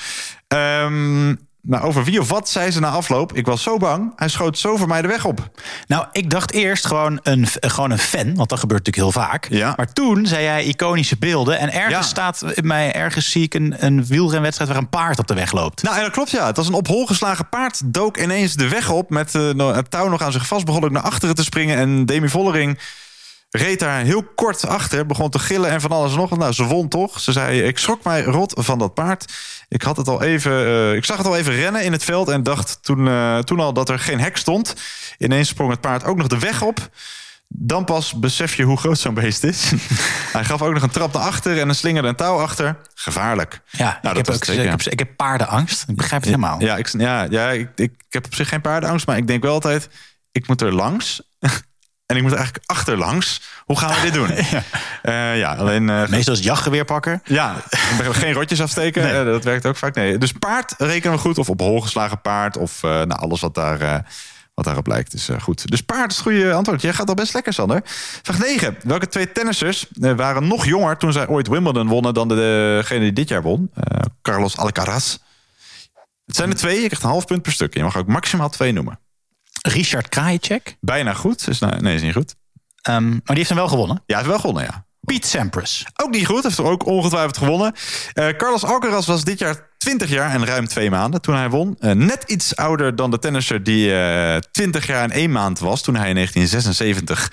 [0.49, 1.35] Ehm,
[1.67, 3.33] nou, over wie of wat zei ze na afloop.
[3.33, 4.13] Ik was zo bang.
[4.17, 5.51] Hij schoot zo voor mij de weg op.
[5.87, 9.77] Nou, ik dacht eerst gewoon een, gewoon een fan, want dat gebeurt natuurlijk heel vaak.
[9.77, 11.59] Maar toen zei jij iconische beelden.
[11.59, 12.03] En ergens Ja.
[12.03, 15.53] staat in mij, ergens zie ik een, een wielrenwedstrijd waar een paard op de weg
[15.53, 15.83] loopt.
[15.83, 16.47] Nou, en dat klopt ja.
[16.47, 17.81] Het was een op hol geslagen paard.
[17.85, 19.11] Dook ineens de weg op.
[19.11, 20.65] Met no- het touw nog aan zich vast.
[20.65, 21.77] Begon naar achteren te springen.
[21.77, 22.79] En Demi Vollering
[23.57, 25.07] reed daar heel kort achter.
[25.07, 26.37] Begon te gillen en van alles nog.
[26.37, 27.21] Nou, ze won toch.
[27.21, 29.33] Ze zei, ik schrok mij rot van dat paard.
[29.69, 32.29] Ik, had het al even, eh, ik zag het al even rennen in het veld.
[32.29, 34.75] En dacht toen, eh, toen al dat er geen hek stond.
[35.19, 36.89] Ineens sprong het paard ook nog de weg op.
[37.49, 39.73] Dan pas besef je hoe groot zo'n beest is.
[40.33, 42.77] Hij gaf ook nog een trap naar achter en een slinger en touw achter.
[42.95, 43.61] Gevaarlijk.
[43.71, 45.85] Ja, Nou, ik, dat heb ook, zeker, ik, heb, ik heb paardenangst.
[45.89, 46.61] Ik begrijp het helemaal.
[46.61, 49.43] Ja, ik, ja, ja ik, ik, ik heb op zich geen paardenangst, maar ik denk
[49.43, 49.89] wel altijd...
[50.33, 51.23] ik moet er langs
[52.07, 53.41] en ik moet eigenlijk achterlangs.
[53.65, 54.29] Hoe gaan we dit doen?
[55.13, 55.33] ja.
[55.33, 55.89] ja, alleen...
[55.91, 57.23] eh, Meestal is het jachtgeweer pakken.
[57.25, 57.55] ja,
[57.99, 59.03] geen rotjes afsteken.
[59.03, 59.13] Nee.
[59.19, 59.95] eh, dat werkt ook vaak.
[59.95, 60.19] Nee.
[60.19, 61.39] Dus paard rekenen we goed.
[61.39, 62.57] Of op hol geslagen paard.
[62.57, 63.99] Of eh, nou, alles wat, daar, eh,
[64.55, 65.71] wat daarop lijkt is eh, goed.
[65.71, 66.83] Dus paard is het goede antwoord.
[66.83, 67.81] Jij gaat al best lekker, Sander.
[68.23, 68.77] Vraag 9.
[68.83, 70.97] Welke twee tennissers eh, waren nog jonger...
[70.97, 73.71] toen zij ooit Wimbledon wonnen dan de, degene die dit jaar won?
[73.75, 75.17] Eh, Carlos Alcaraz.
[76.27, 76.75] Het zijn er twee.
[76.81, 77.75] Je krijgt een half punt per stuk.
[77.75, 78.99] Je mag ook maximaal twee noemen.
[79.69, 80.77] Richard Krajicek.
[80.81, 81.49] Bijna goed.
[81.49, 82.35] Is, nou, nee, is niet goed.
[82.83, 83.97] Ehm, maar die heeft hem wel gewonnen.
[83.97, 84.85] Ja, hij heeft wel gewonnen, ja.
[85.01, 85.85] Piet Sampras.
[86.03, 87.73] Ook niet goed, heeft er ook ongetwijfeld gewonnen.
[88.13, 91.77] Eh, Carlos Alcaraz was dit jaar 20 jaar en ruim twee maanden toen hij won.
[91.79, 95.83] Eh, net iets ouder dan de tennisser die eh 20 jaar en één maand was...
[95.83, 97.33] toen hij in 1976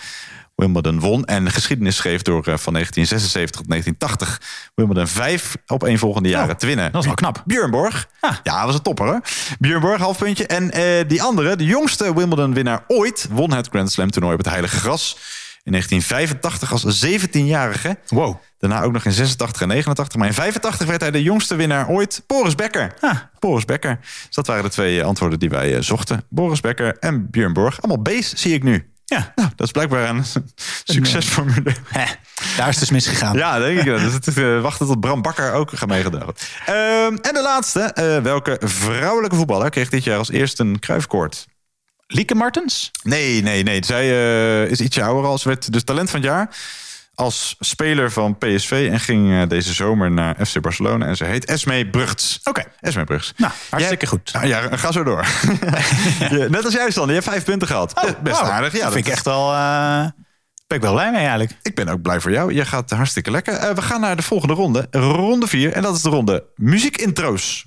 [0.56, 1.26] Wimbledon won.
[1.26, 4.70] En geschiedenis schreef door eh, van 1976 tot 1980...
[4.76, 6.92] Wimbledon vijf op één volgende jaren te winnen.
[6.92, 7.44] dat is wel knap.
[7.46, 8.10] Björn Borg.
[8.22, 9.22] Ja, dat was een topper hoor.
[9.60, 10.48] Björn Borg, half puntje.
[10.48, 13.28] En eh, die andere, de jongste Wimbledon-winnaar ooit...
[13.32, 15.18] won het Grand Slam toernooi op het Heilige Gras...
[15.64, 17.98] in 1985 als 17-jarige.
[18.08, 18.36] Wow.
[18.58, 20.18] Daarna ook nog in 86 en 89.
[20.18, 22.24] Maar in 85 werd hij de jongste winnaar ooit.
[22.28, 22.94] Boris Becker.
[23.40, 24.00] Boris Becker.
[24.02, 26.24] Dus dat waren de twee eh, antwoorden die wij zochten.
[26.30, 27.82] Boris Becker en Björn Borg.
[27.82, 28.91] Allemaal B's zie ik nu.
[29.12, 29.32] Ja.
[29.36, 30.24] Nou, dat is blijkbaar een
[30.84, 31.74] succesformule.
[32.58, 33.38] Daar is het dus misgegaan.
[33.38, 33.86] Ja, denk ik.
[33.86, 34.00] wel.
[34.00, 36.34] Dus het eh, wachten tot Bram Bakker ook gaat meegedogen.
[36.66, 37.80] Ehm en de laatste.
[37.80, 41.46] eh, welke vrouwelijke voetballer kreeg dit jaar als eerste een kruifkoord?
[42.08, 42.92] Lieke Martens?
[43.04, 43.86] Nee, nee, nee.
[43.86, 45.38] Zij eh, is ietsje ouder al.
[45.38, 46.50] Ze werd dus talent van het jaar
[47.22, 51.06] als speler van PSV en ging eh, deze zomer naar FC Barcelona.
[51.06, 52.40] En ze heet Esme Brugts.
[52.44, 52.64] Oké.
[52.80, 53.34] Esme Brugts.
[53.38, 54.30] Nou, hartstikke goed.
[54.34, 55.26] Ja, ja, ga zo door.
[56.30, 57.08] Ja, net als jij, Stan.
[57.08, 57.94] Je hebt vijf punten gehad.
[58.24, 58.50] Best wow.
[58.50, 58.72] aardig.
[58.72, 59.54] Ja, Oh, Dat vind ik echt wel...
[59.54, 60.06] eh,
[60.68, 61.52] ben ik wel blij mee eigenlijk.
[61.62, 62.54] Ik ben ook blij voor jou.
[62.54, 63.54] Je gaat hartstikke lekker.
[63.54, 64.88] Eh, we gaan naar de volgende ronde.
[64.92, 65.72] Ronde 4.
[65.74, 67.66] En dat is de ronde muziekintro's.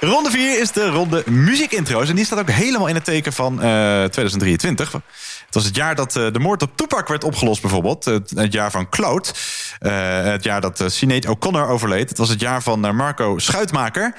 [0.00, 2.08] Ronde 4 is de ronde muziekintro's.
[2.08, 4.92] En die staat ook helemaal in het teken van eh, 2023.
[4.92, 8.04] Het was het jaar dat eh, de moord op Tupac werd opgelost bijvoorbeeld.
[8.04, 9.32] Het, het jaar van Cloud.
[9.78, 12.08] Eh, het jaar dat uh, Sinead O'Connor overleed.
[12.08, 14.14] Het was het jaar van eh, Marco Schuitmaker.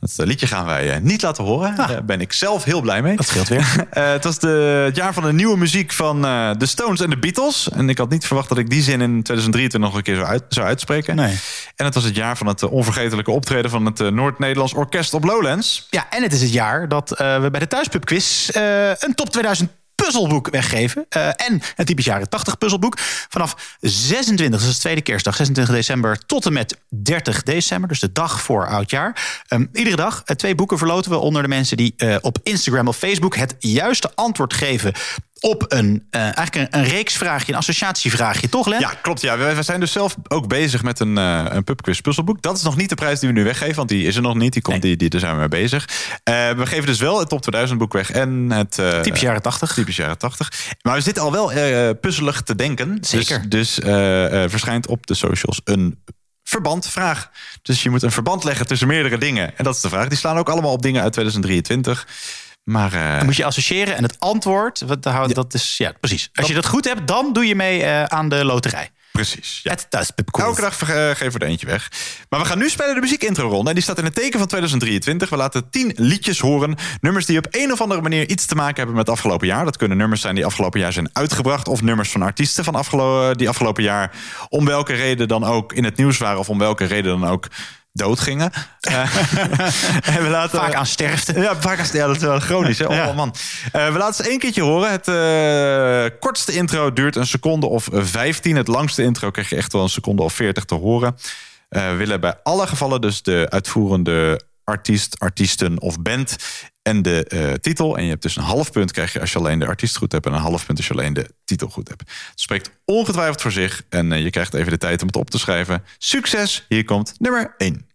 [0.00, 1.76] Dat eh, liedje gaan wij eh, niet laten horen.
[1.76, 3.16] Daar ben ik zelf heel blij mee.
[3.16, 3.64] Dat scheelt weer.
[3.90, 6.22] Eh, het was de, het jaar van de nieuwe muziek van
[6.58, 7.70] de Stones en de Beatles.
[7.70, 10.26] En ik had niet verwacht dat ik die zin in 2023 nog een keer zou,
[10.26, 11.16] uit, zou uitspreken.
[11.16, 11.38] Nee.
[11.76, 15.86] En het was het jaar van het onvergetelijke optreden van het Noord-Nederlands Orkest op Lowlands.
[15.90, 18.48] Ja, en het is het jaar dat we bij de Thuispubquiz
[18.98, 19.70] een top 2000
[20.06, 21.06] puzzelboek weggeven.
[21.08, 22.94] Eh, en een typisch jaren 80 puzzelboek.
[23.28, 27.88] Vanaf 26, dat is de tweede kerstdag, 26 december tot en met 30 december.
[27.88, 29.42] Dus de dag voor oudjaar.
[29.48, 32.88] Ehm, iedere dag eh, twee boeken verloten we onder de mensen die eh, op Instagram
[32.88, 34.92] of Facebook het juiste antwoord geven
[35.46, 38.80] op een, eh, eigenlijk een, een reeksvraagje, een associatievraagje, toch Len?
[38.80, 39.20] Ja, klopt.
[39.20, 39.38] Ja.
[39.38, 42.42] We, we zijn dus zelf ook bezig met een, eh een pubquiz puzzelboek.
[42.42, 44.34] Dat is nog niet de prijs die we nu weggeven, want die is er nog
[44.34, 44.52] niet.
[44.52, 45.88] Die komt, die, die, daar zijn we mee bezig.
[46.22, 48.78] Eh, we geven dus wel het top 2000 boek weg en het...
[48.78, 49.74] eh, Typisch jaren 80.
[49.74, 50.52] Typisch jaren 80.
[50.82, 52.98] Maar we zitten al wel puzzelig te denken.
[53.00, 53.48] Zeker.
[53.48, 56.02] Dus, dus eh, eh, verschijnt op de socials een
[56.44, 57.30] verbandvraag.
[57.62, 59.58] Dus je moet een verband leggen tussen meerdere dingen.
[59.58, 60.08] En dat is de vraag.
[60.08, 62.06] Die slaan ook allemaal op dingen uit 2023.
[62.66, 66.30] Maar Dan moet je associëren en het antwoord, wat, dat is, ja, precies.
[66.34, 68.90] Als je dat goed hebt, dan doe je mee eh, aan de loterij.
[69.16, 69.60] Precies.
[69.62, 69.70] Ja.
[69.70, 70.44] Het thuispubquiz.
[70.44, 71.90] Elke dag eh, geven we er eentje weg.
[72.28, 73.68] Maar we gaan nu spelen de muziekintro-ronde.
[73.68, 75.28] En die staat in het teken van 2023.
[75.28, 76.74] We laten tien liedjes horen.
[77.00, 79.64] Nummers die op een of andere manier iets te maken hebben met het afgelopen jaar.
[79.64, 81.68] Dat kunnen nummers zijn die afgelopen jaar zijn uitgebracht.
[81.68, 84.12] Of nummers van artiesten van afgelo die afgelopen jaar...
[84.48, 86.38] om welke reden dan ook in het nieuws waren.
[86.38, 87.48] Of om welke reden dan ook
[87.96, 88.50] doodgingen.
[88.86, 89.12] Eh,
[90.22, 91.40] we laten, Vaak aan sterfte.
[91.40, 91.96] Ja, vaak aan sterfte.
[91.96, 92.78] Ja, dat is wel chronisch.
[92.78, 92.86] Hè?
[92.86, 93.12] Oh, Ja.
[93.12, 93.34] man.
[93.72, 94.90] Eh, we laten ze één keertje horen.
[94.90, 98.56] Het eh, kortste intro duurt een seconde of 15.
[98.56, 101.16] Het langste intro krijg je echt wel een seconde of 40 te horen.
[101.68, 106.36] We willen bij alle gevallen dus de uitvoerende artiest, artiesten of band
[106.82, 107.96] en de titel.
[107.96, 110.12] En je hebt dus een half punt krijg je als je alleen de artiest goed
[110.12, 110.26] hebt...
[110.26, 112.00] en een half punt als je alleen de titel goed hebt.
[112.00, 115.38] Het spreekt ongetwijfeld voor zich en je krijgt even de tijd om het op te
[115.38, 115.84] schrijven.
[115.98, 116.64] Succes!
[116.68, 117.85] Hier komt nummer 1.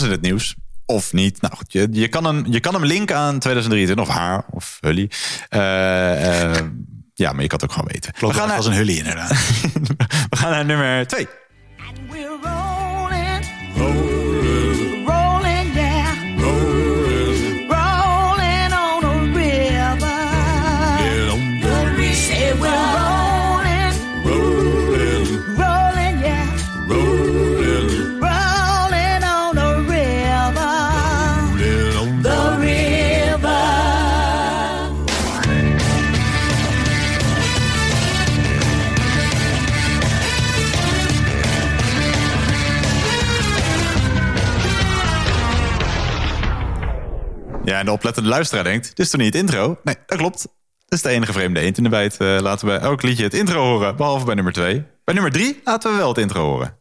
[0.00, 0.54] Was in het nieuws.
[0.86, 1.40] Of niet.
[1.40, 4.78] Nou goed, je, je, kan, hem, je kan hem linken aan 2023 of haar of
[4.80, 5.10] Hully.
[5.48, 6.64] Eh, eh,
[7.14, 8.12] ja, maar je kan het ook gewoon weten.
[8.12, 9.28] Klopt, we gaan dat naar, was een Hully inderdaad.
[10.30, 11.28] we gaan naar nummer 2.
[47.80, 49.78] En de oplettende luisteraar denkt, dit is toch niet het intro?
[49.82, 50.42] Nee, dat klopt.
[50.78, 52.16] Dat is de enige vreemde eend in de bijt.
[52.16, 54.84] Eh, laten we elk liedje het intro horen, behalve bij nummer 2.
[55.04, 56.78] Bij nummer 3 laten we wel het intro horen.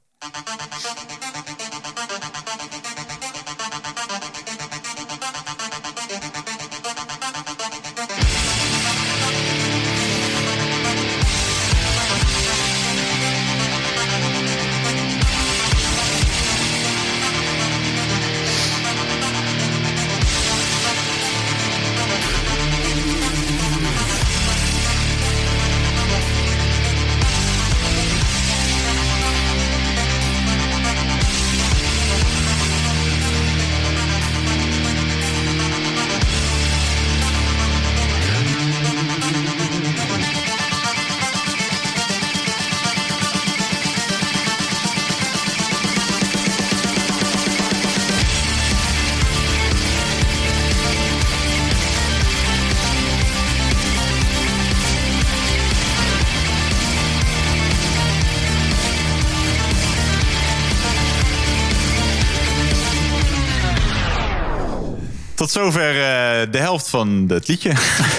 [66.52, 67.72] De helft van het liedje.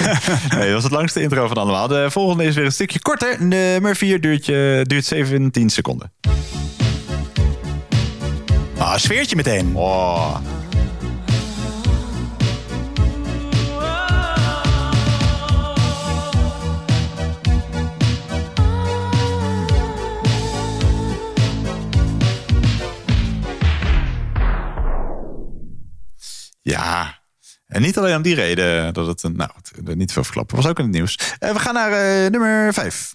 [0.54, 1.88] nee, dat was het langste intro van allemaal.
[1.88, 3.44] De volgende is weer een stukje korter.
[3.44, 6.12] Nummer 4 duurt, je, duurt 17 seconden.
[8.78, 9.76] Ah, sfeertje meteen.
[9.76, 10.36] Oh.
[26.62, 27.19] Ja,
[27.70, 29.36] En niet alleen om die reden dat het een...
[29.36, 29.50] Nou,
[29.94, 30.56] niet veel verklappen.
[30.56, 31.18] Was ook in het nieuws.
[31.38, 33.14] Eh, we gaan naar eh, nummer 5.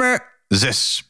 [0.00, 0.18] Nummer
[0.50, 1.09] 6.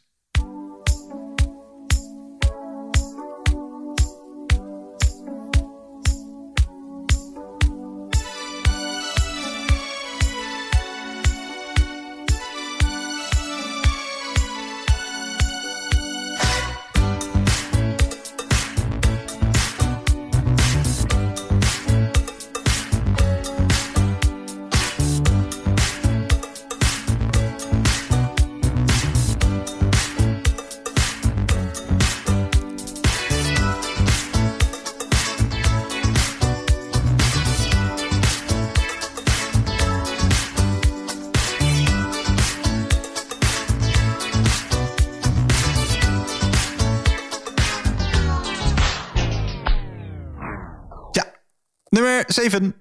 [52.37, 52.73] Nummer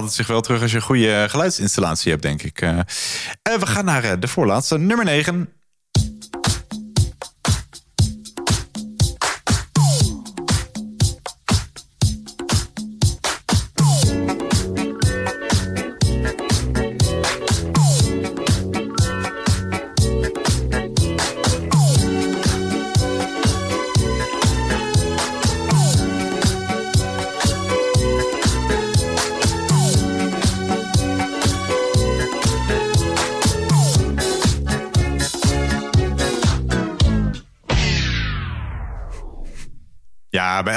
[0.00, 2.60] betaalt het zich wel terug als je een goede geluidsinstallatie hebt, denk ik.
[2.60, 2.84] Eh, eh,
[3.42, 5.48] we gaan naar eh, de voorlaatste, nummer 9.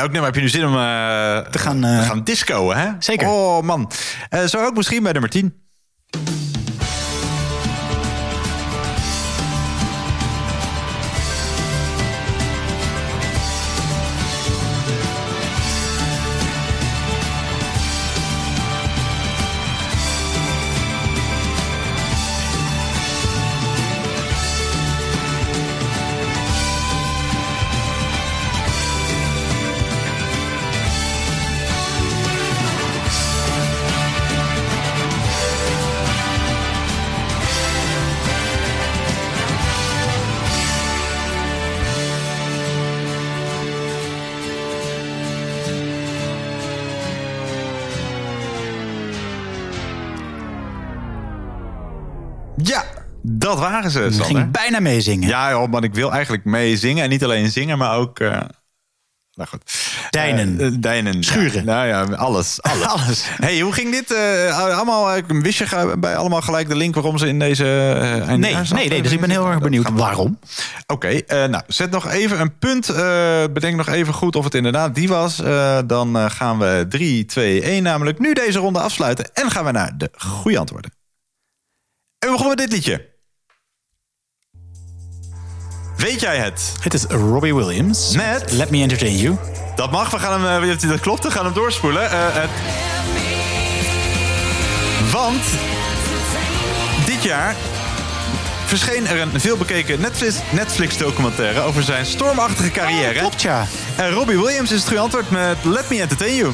[0.03, 2.89] Elk nummer heb je nu zin om eh, te gaan, te gaan discoen, hè?
[2.99, 3.27] Zeker.
[3.27, 3.91] Oh, man.
[4.29, 5.53] Eh, zo ook misschien bij nummer 10.
[53.91, 54.25] Ze, Sander.
[54.25, 55.29] ging bijna meezingen.
[55.29, 57.03] Ja, joh, man, ik wil eigenlijk meezingen.
[57.03, 58.19] En niet alleen zingen, maar ook...
[58.19, 58.41] eh,
[59.33, 59.91] nou goed.
[60.09, 60.59] Deinen.
[60.59, 61.23] Eh, eh, deinen.
[61.23, 61.65] Schuren.
[61.65, 61.73] Ja.
[61.73, 62.61] Nou ja, alles.
[62.71, 62.85] Alles.
[62.87, 63.23] Alles.
[63.27, 64.11] Hey, hoe ging dit?
[64.13, 67.65] eh, allemaal, wist je bij allemaal gelijk de link waarom ze in deze...
[68.01, 70.39] eh, Nee, nee, nee, dus ik ben heel erg benieuwd waarom.
[70.87, 72.87] Oké, nou, zet nog even een punt.
[73.53, 75.35] bedenk nog even goed of het inderdaad die was.
[75.85, 79.33] Dan gaan we 3, 2, 1 namelijk nu deze ronde afsluiten.
[79.33, 80.91] En gaan we naar de goede antwoorden.
[82.19, 83.12] En we begonnen met dit liedje.
[86.03, 86.73] Weet jij het?
[86.79, 88.15] Het is Robbie Williams.
[88.15, 88.51] Met?
[88.51, 89.37] Let Me Entertain You.
[89.75, 92.11] Dat mag, we gaan hem, eh, dat klopt, we gaan hem doorspoelen.
[92.11, 92.49] Eh, het...
[95.11, 95.43] Want
[97.05, 97.55] dit jaar
[98.65, 103.19] verscheen er een veelbekeken Netflix, Netflix documentaire over zijn stormachtige carrière.
[103.19, 103.67] klopt, ja.
[103.95, 106.53] En Robbie Williams is het goede antwoord met Let Me Entertain You.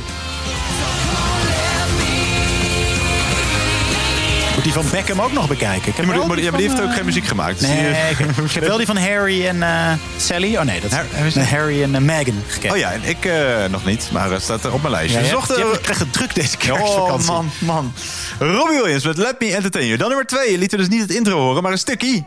[4.59, 5.77] Moet die van Beckham ook nog bekijken.
[5.89, 7.05] Ik heb Ja, maar, wel die- die ja, maar die van, heeft ook eh, geen
[7.05, 7.59] muziek gemaakt.
[7.59, 8.19] Dus Nee, die- ik,
[8.49, 10.55] ik heb wel die van Harry en eh, Sally.
[10.57, 10.91] Oh nee, dat
[11.25, 12.73] is nee, Harry en eh, Meghan gekend.
[12.73, 13.33] Oh ja, en ik eh,
[13.69, 15.19] nog niet, maar het staat er op mijn lijstje.
[15.19, 17.31] Je hebt- je krijgt het druk deze Oh kerstvakantie.
[17.31, 17.93] man, man.
[18.39, 19.97] Robbie Williams met Let Me Entertain You.
[19.97, 20.51] Dan nummer twee.
[20.51, 22.23] Je liet er dus niet het intro horen, maar een stukje.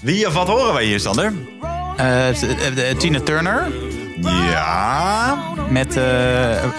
[0.00, 1.32] Wie of wat horen wij hier, Sander?
[1.96, 2.42] Eh, t-
[2.76, 3.66] eh, eh, Tina Turner.
[4.28, 5.38] Ja.
[5.68, 6.70] Met eh, eh,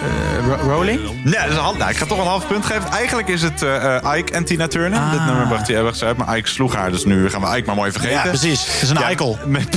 [0.46, 1.00] Ro- Rolling.
[1.24, 1.78] Nee, dat is een hand.
[1.78, 2.90] Nou, ik ga toch een half punt geven.
[2.90, 5.10] Eigenlijk is het eh, eh, Ike en Tina Turner.
[5.10, 6.90] Dit nummer bracht hij ergens uit, maar Ike sloeg haar.
[6.90, 8.16] Dus nu gaan we Ike maar mooi vergeten.
[8.16, 8.66] Ja, precies.
[8.72, 9.38] Het is een eikel.
[9.46, 9.76] Met,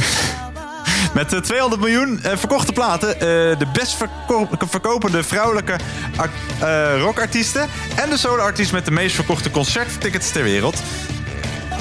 [1.13, 3.13] met eh, 200 miljoen eh, verkochte platen.
[3.13, 3.19] eh,
[3.59, 5.75] de best verko- verkopende vrouwelijke
[6.15, 6.29] art-
[6.59, 7.67] eh, rockartiesten.
[7.95, 10.77] En de soloartiest met de meest verkochte concerttickets ter wereld.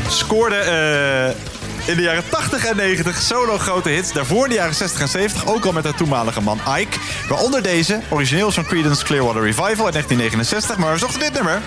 [0.09, 1.58] Scoorde eh,
[1.89, 4.13] in de jaren 80 en 90 solo grote hits.
[4.13, 6.99] Daarvoor in de jaren 60 en 70 ook al met haar toenmalige man Ike.
[7.29, 10.77] Waaronder deze, origineel van Creedence Clearwater Revival uit 1969.
[10.77, 11.61] Maar we zochten dit nummer.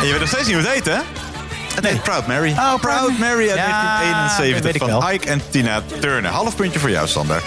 [0.00, 0.98] En je weet nog steeds niet hoe het heet, hè?
[1.74, 2.50] Het heet Proud Mary.
[2.50, 5.12] Oh, Proud Mary uit Ja, 1971 weet ik van.
[5.12, 6.30] Ike en Tina Turner.
[6.30, 7.42] Half puntje voor jou, Sander.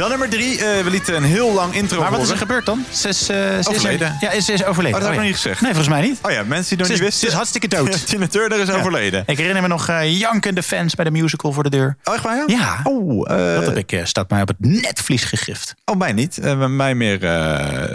[0.00, 0.58] Dan nummer drie.
[0.64, 2.84] eh, we lieten een heel lang intro Maar wat is er gebeurd dan?
[2.92, 4.16] Ze is, eh, ze is Overleden.
[4.20, 4.98] ja, ze is overleden.
[4.98, 5.14] Oh, dat heb ik ja.
[5.14, 5.60] nog niet gezegd.
[5.60, 6.18] Nee, volgens mij niet.
[6.22, 7.20] Oh ja, mensen die nog niet is, wisten.
[7.20, 8.06] ze is hartstikke dood.
[8.06, 8.74] Tina Turner is Ja.
[8.74, 9.22] overleden.
[9.26, 11.96] Ik herinner me nog eh, jankende fans bij de musical voor de deur.
[12.04, 12.44] Oh, echt waar, ja?
[12.46, 12.80] Ja.
[12.84, 15.74] Oh, dat heb ik, staat mij op het netvlies gegrift.
[15.84, 16.38] Oh, mij niet.
[16.40, 17.18] Bij mij meer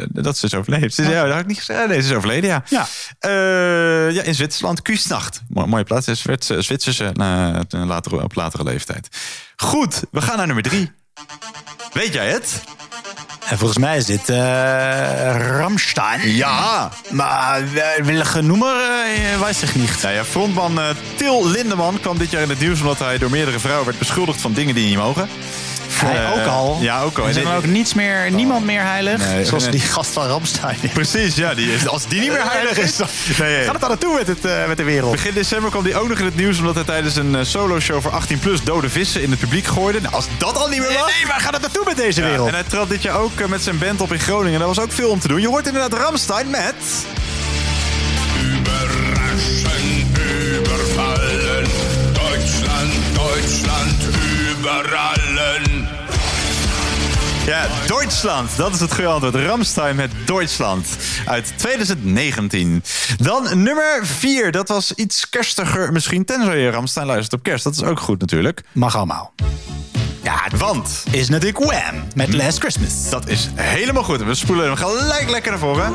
[0.10, 0.91] dat ze is overleden.
[0.91, 1.88] Ze is, ja, dat had ik niet gezegd.
[1.88, 2.64] Nee, ze is overleden, ja.
[2.69, 2.88] Ja.
[4.10, 4.82] Ja, in Zwitserland.
[4.82, 5.41] Kuusnacht.
[5.48, 6.11] Mo- mooie plaats.
[6.57, 7.11] Zwitserse
[7.69, 9.07] latere, op latere leeftijd.
[9.56, 10.91] Goed, we gaan naar nummer drie.
[11.96, 12.64] Weet jij het?
[13.50, 16.36] En volgens mij is dit eh Ramstein.
[16.36, 16.90] Ja.
[17.10, 20.02] Maar uh, welke nummer uh, weiß ik niet.
[20.02, 20.86] Nou ja, frontman eh,
[21.16, 22.80] Til Lindeman kwam dit jaar in het nieuws...
[22.80, 25.30] omdat hij door meerdere vrouwen werd beschuldigd van dingen die niet mogen.
[26.00, 26.78] Hij Eh, ook al.
[26.82, 27.28] Ja, ook al.
[27.28, 29.28] Er zijn ook niets meer, niemand meer heilig.
[29.28, 29.72] Nee, zoals nee.
[29.78, 30.78] die gast van Ramstein.
[30.94, 31.54] Precies, ja.
[31.54, 32.96] Die is, als die niet meer heilig is...
[32.96, 33.08] dan-
[33.40, 33.64] Nee, nee.
[33.64, 35.12] Gaat het aan naartoe met, het, eh, met de wereld?
[35.12, 36.60] Begin december kwam hij ook nog in het nieuws...
[36.60, 40.02] omdat hij tijdens een eh, soloshow voor 18-plus dode vissen in het publiek gooide.
[40.02, 41.12] Nou, als dat al niet meer was...
[41.16, 42.48] Nee, waar gaat het naartoe met deze Ja, wereld?
[42.48, 44.60] en hij trad dit jaar ook met zijn band op in Groningen.
[44.60, 45.42] Daar was ook veel om te doen.
[45.42, 46.74] Je hoort inderdaad Ramstein met...
[48.44, 50.12] Überraschen,
[50.60, 51.64] überfallen.
[52.14, 53.94] Deutschland, Deutschland,
[57.46, 58.58] Ja, Duitsland.
[58.58, 59.36] Dat is het goede antwoord.
[59.36, 60.88] Ramstein met Duitsland.
[61.26, 62.84] Uit 2019.
[63.18, 64.52] Dan nummer 4.
[64.52, 66.26] Dat was iets kerstiger misschien.
[66.26, 67.64] Tenzij je Ramstein luistert op kerst.
[67.64, 68.62] Dat is ook goed natuurlijk.
[68.72, 69.34] Mag allemaal.
[70.24, 71.04] Ja, want...
[71.12, 73.10] Is natuurlijk Wham met Last Christmas.
[73.10, 74.24] Dat is helemaal goed.
[74.24, 75.94] We spoelen hem gelijk lekker naar voren.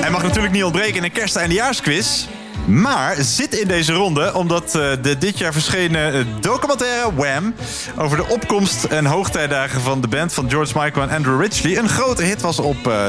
[0.00, 2.26] Hij mag natuurlijk niet ontbreken in een kerst- en eindejaarsquiz.
[2.64, 7.54] Maar zit in deze ronde omdat eh, de dit jaar verschenen eh, documentaire Wham...
[7.96, 11.76] over de opkomst en hoogtijdagen van de band van George Michael en Andrew Ridgely...
[11.76, 13.06] een grote hit was op eh,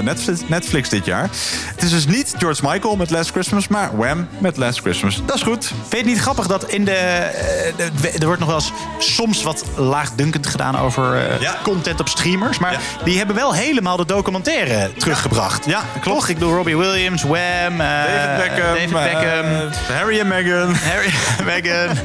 [0.48, 1.30] Netflix, dit jaar.
[1.65, 5.22] Het is dus niet George Michael met Last Christmas, maar Wham met Last Christmas.
[5.26, 5.65] Dat is goed.
[5.65, 6.91] Vind je het niet grappig dat in de,
[8.19, 11.57] Er wordt nog wel eens soms wat laagdunkend gedaan over Ja.
[11.64, 12.60] content op streamers.
[12.60, 15.65] Maar die hebben wel helemaal de documentaire teruggebracht.
[15.65, 16.19] Ja, klopt.
[16.19, 16.27] Toch?
[16.27, 19.44] Ik bedoel Robbie Williams, Wham, David Beckham, David Beckham,
[19.88, 20.73] Harry en Meghan.
[20.76, 21.13] Harry,
[21.45, 21.97] Meghan.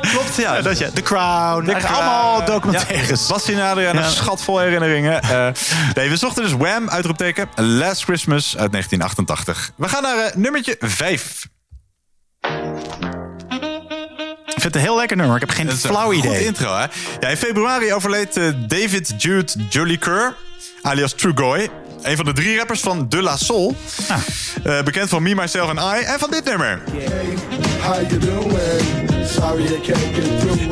[0.12, 0.54] Klopt, ja.
[0.56, 1.64] Ja, dat je, The Crown.
[1.64, 1.86] Crown.
[1.86, 3.20] allemaal documentaires.
[3.26, 4.04] Ja, Bastien en Adriaan, Ja.
[4.04, 5.22] een schat vol herinneringen.
[5.22, 5.48] Eh,
[5.94, 9.70] nee, we zochten dus Wham, uitroepteken, Last Christmas uit 1988.
[9.76, 11.46] We gaan naar eh, nummertje 5.
[14.46, 15.34] Ik vind het een heel lekker nummer.
[15.34, 16.44] Ik heb geen Dat flauw goed idee.
[16.44, 16.84] intro, hè?
[17.20, 20.34] Ja, in februari overleed eh, David Jude Jolicoeur,
[20.82, 21.70] alias Trugoy.
[22.02, 23.76] Een van de drie rappers van De La Soul.
[24.08, 24.18] Ah.
[24.64, 26.04] Eh, bekend van Me, Myself and I.
[26.04, 26.82] En van dit nummer.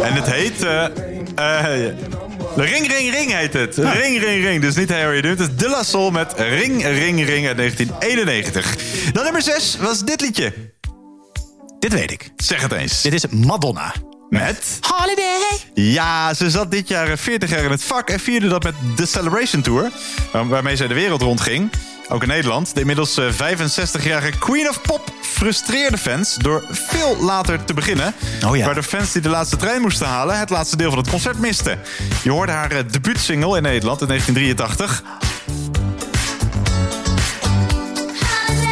[0.02, 0.62] En het heet...
[0.62, 0.84] eh,
[2.56, 3.76] Ring Ring Ring heet het.
[3.76, 4.60] Ring Ring Ring.
[4.60, 5.38] Dus niet Harry Dunt.
[5.38, 8.76] Het is De La Soul met Ring Ring Ring uit 1991.
[9.12, 10.52] Dan nummer 6 was dit liedje.
[11.78, 12.30] Dit weet ik.
[12.36, 13.02] Zeg het eens.
[13.02, 13.92] Dit is Madonna.
[14.30, 14.78] Met?
[14.80, 15.38] Holiday.
[15.74, 18.74] Ja, ze zat dit jaar eh, 40 jaar in het vak en vierde dat met
[18.96, 19.90] de Celebration Tour.
[20.32, 21.70] waar- Waarmee zij de wereld rondging.
[22.08, 22.74] Ook in Nederland.
[22.74, 28.14] De inmiddels eh, 65-jarige Queen of Pop frustreerde fans door veel later te beginnen.
[28.46, 28.64] Oh ja.
[28.64, 31.78] Waardoor fans die de laatste trein moesten halen het laatste deel van het concert misten.
[32.22, 35.02] Je hoorde haar eh, debuutsingle in Nederland in 1983.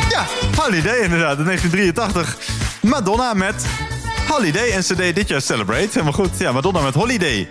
[0.09, 0.27] Ja,
[0.62, 2.37] Holiday inderdaad, in 1983.
[2.81, 3.55] Madonna met
[4.28, 5.89] Holiday en deed dit jaar Celebrate.
[5.90, 6.39] Helemaal goed.
[6.39, 7.48] Ja, Madonna met Holiday.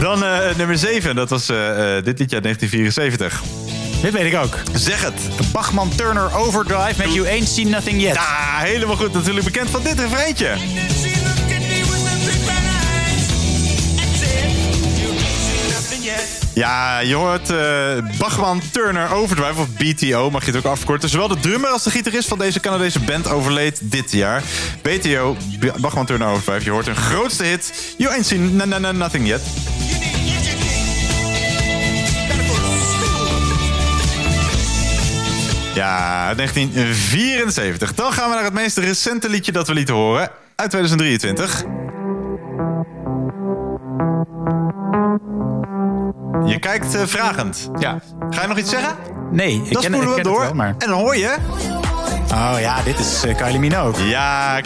[0.00, 3.42] Dan eh, nummer 7, dat was eh, eh, dit liedje uit 1974.
[4.02, 4.58] Dit weet ik ook.
[4.74, 5.50] Zeg het.
[5.52, 8.14] Bachman Turner Overdrive met You Ain't Seen Nothing Yet.
[8.14, 9.12] Ja, helemaal goed.
[9.12, 10.56] Natuurlijk bekend van dit refreintje.
[16.54, 21.08] Ja, je hoort eh Bachman Turner Overdrive, of BTO mag je het ook afkorten.
[21.08, 24.42] Zowel de drummer als de gitarist van deze Canadese band overleed dit jaar.
[24.82, 25.36] BTO,
[25.80, 27.72] Bachman Turner Overdrive, je hoort hun grootste hit.
[27.96, 29.40] You ain't seen na- na- na- nothing yet.
[35.74, 37.94] Ja, 1974.
[37.94, 40.30] Dan gaan we naar het meest recente liedje dat we lieten horen.
[40.56, 41.64] Uit 2023.
[46.50, 47.70] Je kijkt eh, vragend.
[47.78, 48.00] Ja.
[48.30, 48.96] Ga je nog iets zeggen?
[49.30, 50.38] Nee, ik Dan ken, spoelen ik we door.
[50.38, 50.74] het wel, maar...
[50.78, 51.36] En dan hoor je...
[52.32, 54.08] Oh ja, dit is eh, Kylie Minogue.
[54.08, 54.60] Ja,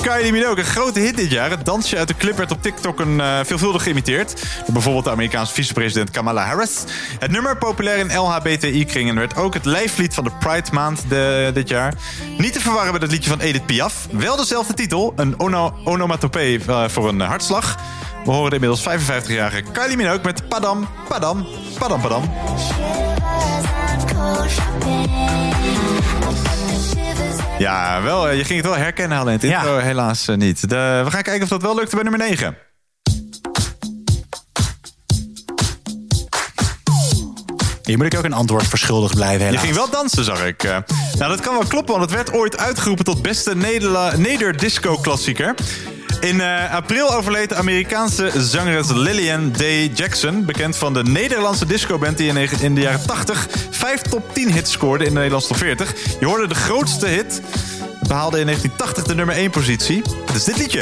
[0.00, 1.50] Kylie Minogue, een grote hit dit jaar.
[1.50, 4.42] Het dansje uit de clip werd op TikTok een, eh, veelvuldig geïmiteerd.
[4.64, 6.84] Door bijvoorbeeld de Amerikaanse vicepresident Kamala Harris.
[7.18, 11.68] Het nummer, populair in LHBTI-kringen, werd ook het lijflied van de Pride Maand de- dit
[11.68, 11.94] jaar.
[12.38, 13.94] Niet te verwarren met het liedje van Edith Piaf.
[14.10, 17.76] Wel dezelfde titel, een ono onomatopee voor een hartslag.
[18.24, 21.46] We horen de inmiddels 55-jarige Kylie Minogue met Padam, Padam,
[21.78, 22.30] Padam, Padam.
[27.58, 30.68] Ja, wel, eh, je ging het wel herkennen alleen het intro helaas eh, niet.
[30.68, 32.56] De, we gaan kijken of dat wel lukte bij nummer 9.
[37.82, 39.62] Hier moet ik ook een antwoord verschuldigd blijven, Je helaas.
[39.62, 40.62] ging wel dansen, zag ik.
[40.64, 40.76] Eh,
[41.18, 43.54] Nou, dat kan wel kloppen, want het werd ooit uitgeroepen tot beste
[44.16, 45.54] Neder-disco-klassieker.
[46.22, 50.44] In eh, april overleed de Amerikaanse zangeres Lillian Day Jackson...
[50.44, 53.48] bekend van de Nederlandse discoband die in, in de jaren 80...
[53.70, 55.94] vijf top 10 hits scoorde in de Nederlandse top 40.
[56.20, 57.40] Je hoorde de grootste hit.
[58.08, 60.02] Behaalde in 1980 de nummer 1 positie.
[60.26, 60.80] Het is dit liedje.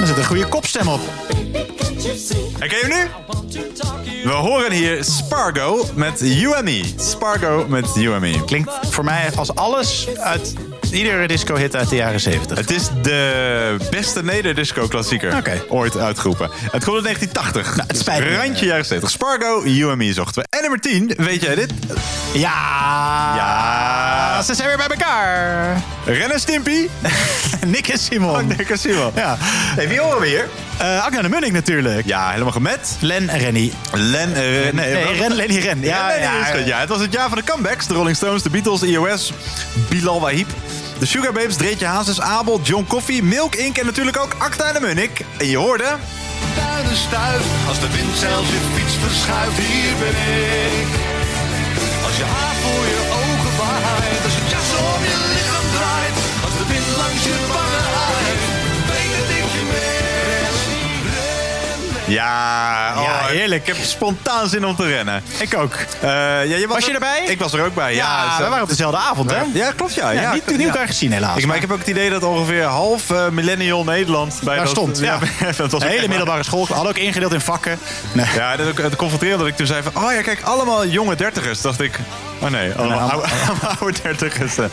[0.00, 1.00] Er zit een goede kopstem op.
[2.58, 3.08] Herken je hem nu?
[4.24, 6.82] We horen hier Spargo met You and Me.
[6.96, 8.44] Spargo met You and Me.
[8.44, 10.54] Klinkt voor mij als alles uit
[10.92, 12.58] iedere disco-hit uit de jaren 70.
[12.58, 16.50] Het is de beste Neder-disco-klassieker ooit uitgeroepen.
[16.52, 17.76] Het komt in 1980.
[17.76, 18.36] Nou, het spijt me.
[18.36, 19.10] Randje jaren 70.
[19.10, 20.56] Spargo, You and Me zochten we.
[20.56, 21.72] En nummer 10, weet jij dit?
[22.32, 23.34] Ja!
[23.36, 24.35] Ja!
[24.42, 25.82] Ze zijn weer bij elkaar.
[26.04, 26.88] Ren en Stimpy.
[27.66, 28.30] Nick en Simon.
[28.30, 29.10] Oh, Nick en Simon.
[29.14, 29.36] Ja.
[29.40, 30.48] Hey, wie horen we hier?
[30.76, 32.06] Eh Agna de Munnik natuurlijk.
[32.06, 32.96] Ja, helemaal gemet.
[33.00, 33.72] Len en Rennie.
[33.92, 35.80] Len, eh, nee, Ren, Lenny, Ren.
[35.80, 37.86] Ja, Ja, ja, ja, ja, het was het jaar van de comebacks.
[37.86, 39.32] De Rolling Stones, de Beatles, iOS,
[39.88, 40.48] Bilal Wahib.
[40.98, 43.76] De Sugar Babes, Dreetje Hazes, Abel, John Coffee, Milk Inc.
[43.76, 45.20] en natuurlijk ook Acta en de Munnik.
[45.38, 45.84] En je hoorde...
[46.56, 50.16] Duinen stuif, als de wind zelfs je fiets verschuift, hier ben
[50.80, 50.88] ik.
[52.06, 54.05] Als je haar voor je ogen waait,
[54.92, 58.05] om je lichaam draait, als de wind langs je wangen
[62.06, 63.60] Ja, oh, Ja, heerlijk.
[63.68, 65.22] Ik heb spontaan zin om te rennen.
[65.38, 65.74] Ik ook.
[66.00, 67.24] Eh, ja, je Was je er- erbij?
[67.26, 67.94] Ik was er ook bij.
[67.94, 69.40] Ja, Ja, we waren op dezelfde avond, hè?
[69.52, 70.10] Ja, klopt, ja.
[70.10, 71.36] Ja, niet toen elkaar gezien, helaas.
[71.36, 74.64] Ik, maar ik heb ook het idee dat ongeveer half eh, millennial Nederland bij Daar
[74.64, 75.18] dat- stond, ja.
[75.56, 76.66] dat was Een hele middelbare school.
[76.66, 77.78] Hadden ook ingedeeld in vakken.
[78.12, 78.26] Nee.
[78.34, 80.04] Ja, dat het confronterende dat ik toen zei van...
[80.04, 81.60] Oh ja, kijk, allemaal jonge dertigers.
[81.60, 81.98] dacht ik...
[82.40, 83.28] Oh nee, allemaal oude,
[83.80, 84.58] oude dertigers.
[84.58, 84.64] eh.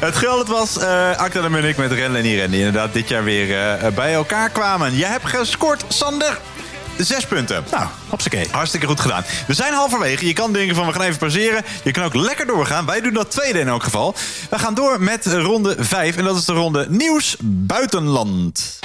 [0.00, 0.78] Het geld was
[1.16, 3.56] Acta de Munnik met Ren en die inderdaad dit jaar weer
[3.94, 4.96] bij elkaar kwamen.
[4.96, 6.27] Je hebt gescoord, Sander.
[6.98, 7.64] Zes punten.
[7.70, 8.48] Nou, hopsakee.
[8.50, 9.24] Hartstikke goed gedaan.
[9.46, 10.26] We zijn halverwege.
[10.26, 11.64] Je kan denken van we gaan even pauzeren.
[11.84, 12.86] Je kan ook lekker doorgaan.
[12.86, 14.14] Wij doen dat tweede in elk geval.
[14.50, 16.16] We gaan door met ronde 5.
[16.16, 18.78] En dat is de ronde Nieuws Buitenland.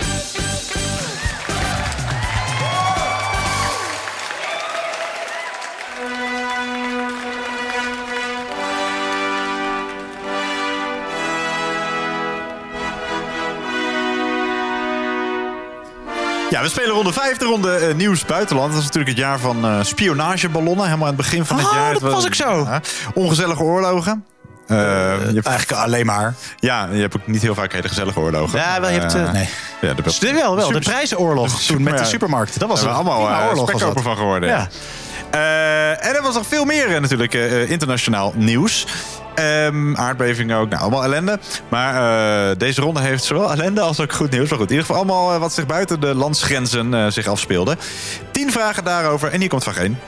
[16.54, 18.70] Ja, we spelen ronde 5, de ronde eh, nieuws buitenland.
[18.70, 20.86] Dat is natuurlijk het jaar van eh, spionageballonnen.
[20.86, 21.94] Helemaal aan het begin van het Oh, jaar.
[21.94, 22.64] dat was ik zo.
[22.64, 22.82] Ja.
[23.14, 24.26] ongezellige oorlogen.
[24.68, 26.34] Eh, je hebt, Eigenlijk alleen maar.
[26.60, 28.60] ja, je hebt ook niet heel vaak hele gezellige oorlogen.
[28.60, 29.50] Ja, wel, je hebt, nee.
[29.82, 30.72] Ja, de, wel, wel.
[30.72, 32.06] De prijzenoorlog toen met de ja.
[32.06, 32.60] supermarkt.
[32.60, 33.60] Dat was we allemaal eh, oorlog.
[33.60, 34.04] was spekkoper dat.
[34.04, 34.50] van geworden.
[34.50, 34.68] Ja.
[35.30, 37.34] Eh, en er was nog veel meer natuurlijk
[37.70, 38.88] internationaal nieuws.
[39.36, 41.40] Ehm, aardbevingen ook, nou, allemaal ellende.
[41.70, 41.96] Maar
[42.52, 44.50] eh, deze ronde heeft zowel ellende als ook goed nieuws.
[44.50, 47.78] Maar goed, in ieder geval allemaal eh, wat zich buiten de landsgrenzen eh, zich afspeelde.
[48.32, 50.00] Tien vragen daarover en hier komt vraag 1.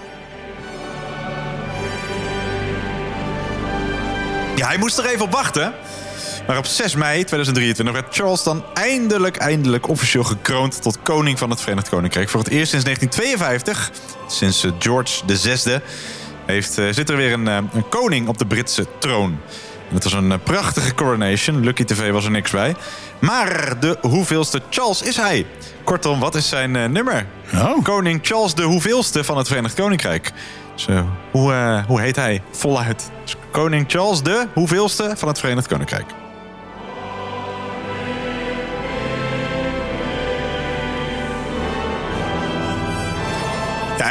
[4.55, 5.73] Ja, hij moest er even op wachten.
[6.47, 11.49] Maar op 6 mei 2023 werd Charles dan eindelijk, eindelijk officieel gekroond tot koning van
[11.49, 12.29] het Verenigd Koninkrijk.
[12.29, 13.91] Voor het eerst sinds 1952,
[14.27, 15.79] sinds George VI,
[16.45, 19.39] heeft, eh, zit er weer een, eh, een koning op de Britse troon.
[19.89, 21.63] En het was een eh, prachtige coronation.
[21.63, 22.75] Lucky TV was er niks bij.
[23.19, 25.45] Maar de hoeveelste Charles is hij?
[25.83, 27.25] Kortom, wat is zijn nummer?
[27.83, 30.31] Koning Charles de hoeveelste van het Verenigd Koninkrijk.
[30.75, 30.87] Dus,
[31.31, 32.41] hoe, hoe heet hij?
[32.51, 33.11] Voluit.
[33.23, 36.24] Dus koning Charles de hoeveelste van het Verenigd Koninkrijk?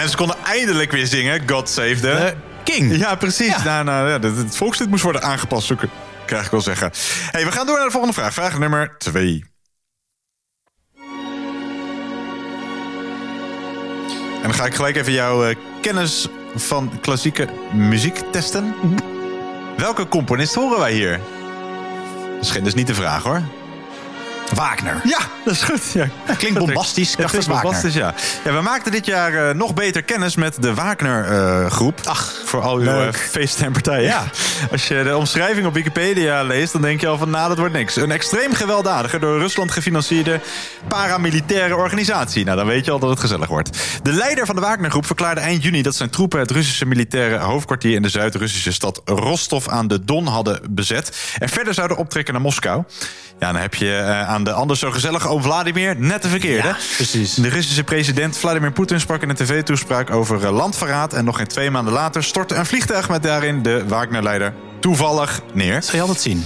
[0.05, 2.35] En ze konden eindelijk weer zingen God Save the...
[2.64, 2.97] King.
[2.97, 3.62] Ja, precies.
[3.62, 5.76] Nou, nou, ja, het, het volkslied moest worden aangepast, zo
[6.26, 6.90] krijg ik wel zeggen.
[7.31, 8.32] Hey, we gaan door naar de volgende vraag.
[8.35, 9.44] Vraag nummer twee.
[14.36, 18.74] En dan ga ik gelijk even jouw eh, kennis van klassieke muziek testen.
[19.76, 21.20] Welke componist horen wij hier?
[22.35, 23.43] Dat is, geen- dat is niet de vraag hoor.
[24.53, 25.01] Wagner.
[25.05, 25.93] Ja, dat is goed.
[25.93, 26.09] Ja.
[26.37, 28.15] Klinkt bombastisch, krachtig klinkt bombastisch, ja.
[28.45, 28.53] ja.
[28.53, 32.01] We maakten dit jaar eh, nog beter kennis met de Wagner-groep.
[32.05, 33.15] Ach, voor al uw leuk.
[33.15, 34.03] eh, feesten en partijen.
[34.03, 34.25] Ja.
[34.71, 37.73] Als je de omschrijving op Wikipedia leest, dan denk je al van, nou, dat wordt
[37.75, 37.97] niks.
[37.97, 40.41] Een extreem gewelddadige, door Rusland gefinancierde
[40.89, 42.45] paramilitaire organisatie.
[42.45, 43.79] Nou, dan weet je al dat het gezellig wordt.
[44.03, 47.95] De leider van de Wagner-groep verklaarde eind juni dat zijn troepen het Russische militaire hoofdkwartier
[47.95, 51.16] in de Zuid-Russische stad Rostov aan de Don hadden bezet.
[51.39, 52.83] En verder zouden optrekken naar Moskou.
[53.39, 56.77] Ja, dan heb je eh, aan de anders zo gezellige oom Vladimir net de verkeerde.
[56.97, 57.35] precies.
[57.35, 61.12] De Russische president Vladimir Poetin sprak in een tv-toespraak over eh, landverraad.
[61.12, 65.82] En nog geen twee maanden later stortte een vliegtuig met daarin de Wagner-leider toevallig neer.
[65.82, 66.44] Zal je altijd zien.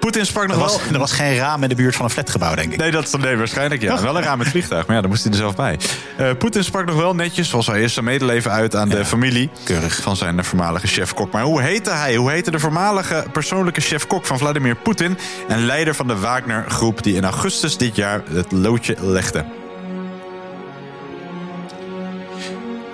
[0.00, 0.92] Poetin sprak nog Er was, wel...
[0.92, 2.78] er was geen raam in de buurt van een flatgebouw, denk ik.
[2.78, 4.02] Nee, dat nee, waarschijnlijk ja.
[4.02, 5.78] Wel een raam met vliegtuig, maar ja, dan moest hij er zelf bij.
[6.16, 9.50] Eh, Poetin sprak nog wel netjes, zoals hij eerst zijn medeleven uit aan de familie
[9.88, 11.32] van zijn voormalige chef-kok.
[11.32, 12.16] Maar hoe heette hij?
[12.16, 15.18] Hoe heette de voormalige persoonlijke chef-kok van Vladimir Poetin
[15.48, 19.44] en leider van de Wagner-groep die in augustus dit jaar het loodje legde?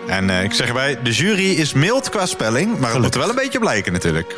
[0.07, 3.20] En eh, ik zeg erbij, de jury is mild qua spelling, maar het moet er
[3.20, 4.37] wel een beetje op lijken natuurlijk.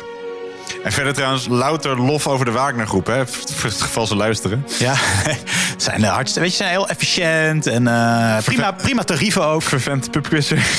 [0.83, 3.27] En verder trouwens, louter lof over de Wagner-groep, hè?
[3.27, 4.65] Voor het geval ze luisteren.
[4.79, 4.95] Ja,
[5.77, 9.61] zijn uh, hartstikke, weet je, zijn heel efficiënt en eh, prima, prima tarieven ook.
[9.61, 10.67] Vervent pubquizzer.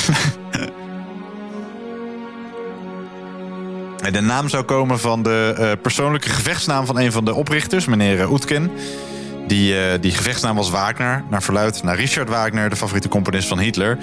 [4.10, 8.20] De naam zou komen van de eh, persoonlijke gevechtsnaam van een van de oprichters, meneer
[8.20, 8.70] eh, Oetken.
[9.50, 13.58] Die, eh, die gevechtsnaam was Wagner, naar verluid naar Richard Wagner, de favoriete componist van
[13.58, 13.98] Hitler.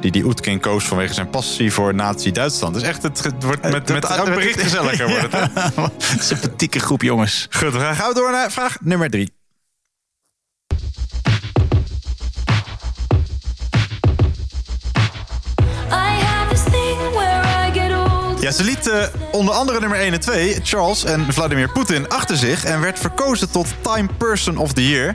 [0.00, 2.74] Die die Oetken koos vanwege zijn passie voor Nazi-Duitsland.
[2.74, 5.08] Dus echt, het, het wordt met, met elk bericht gezelliger.
[5.16, 6.22] Wordt het, hè?
[6.22, 7.46] Sympathieke groep jongens.
[7.50, 9.32] Goed, we gaan gauw door naar vraag nummer drie.
[18.50, 22.64] Ze liet eh, onder andere nummer 1 en 2, Charles en Vladimir Poetin, achter zich...
[22.64, 25.14] en werd verkozen tot Time Person of the Year.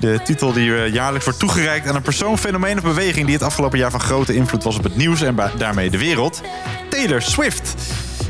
[0.00, 3.24] De titel die eh, jaarlijks wordt toegereikt aan een persoon, fenomeen of beweging...
[3.24, 6.40] die het afgelopen jaar van grote invloed was op het nieuws en daarmee de wereld.
[6.88, 7.74] Taylor Swift.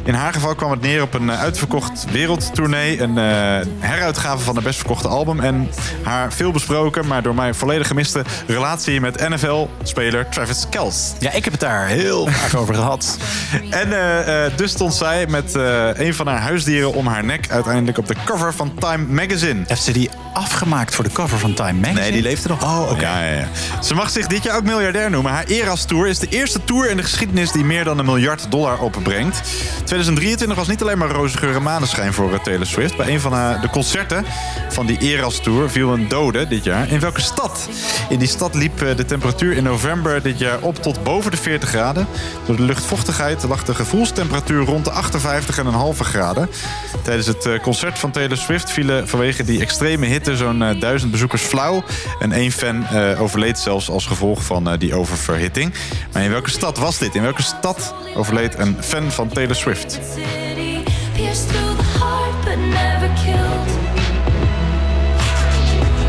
[0.05, 3.01] In haar geval kwam het neer op een eh, uitverkocht wereldtournee.
[3.01, 5.41] Een eh, heruitgave van haar best verkochte album.
[5.41, 5.71] En
[6.03, 11.13] haar veel besproken, maar door mij volledig gemiste relatie met NFL-speler Travis Kelce.
[11.19, 13.17] Ja, ik heb het daar heel vaak over gehad.
[13.71, 13.93] En
[14.27, 15.55] eh, dus stond zij met
[15.95, 19.63] een van haar huisdieren om haar nek uiteindelijk op de cover van Time Magazine.
[19.67, 22.01] Heeft ze die afgemaakt voor de cover van Time Magazine?
[22.01, 22.63] Nee, die leefde nog.
[22.63, 23.01] Oh, oké.
[23.01, 23.49] Ja, ja, ja.
[23.83, 25.33] Ze mag zich dit jaar ook miljardair noemen.
[25.33, 28.51] Haar Eras Tour is de eerste tour in de geschiedenis die meer dan een miljard
[28.51, 29.41] dollar opbrengt.
[29.93, 32.97] 2023 was niet alleen maar roze geur maneschijn voor eh, Taylor Swift.
[32.97, 34.25] Bij een van haar, de concerten
[34.69, 36.89] van die Eras Tour viel een dode dit jaar.
[36.89, 37.69] In welke stad?
[38.09, 41.37] In die stad liep eh, de temperatuur in november dit jaar op tot boven de
[41.37, 42.07] 40 graden.
[42.47, 46.49] Door de luchtvochtigheid lag de gevoelstemperatuur rond de 58,5 graden.
[47.03, 51.11] Tijdens het eh, concert van Taylor Swift vielen vanwege die extreme hitte zo'n eh, duizend
[51.11, 51.85] bezoekers flauw.
[52.19, 55.75] En één fan eh, overleed zelfs als gevolg van eh, die oververhitting.
[56.13, 57.15] Maar in welke stad was dit?
[57.15, 59.82] In welke stad overleed een fan van Taylor Swift?
[59.91, 60.85] City
[61.15, 63.69] pierced through the heart but never killed.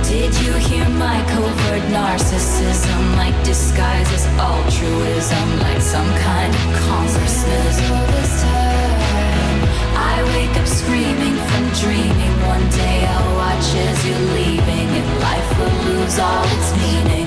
[0.06, 3.16] Did you hear my covert narcissism?
[3.18, 7.76] Like disguises, altruism, like some kind of consciousness.
[7.90, 9.60] All this time,
[9.98, 12.34] I wake up screaming from dreaming.
[12.46, 17.23] One day I'll watch as you're leaving, and life will lose all its meaning.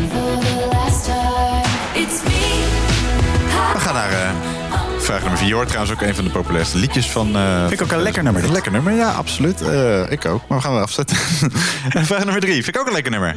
[5.06, 5.48] Vraag nummer 4.
[5.48, 7.36] Je hoort trouwens ook een van de populairste liedjes van...
[7.36, 8.44] eh, Vind ik ook een lekker nummer.
[8.44, 9.60] Een lekker nummer, ja, absoluut.
[9.60, 11.16] Eh, ik ook, maar we gaan wel afzetten.
[11.88, 12.52] En vraag nummer 3.
[12.52, 13.36] Vind ik ook een lekker nummer.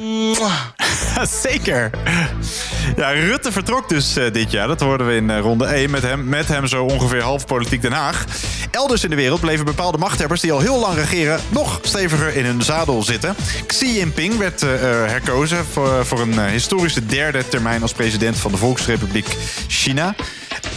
[1.44, 1.90] Zeker.
[2.96, 4.68] Ja, Rutte vertrok dus eh, dit jaar.
[4.68, 5.90] Dat hoorden we in ronde 1.
[5.90, 8.26] Met hem, met hem zo ongeveer half politiek Den Haag.
[8.72, 11.40] Elders in de wereld bleven bepaalde machthebbers die al heel lang regeren...
[11.50, 13.36] nog steviger in hun zadel zitten.
[13.66, 17.82] Xi Jinping werd herkozen voor, voor een historische derde termijn...
[17.82, 19.28] als president van de Volksrepubliek
[19.68, 20.16] China.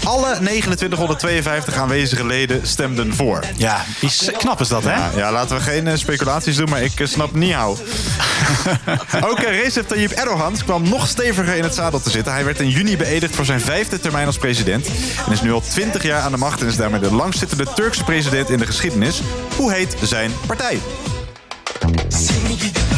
[0.04, 3.44] Alle 2952 aanwezige leden stemden voor.
[3.56, 4.94] Ja, is, knap is dat, hè?
[4.94, 7.76] Ja, ja, laten we geen eh, speculaties doen, maar ik eh, snap niet hoe.
[9.28, 12.32] Ook eh, Recep Tayyip Erdogan kwam nog steviger in het zadel te zitten.
[12.32, 14.86] Hij werd in juni beëdigd voor zijn vijfde termijn als president.
[15.26, 18.04] En is nu al 20 jaar aan de macht en is daarmee de langzittende Turkse
[18.04, 19.22] president in de geschiedenis.
[19.56, 20.78] Hoe heet zijn partij?
[22.08, 22.92] Seni gidip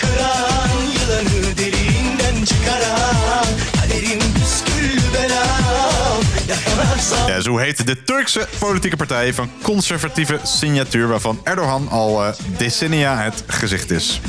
[0.00, 3.46] kıran Yılanı deliğinden çıkaran
[3.80, 6.21] Kaderim püsküllü belam Yakalarsan
[7.26, 11.08] Ja, zo heet de Turkse politieke partij van conservatieve signatuur...
[11.08, 14.20] waarvan Erdogan al eh, decennia het gezicht is.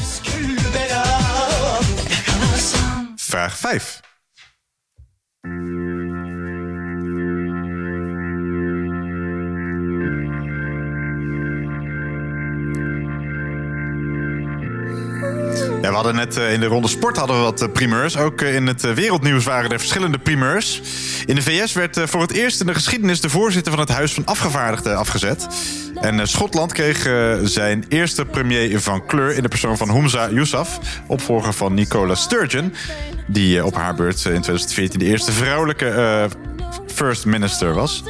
[3.15, 3.99] Vraag 5.
[15.89, 18.17] We hadden net eh, in de ronde sport hadden we wat eh, primeurs.
[18.17, 20.81] Ook eh, in het wereldnieuws waren er verschillende primeurs.
[21.25, 24.13] In de VS werd voor het eerst in de geschiedenis de voorzitter van het Huis
[24.13, 25.47] van Afgevaardigden afgezet.
[26.01, 27.01] En Schotland kreeg
[27.43, 32.73] zijn eerste premier van kleur in de persoon van Humza Yousaf, opvolger van Nicola Sturgeon,
[33.27, 36.29] die op haar beurt in 2014 de eerste vrouwelijke
[36.87, 38.03] first minister was.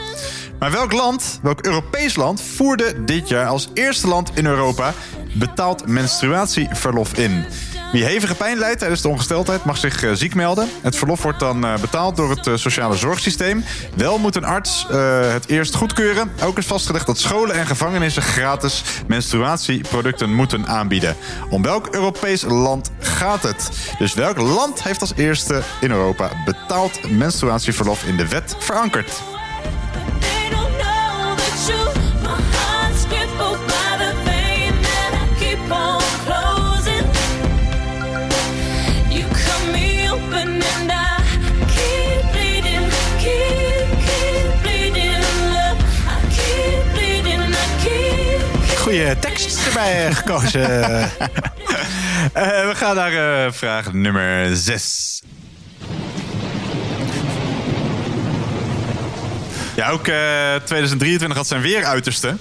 [0.59, 4.93] Maar welk land, welk Europees land, voerde dit jaar als eerste land in Europa
[5.33, 7.45] betaald menstruatieverlof in?
[7.93, 10.69] Wie hevige pijn lijdt tijdens de ongesteldheid mag zich eh, ziek melden.
[10.81, 13.63] Het verlof wordt dan eh, betaald door het eh, sociale zorgsysteem.
[13.95, 14.85] Wel moet een arts
[15.33, 16.31] het eerst goedkeuren.
[16.43, 21.15] Ook is vastgelegd dat scholen en gevangenissen gratis menstruatieproducten moeten aanbieden.
[21.49, 23.69] Om welk Europees land gaat het?
[23.99, 29.32] Dus welk land heeft als eerste in Europa betaald menstruatieverlof in de wet verankerd?
[48.77, 51.09] Goeie tekst erbij eh, gekozen.
[52.33, 55.21] Eh, we gaan naar eh, vraag nummer 6.
[59.75, 62.35] Ja, ook eh, 2023 had zijn weer uiterste.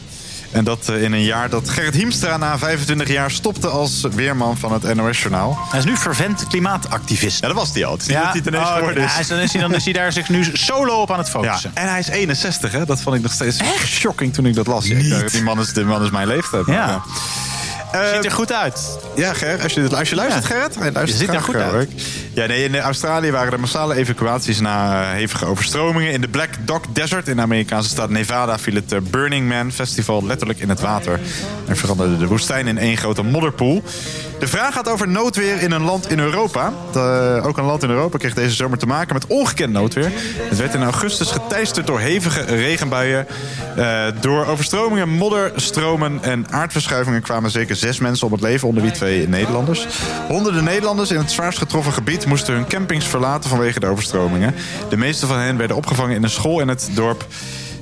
[0.52, 4.58] En dat eh, in een jaar dat Gerrit Hiemstra na 25 jaar stopte als weerman
[4.58, 5.58] van het NOS-journaal.
[5.70, 7.40] Hij is nu vervent klimaatactivist.
[7.40, 7.92] Ja, dat was hij al.
[7.92, 8.94] Het is niet dat hij oh, is.
[8.94, 11.32] ja, dan, is hij, dan is hij daar zich nu solo op aan het Ja,
[11.32, 11.70] focussen.
[11.74, 12.84] en hij is 61, hè?
[12.84, 14.88] Dat vond ik nog steeds echt shocking toen ik dat las.
[14.88, 16.66] Dacht, die man is, die man is mijn leeftijd.
[16.66, 17.02] Ja.
[17.92, 18.98] Eh, Ziet er goed uit.
[19.16, 20.48] Ja, Ger, als je, als je luistert, Ja.
[20.50, 20.76] Gerrit.
[20.76, 21.90] Luistert Je ziet er goed eh, uit.
[22.34, 26.12] Ja, nee, in Australië waren er massale evacuaties na eh, hevige overstromingen.
[26.12, 29.72] In de Black Dog Desert in de Amerikaanse staat Nevada viel het eh, Burning Man
[29.72, 31.20] Festival letterlijk in het water.
[31.66, 33.82] En veranderde de woestijn in één grote modderpoel.
[34.42, 36.72] De vraag gaat over noodweer in een land in Europa.
[36.92, 40.10] De- ook een land in Europa kreeg deze zomer te maken met ongekend noodweer.
[40.48, 43.26] Het werd in augustus geteisterd door hevige regenbuien.
[43.76, 48.92] Eh, door overstromingen, modderstromen en aardverschuivingen kwamen zeker zes mensen om het leven, onder wie
[48.92, 49.86] twee Nederlanders.
[50.28, 54.54] Honderden Nederlanders in het zwaarst getroffen gebied moesten hun campings verlaten vanwege de overstromingen.
[54.88, 57.26] De meeste van hen werden opgevangen in een school in het dorp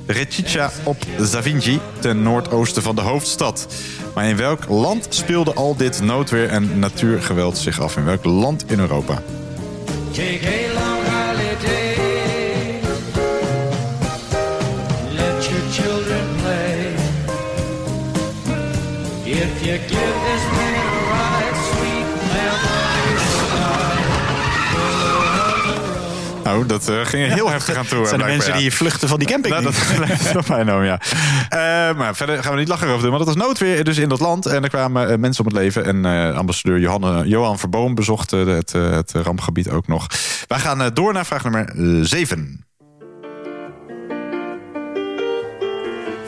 [0.05, 3.67] Rechicha op Zavinji, ten noordoosten van de hoofdstad.
[4.13, 7.97] Maar in welk land speelde al dit noodweer en natuurgeweld zich af?
[7.97, 9.21] In welk land in Europa?
[26.43, 27.99] Nou, dat eh, ging heel heftig aan toe.
[27.99, 29.53] Het zijn de blijkbaar, mensen die vluchten van die camping.
[29.53, 29.75] Nou, dat
[30.07, 30.99] lijkt op mij nou, ja.
[31.49, 33.11] Eh, maar verder gaan we niet lachen over doen.
[33.11, 34.45] Want het was noodweer dus in dat land.
[34.45, 35.85] En er kwamen eh, mensen om het leven.
[35.85, 40.07] En eh, ambassadeur Johanne, Johan Verboom bezocht eh, het, eh, het rampgebied ook nog.
[40.47, 41.73] Wij gaan eh, door naar vraag nummer
[42.07, 42.65] 7.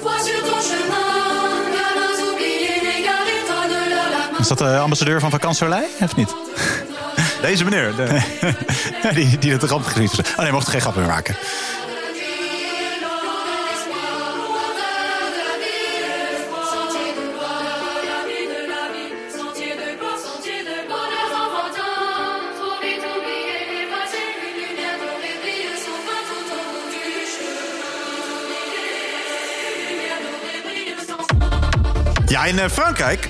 [0.02, 4.40] Vois sur ton chemin, galins oubliés, n'égare l'état de la la main.
[4.40, 6.35] Is dat de ambassadeur van Vakant Soleil, of niet?
[7.44, 7.95] Deze meneer.
[7.95, 8.20] de-
[9.15, 10.20] die, die het rampgebied is.
[10.20, 11.36] Oh nee, mocht geen grap meer maken.
[32.26, 33.30] Ja, in eh, Frankrijk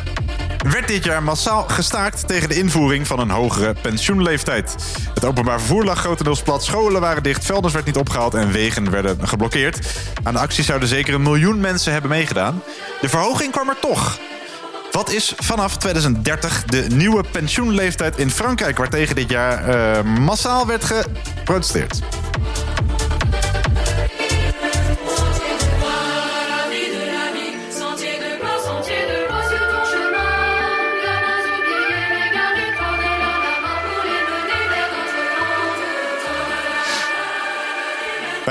[0.71, 4.75] werd dit jaar massaal gestaakt tegen de invoering van een hogere pensioenleeftijd.
[5.13, 8.91] Het openbaar vervoer lag grotendeels plat, scholen waren dicht, vuilnis werd niet opgehaald en wegen
[8.91, 9.79] werden geblokkeerd.
[10.23, 12.63] Aan de actie zouden zeker een miljoen mensen hebben meegedaan.
[13.01, 14.19] De verhoging kwam er toch.
[14.91, 18.77] Wat is vanaf 2030 de nieuwe pensioenleeftijd in Frankrijk...
[18.77, 21.99] waartegen dit jaar eh, massaal werd geprotesteerd?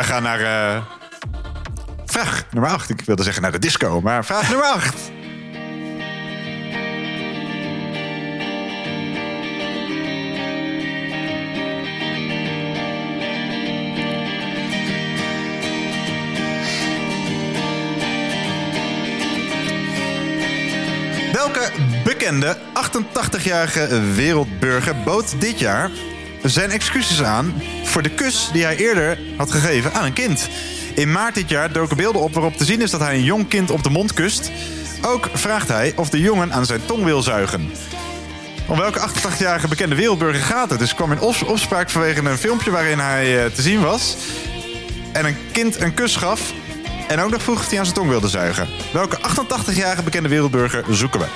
[0.02, 0.82] Wij gaan naar eh,
[2.06, 2.90] vraag nummer 8.
[2.90, 4.94] Ik wilde zeggen naar de disco, maar vraag nummer 8.
[21.32, 21.70] Welke
[22.04, 25.90] bekende 88-jarige wereldburger bood dit jaar
[26.43, 30.48] zijn excuses aan voor de kus die hij eerder had gegeven aan een kind?
[30.94, 33.48] In maart dit jaar doken beelden op waarop te zien is dat hij een jong
[33.48, 34.51] kind op de mond kust.
[35.02, 37.70] Ook vraagt hij of de jongen aan zijn tong wil zuigen.
[38.66, 40.78] Om welke 88-jarige bekende wereldburger gaat het?
[40.78, 44.16] Dus kwam in op- opspraak vanwege een filmpje waarin hij eh, te zien was.
[45.12, 46.52] En een kind een kus gaf.
[47.09, 48.69] En ook nog vroeg of hij aan zijn tong wilde zuigen.
[48.93, 51.27] Welke 88-jarige bekende wereldburger zoeken we?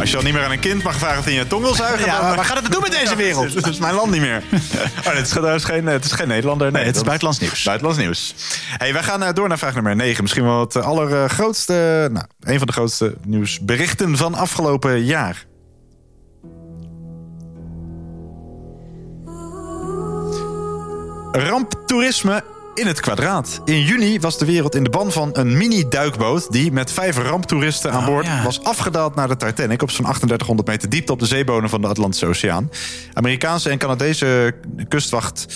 [0.00, 1.74] Als je al niet meer aan een kind mag vragen of hij je tong wil
[1.74, 2.06] zuigen...
[2.06, 3.54] Ja, maar waar gaat het het doen met deze wereld?
[3.54, 4.42] Dat is mijn land niet meer.
[5.06, 6.72] Oh, dit is, geen, het is geen Nederlander.
[6.72, 7.62] Nee, het is buitenlands nieuws.
[7.62, 8.34] Buitenlands nieuws.
[8.78, 10.22] Hey, wij gaan eh, door naar vraag nummer 9.
[10.22, 12.08] Misschien wel het allergrootste...
[12.12, 15.44] Nou, een van de grootste nieuwsberichten van afgelopen jaar.
[21.32, 22.44] Ramptoerisme
[22.80, 23.60] in het kwadraat.
[23.64, 26.52] In juni was de wereld in de ban van een mini-duikboot...
[26.52, 29.82] die met vijf ramptoeristen aan boord was afgedaald naar de Titanic...
[29.82, 32.70] op zo'n 3800 meter diepte op de zeebonen van de Atlantische Oceaan.
[33.12, 34.54] Amerikaanse en Canadese
[34.88, 35.46] kustwacht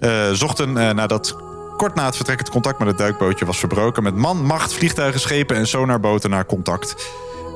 [0.00, 1.36] eh, zochten eh, nadat
[1.76, 4.02] kort na het vertrek het contact met het duikbootje was verbroken...
[4.02, 6.94] met man, macht, vliegtuigen, schepen en sonarboten naar contact.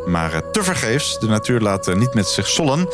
[0.07, 2.89] Maar eh, tevergeefs, de natuur laat eh, niet met zich sollen.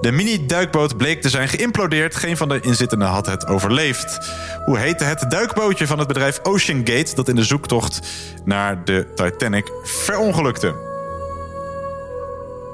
[0.00, 2.16] De mini-duikboot bleek te zijn geïmplodeerd.
[2.16, 4.18] Geen van de inzittenden had het overleefd.
[4.64, 7.14] Hoe heette het duikbootje van het bedrijf Ocean Gate...
[7.14, 8.00] dat in de zoektocht
[8.44, 10.88] naar de Titanic verongelukte?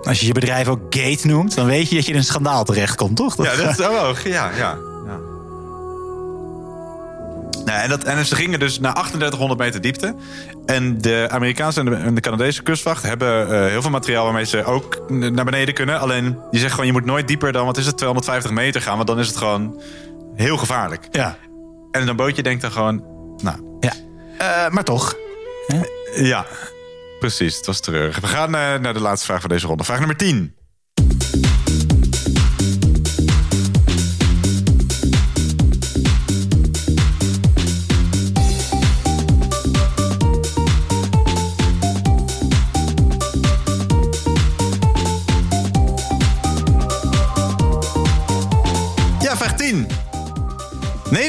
[0.03, 2.65] Als je je bedrijf ook Gate noemt, dan weet je dat je in een schandaal
[2.65, 3.37] terechtkomt, toch?
[3.37, 4.29] Ja, dat is hoog.
[4.29, 4.79] Ja, ja.
[7.67, 10.15] Nou, en, dat, en ze gingen dus naar 3800 meter diepte.
[10.67, 14.45] En de Amerikaanse en de, en de Canadese kustwacht hebben eh, heel veel materiaal waarmee
[14.45, 16.01] ze ook naar beneden kunnen.
[16.01, 18.97] Alleen die zeggen gewoon: je moet nooit dieper dan wat is het, 250 meter gaan,
[18.97, 19.81] want dan is het gewoon
[20.35, 21.09] heel gevaarlijk.
[21.11, 21.37] Ja.
[21.91, 23.05] En een bootje denkt dan gewoon:
[23.43, 23.79] nou.
[23.81, 23.93] Ja.
[24.39, 25.15] Eh, maar toch.
[26.15, 26.47] Ja,
[27.19, 27.57] precies.
[27.57, 28.21] Het was treurig.
[28.21, 29.85] We gaan eh, naar de laatste vraag van deze ronde.
[29.85, 30.55] Vraag nummer 10.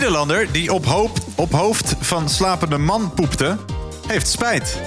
[0.08, 3.58] Nederlander die op, hoop, op hoofd van slapende man poepte,
[4.08, 4.82] heeft spijt.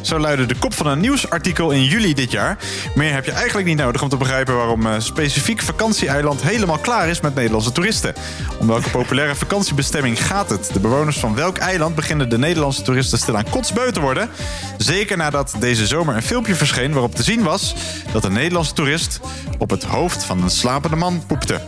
[0.00, 2.58] Zo luidde de kop van een nieuwsartikel in juli dit jaar.
[2.94, 7.08] Meer heb je eigenlijk niet nodig om te begrijpen waarom eh, specifiek vakantieeiland helemaal klaar
[7.08, 8.14] is met Nederlandse toeristen.
[8.58, 10.70] Om welke populaire vakantiebestemming gaat het?
[10.72, 14.28] De bewoners van welk eiland beginnen de Nederlandse toeristen stilaan kotsbeu te worden?
[14.76, 17.74] Zeker nadat deze zomer een filmpje verscheen waarop te zien was
[18.12, 19.20] dat een Nederlandse toerist
[19.58, 21.60] op het hoofd van een slapende man poepte.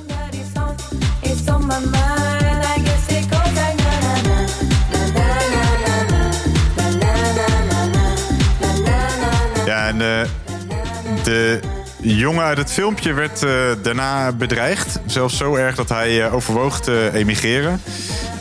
[11.25, 11.61] De
[12.01, 13.51] jongen uit het filmpje werd eh,
[13.83, 15.01] daarna bedreigd.
[15.07, 17.81] Zelfs zo erg dat hij eh, overwoog te emigreren.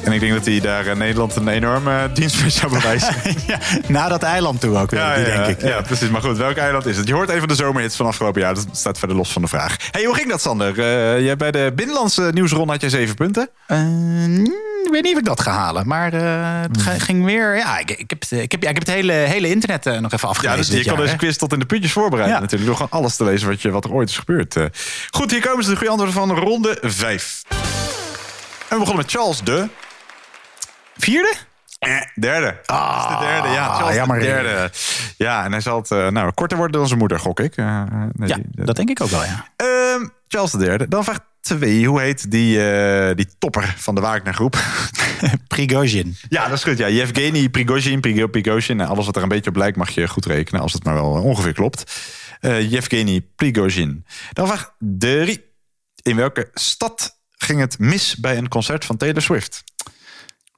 [0.04, 3.16] En ik denk dat hij daar in Nederland een enorme dienst mee zou bewijzen.
[3.48, 3.58] ja,
[3.88, 5.68] naar dat eiland toe ook weer, Ja, die ja, denk ik.
[5.68, 6.10] Ja, precies.
[6.10, 7.08] Maar goed, welk eiland is het?
[7.08, 8.54] Je hoort even de zomerhits van afgelopen jaar.
[8.54, 9.76] Dat staat verder los van de vraag.
[9.92, 10.80] hey, hoe ging dat, Sander?
[10.80, 13.50] Eh, jij bij de binnenlandse nieuwsronde had jij zeven punten.
[13.68, 13.78] Eh,
[14.84, 17.56] ik weet niet of ik dat ga halen, maar eh, het ga- ging weer.
[17.56, 20.12] Ja, ik, ik, heb, ik, heb, ja, ik heb het hele, hele internet eh, nog
[20.14, 20.58] even Ja, afgelezen.
[20.76, 22.42] dus je kan jaar, deze quiz tot in de puntjes voorbereiden Ja.
[22.42, 22.70] natuurlijk.
[22.70, 24.56] Door gewoon alles te lezen wat, je, wat er ooit is gebeurd.
[24.56, 24.66] Eh,
[25.12, 27.42] Goed, hier komen ze de goede antwoorden van ronde 5.
[27.50, 29.68] En we begonnen met Charles de...
[30.98, 31.34] Vierde?
[31.80, 32.62] Eh, derde.
[32.66, 33.74] Ah, is de derde, ja.
[33.74, 34.20] Charles jammer.
[34.20, 34.72] de derde.
[35.18, 37.56] Ja, en hij zal het eh, nou, korter worden dan zijn moeder, gok ik.
[37.56, 37.84] Eh,
[38.14, 39.48] nee, Ja, die- dat denk ik ook wel, ja.
[39.56, 40.88] Ehm, Charles de derde.
[40.88, 41.86] Dan vraag 2.
[41.88, 42.58] Hoe heet die,
[43.16, 44.56] die topper van de Wagner-groep?
[45.48, 46.16] Prigozhin.
[46.30, 46.78] Ja, dat is goed.
[46.78, 46.90] Ja.
[46.90, 48.76] Yevgeny Prigozhin, Prigo- Prigozhin.
[48.78, 50.62] Nou, alles wat er een beetje op lijkt mag je goed rekenen.
[50.62, 51.92] Als het maar wel ongeveer klopt.
[52.42, 54.06] Yevgeny Prigozhin.
[54.34, 55.52] Dan vraag 3.
[56.02, 59.64] In welke stad ging het mis bij een concert van Taylor Swift?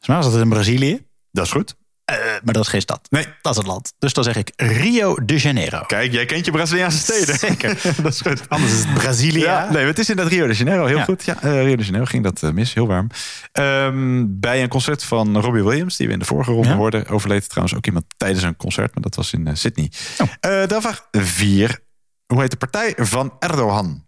[0.07, 1.05] Mij was dat in Brazilië.
[1.31, 1.75] Dat is goed.
[2.05, 3.07] Eh, maar dat is geen stad.
[3.09, 3.25] Nee.
[3.41, 3.93] Dat is het land.
[3.99, 5.81] Dus dan zeg ik Rio de Janeiro.
[5.81, 7.37] Kijk, jij kent je Braziliaanse steden.
[7.39, 7.77] Zeker.
[8.03, 8.49] dat is goed.
[8.49, 9.63] Anders is het Brazilia.
[9.63, 10.85] Ja, nee, het is in dat Rio de Janeiro.
[10.85, 11.03] Heel Ja.
[11.03, 11.23] goed.
[11.25, 12.73] Ja, eh, Rio de Janeiro ging dat eh, mis.
[12.73, 13.07] Heel warm.
[13.51, 16.75] Ehm, bij een concert van Robbie Williams, die we in de vorige ronde Ja.
[16.75, 19.91] hoorden, overleed trouwens ook iemand tijdens een concert, maar dat was in Sydney.
[20.17, 20.67] Oh.
[20.67, 21.79] Dan vraag 4.
[22.25, 24.05] Hoe heet de partij van Erdogan?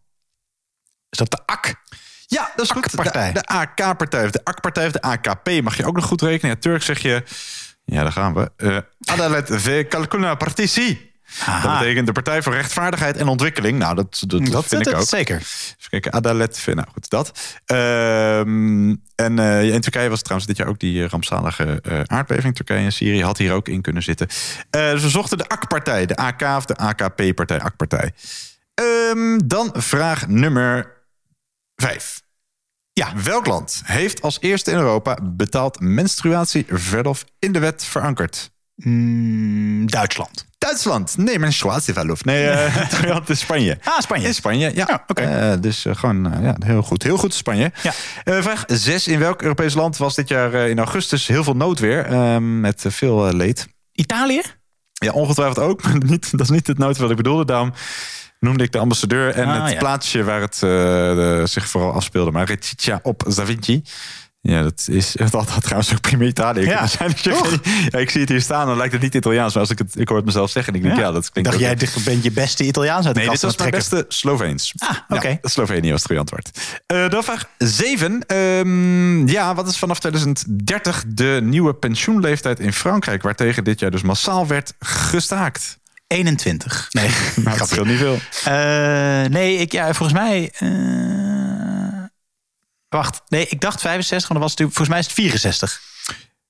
[1.10, 1.76] Is dat de AK?
[2.30, 2.92] Ja, dat is goed.
[2.92, 6.52] De, de AK-partij of de AK-partij of de AKP mag je ook nog goed rekenen.
[6.56, 7.24] Ja, Turk zeg je...
[7.86, 8.52] Ja, daar gaan we.
[8.58, 11.12] Eh Adalet ve Kalkuna Partisi.
[11.62, 13.80] Dat betekent de Partij voor Rechtvaardigheid en Ontwikkeling.
[13.80, 15.08] Nou, dat, dat, Dat, vind ik ook.
[15.08, 15.36] Zeker.
[15.36, 16.60] Even kijken, Adalet.
[16.60, 17.32] ve- Nou, goed, dat.
[17.66, 22.56] Ehm, en eh, in Turkije was het trouwens dit jaar ook die eh, rampzalige aardbeving.
[22.56, 24.28] Turkije en Syrië had hier ook in kunnen zitten.
[24.70, 28.12] Eh, dus we zochten de AK-partij, de AK of de AKP-partij, AK-partij.
[28.74, 30.96] Ehm, dan vraag nummer
[31.82, 32.22] vijf.
[32.94, 38.52] Ja, welk land heeft als eerste in Europa betaald menstruatieverlof in de wet verankerd?
[38.76, 40.46] Mm, Duitsland.
[40.58, 41.18] Duitsland.
[41.18, 42.24] Nee, menstruatieverlof.
[42.24, 42.44] Nee,
[43.20, 43.78] het is Spanje.
[43.84, 44.28] Ah, Spanje.
[44.28, 45.04] In Spanje, ja.
[45.08, 45.22] oké.
[45.22, 47.04] Eh, dus eh, gewoon ja, heel goed.
[47.04, 47.72] Heel goed Spanje.
[47.84, 47.94] Ja.
[48.42, 49.08] Vraag 6.
[49.08, 52.06] In welk Europees land was dit jaar in augustus heel veel noodweer?
[52.06, 53.68] eh, met veel leed.
[53.92, 54.42] Italië?
[54.94, 55.82] Ja, ongetwijfeld ook.
[55.84, 57.46] Maar niet, dat is niet het noodweer wat ik bedoelde.
[57.46, 57.74] Daarom
[58.40, 59.78] noemde ik de ambassadeur en Ah, het ja.
[59.78, 62.32] plaatsje waar het eh, de- zich vooral afspeelde.
[62.32, 63.82] Maar Reticia op Zavinci.
[64.42, 66.88] Ja, dat is dat had trouwens ook prima Italië Ja.
[66.88, 67.14] zijn.
[67.90, 69.54] Ja, ik zie het hier staan, dan lijkt het niet Italiaans.
[69.54, 71.50] Maar als ik het, ik hoor het mezelf zeggen, en ik denk, ja, dat klinkt
[71.50, 74.74] dacht, jij dit bent je beste Italiaans uit de Nee, dit was mijn beste Sloveens.
[74.78, 75.28] Ah, oké.
[75.28, 76.60] Ja, Slovenië was het goede antwoord.
[76.86, 78.26] Eh, dan vraag 7.
[78.28, 83.22] Ehm, ja, wat is vanaf 2030 de nieuwe pensioenleeftijd in Frankrijk...
[83.22, 85.78] waartegen dit jaar dus massaal werd gestaakt?
[86.08, 86.88] 21.
[86.92, 88.20] Nee, Nou, dat scheelt niet veel.
[88.44, 90.52] Eh, nee, ik, ja, volgens mij...
[90.58, 92.04] eh,
[92.90, 95.82] wacht, nee, ik dacht 65, maar dan was het natuurlijk, volgens mij is het 64.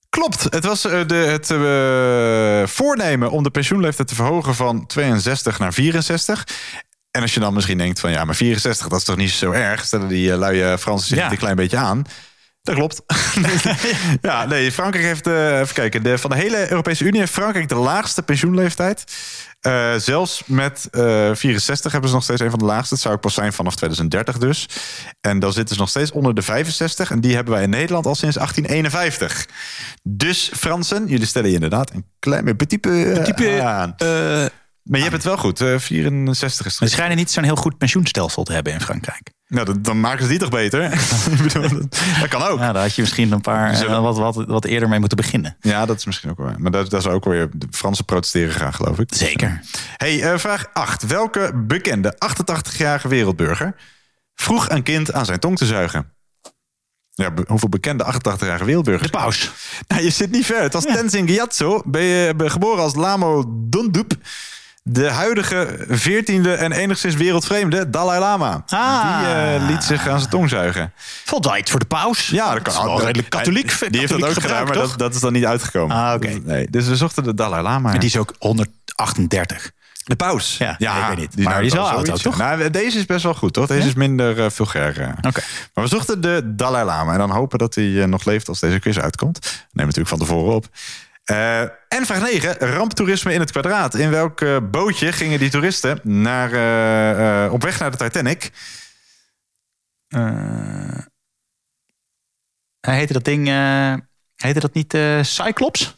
[0.10, 1.48] Klopt, het was eh, de, het
[2.72, 6.48] voornemen om de pensioenleeftijd te verhogen van 62 naar 64.
[7.12, 9.52] En als je dan misschien denkt van ja, maar 64, dat is toch niet zo
[9.52, 9.86] erg?
[9.86, 11.32] Stellen die uh, luie Fransen zich Ja.
[11.32, 12.04] een klein beetje aan?
[12.68, 13.02] Dat klopt.
[14.22, 17.70] ja, nee, Frankrijk heeft, eh, even kijken, de, van de hele Europese Unie heeft Frankrijk
[17.70, 19.04] de laagste pensioenleeftijd.
[19.60, 22.94] Eh, zelfs met eh 64 hebben ze nog steeds een van de laagste.
[22.94, 24.68] Het zou ook pas zijn vanaf 2030 dus.
[25.22, 27.12] En dan zitten ze nog steeds onder de 65.
[27.12, 29.46] En die hebben wij in Nederland al sinds 1851.
[30.04, 33.96] Dus Fransen, jullie stellen je inderdaad een klein beetje type Type, aan.
[33.98, 35.62] maar je hebt het wel goed.
[35.62, 36.94] eh 64 is Ze het.
[36.94, 39.36] schijnen niet zo'n heel goed pensioenstelsel te hebben in Frankrijk.
[39.48, 40.90] Nou, dan, dan maken ze die toch beter?
[42.20, 42.60] Dat, kan ook.
[42.60, 43.86] Ja, daar had je misschien een paar Zo.
[43.86, 45.58] eh, wat, wat, wat eerder mee moeten beginnen.
[45.60, 46.54] Ja, dat is misschien ook wel.
[46.58, 47.50] Maar dat, dat is ook weer.
[47.54, 49.14] De Fransen protesteren graag, geloof ik.
[49.16, 49.62] Zeker.
[49.98, 51.06] Hey, eh, vraag 8.
[51.06, 53.76] Welke bekende 88-jarige wereldburger
[54.36, 56.12] vroeg een kind aan zijn tong te zuigen?
[57.12, 59.12] Ja, hoeveel bekende 88-jarige wereldburgers?
[59.12, 59.52] De paus.
[59.88, 60.62] Nou, je zit niet ver.
[60.62, 64.14] Het was Tenzin Gyatso, ben je ben geboren als Lamo Dondup.
[64.90, 68.64] De huidige 14e en enigszins wereldvreemde Dalai Lama.
[68.68, 69.20] Ah.
[69.20, 70.94] Die eh, liet zich aan zijn tong zuigen.
[71.58, 72.28] Iets voor de paus.
[72.28, 73.78] Ja, dat kan wel redelijk katholiek.
[73.90, 75.96] Die heeft dat ook gedaan, maar dat, dat is dan niet uitgekomen.
[75.98, 76.28] Ah, oké.
[76.28, 77.94] Dus, nee, dus we zochten de Dalai Lama.
[77.94, 79.72] En die is ook 138.
[80.04, 80.56] De paus.
[80.58, 81.36] Ja, ik weet niet.
[81.36, 82.38] nou, Maar die is wel oud toch?
[82.38, 82.56] ja.
[82.56, 83.68] Nou, deze is best wel goed, toch?
[83.68, 83.88] Deze Ja?
[83.88, 85.02] is minder uh, vulgair.
[85.02, 85.08] eh.
[85.22, 85.42] Oké.
[85.74, 87.12] Maar we zochten de Dalai Lama.
[87.12, 89.40] En dan hopen dat hij nog leeft als deze quiz uitkomt.
[89.72, 90.66] Neem natuurlijk van tevoren op.
[91.28, 92.58] Eh, en vraag 9.
[92.58, 93.96] Ramptoerisme in het kwadraat.
[93.96, 96.52] In welk eh, bootje gingen die toeristen naar,
[97.46, 98.52] eh, op weg naar de Titanic?
[102.80, 103.48] Hij heette dat ding...
[104.36, 105.96] heette dat niet Cyclops?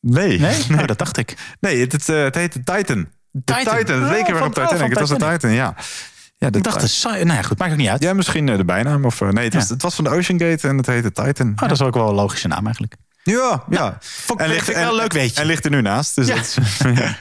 [0.00, 0.38] Nee.
[0.68, 0.80] Nee?
[0.80, 1.36] Oh, dat dacht ik.
[1.60, 3.08] Nee, het, het, het heette Titan.
[3.30, 3.76] De Titan.
[3.76, 3.94] Titan.
[3.94, 4.78] Het Oh, leek weer van- op oh, Titanic.
[4.78, 5.40] van het was de Titanic.
[5.40, 5.74] Titan, ja.
[6.36, 8.02] ja de Ik dacht, de nou ja, goed, maakt ook niet uit.
[8.02, 9.04] Ja, misschien de bijnaam.
[9.04, 11.50] Of, nee, het was, het was van de Ocean Gate en het heette Titan.
[11.50, 12.96] Oh, dat is ook wel een logische naam eigenlijk.
[13.22, 13.96] Ja, ja.
[14.00, 15.40] vond vind ik wel leuk weetje.
[15.40, 16.14] En ligt er nu naast.
[16.14, 16.34] Dus Ja.
[16.34, 16.56] dat is,
[16.94, 17.16] ja.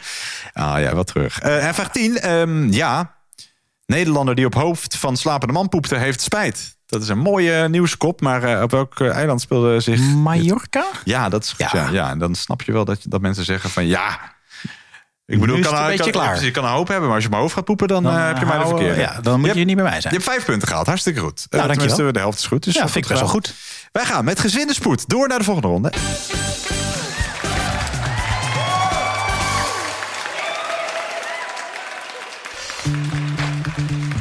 [0.54, 1.40] Ah ja, wat terug.
[1.40, 2.20] Eh, en vraag 10.
[2.20, 3.16] ehm, ja,
[3.86, 6.78] Nederlander die op hoofd van slapende man poepte, heeft spijt.
[6.86, 10.00] Dat is een mooie nieuwskop, maar eh, op welk eh, eiland speelde zich...
[10.00, 10.86] Mallorca?
[11.04, 11.60] Ja, dat is goed.
[11.60, 11.70] Ja.
[11.74, 11.90] Ja.
[11.90, 14.20] Ja, en dan snap je wel dat, je- dat mensen zeggen van ja...
[15.32, 16.28] Ik bedoel, kan, een kan, beetje kan, klaar.
[16.28, 18.18] precies, je kan een hoop hebben, maar als je mijn hoofd gaat poepen, dan, Dan,
[18.18, 19.02] eh, heb je mij de verkeerde.
[19.02, 20.14] Ja, dan moet je, niet bij Je zijn.
[20.14, 21.36] hebt vijf punten gehaald, hartstikke goed.
[21.36, 21.88] Nou, Eh, dankjewel.
[21.88, 22.64] tenminste, de helft is goed.
[22.64, 23.54] Dus Ja, eh, vind ik best wel goed.
[23.92, 25.92] Wij gaan met gezwinde spoed door naar de volgende ronde.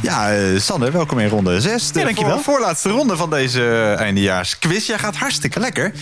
[0.03, 1.93] Ja, eh, Sander, welkom in ronde 6.
[1.93, 2.35] De Ja, dankjewel.
[2.35, 4.87] voor- voorlaatste ronde van deze eindejaarsquiz.
[4.87, 5.93] Jij gaat hartstikke lekker.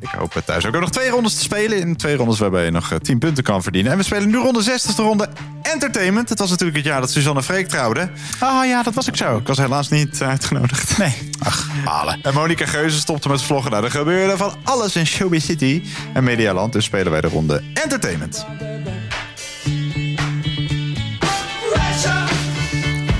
[0.00, 0.80] Ik hoop het thuis ook.
[0.80, 1.78] nog twee rondes te spelen.
[1.78, 3.92] In twee rondes waarbij je nog eh, 10 punten kan verdienen.
[3.92, 5.28] En we spelen nu ronde 6, dat is de ronde
[5.62, 6.28] Entertainment.
[6.28, 8.10] Het was natuurlijk het jaar dat Suzanne Freek trouwde.
[8.38, 9.36] Ah ja, dat was ik zo.
[9.36, 10.98] Ik was helaas niet eh, uitgenodigd.
[10.98, 11.30] Nee.
[11.38, 12.18] Ach, malen.
[12.22, 13.70] En Monica Geuze stopte met vloggen.
[13.70, 16.72] Nou, er gebeurde van alles in Showbiz City en Medialand.
[16.72, 18.46] Dus spelen wij de ronde Entertainment.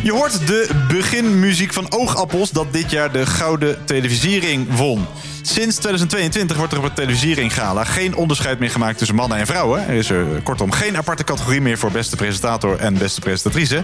[0.02, 5.06] Je hoort de beginmuziek van Oogappels dat dit jaar de Gouden Televisiering won.
[5.42, 9.46] Sinds 2022 wordt er op het Televisiering Gala geen onderscheid meer gemaakt tussen mannen en
[9.46, 9.88] vrouwen.
[9.88, 13.82] Er is er kortom geen aparte categorie meer voor beste presentator en beste presentatrice.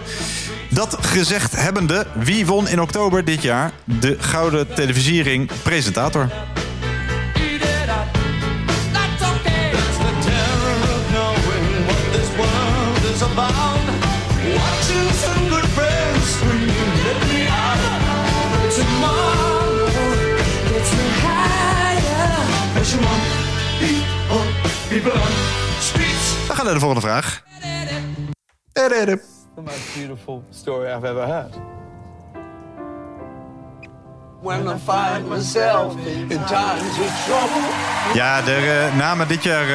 [0.69, 6.29] Dat gezegd hebbende, wie won in oktober dit jaar de Gouden Televisiering presentator?
[26.65, 27.43] Naar de volgende vraag.
[28.73, 31.55] The most beautiful story I've ever heard.
[34.45, 37.61] When I find myself in times of trouble.
[38.13, 39.67] Ja, er eh, namen dit jaar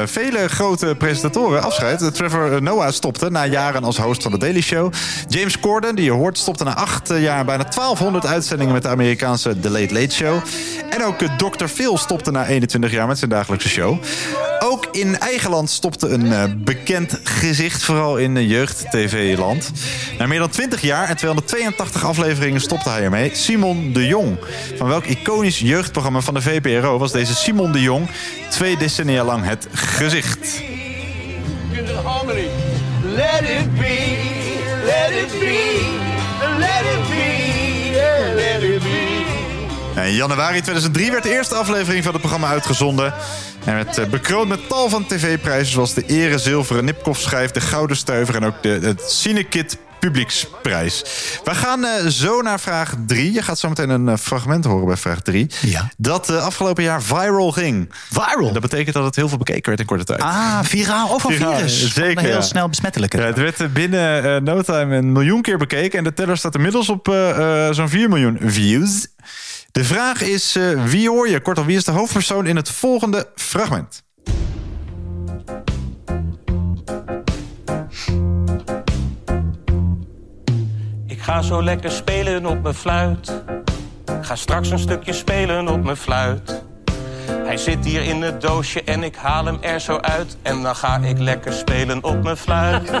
[0.00, 2.14] eh, vele grote presentatoren afscheid.
[2.14, 4.92] Trevor Noah stopte na jaren als host van de Daily Show.
[5.28, 8.88] James Corden, die je hoort, stopte na acht eh, jaar bijna 1200 uitzendingen met de
[8.88, 10.42] Amerikaanse The Late Late Show.
[10.90, 11.66] En ook eh, Dr.
[11.66, 13.98] Phil stopte na 21 jaar met zijn dagelijkse show.
[14.64, 19.70] Ook in eigen land stopte een eh, bekend gezicht, vooral in eh, jeugd-tv-land.
[20.18, 23.30] Na meer dan 20 jaar en 282 afleveringen stopte hij ermee.
[23.34, 24.38] Simon de Jong.
[24.76, 28.08] Van welk iconisch jeugdprogramma van de VPRO was deze Simon de Jong
[28.50, 30.62] twee decennia lang het gezicht?
[33.04, 34.18] Let it be,
[34.84, 35.90] let it be,
[36.58, 39.22] let it be, yeah, let it be.
[39.94, 43.14] In januari 2003 werd de eerste aflevering van het programma uitgezonden.
[43.64, 45.72] En werd eh, bekroond met tal van tv-prijzen...
[45.72, 48.34] zoals de Ere Zilveren Nipkoff-schijf, de Gouden Stuiver...
[48.34, 51.04] en ook de, het Cinekit Publieksprijs.
[51.44, 53.32] We gaan eh, zo naar vraag 3.
[53.32, 55.50] Je gaat zo meteen een eh, fragment horen bij vraag 3.
[55.60, 55.90] Ja.
[55.96, 57.92] Dat eh, afgelopen jaar viral ging.
[58.10, 58.52] Viral?
[58.52, 60.20] Dat betekent dat het heel veel bekeken werd in korte tijd.
[60.20, 61.08] Ah, viraal.
[61.08, 61.94] Of een virus.
[61.94, 62.40] zeker, een heel ja.
[62.40, 63.16] snel besmettelijke.
[63.16, 65.98] Ja, het werd binnen no time een miljoen keer bekeken.
[65.98, 67.06] En de teller staat inmiddels op
[67.70, 69.06] zo'n 4 miljoen views.
[69.72, 71.40] De vraag is, wie hoor je?
[71.40, 74.02] Kortom, wie is de hoofdpersoon in het volgende fragment?
[81.32, 83.42] Ga zo lekker spelen op mijn fluit.
[84.20, 86.62] Ga straks een stukje spelen op mijn fluit.
[87.30, 90.36] Hij zit hier in het doosje en ik haal hem er zo uit.
[90.42, 92.90] En dan ga ik lekker spelen op mijn fluit.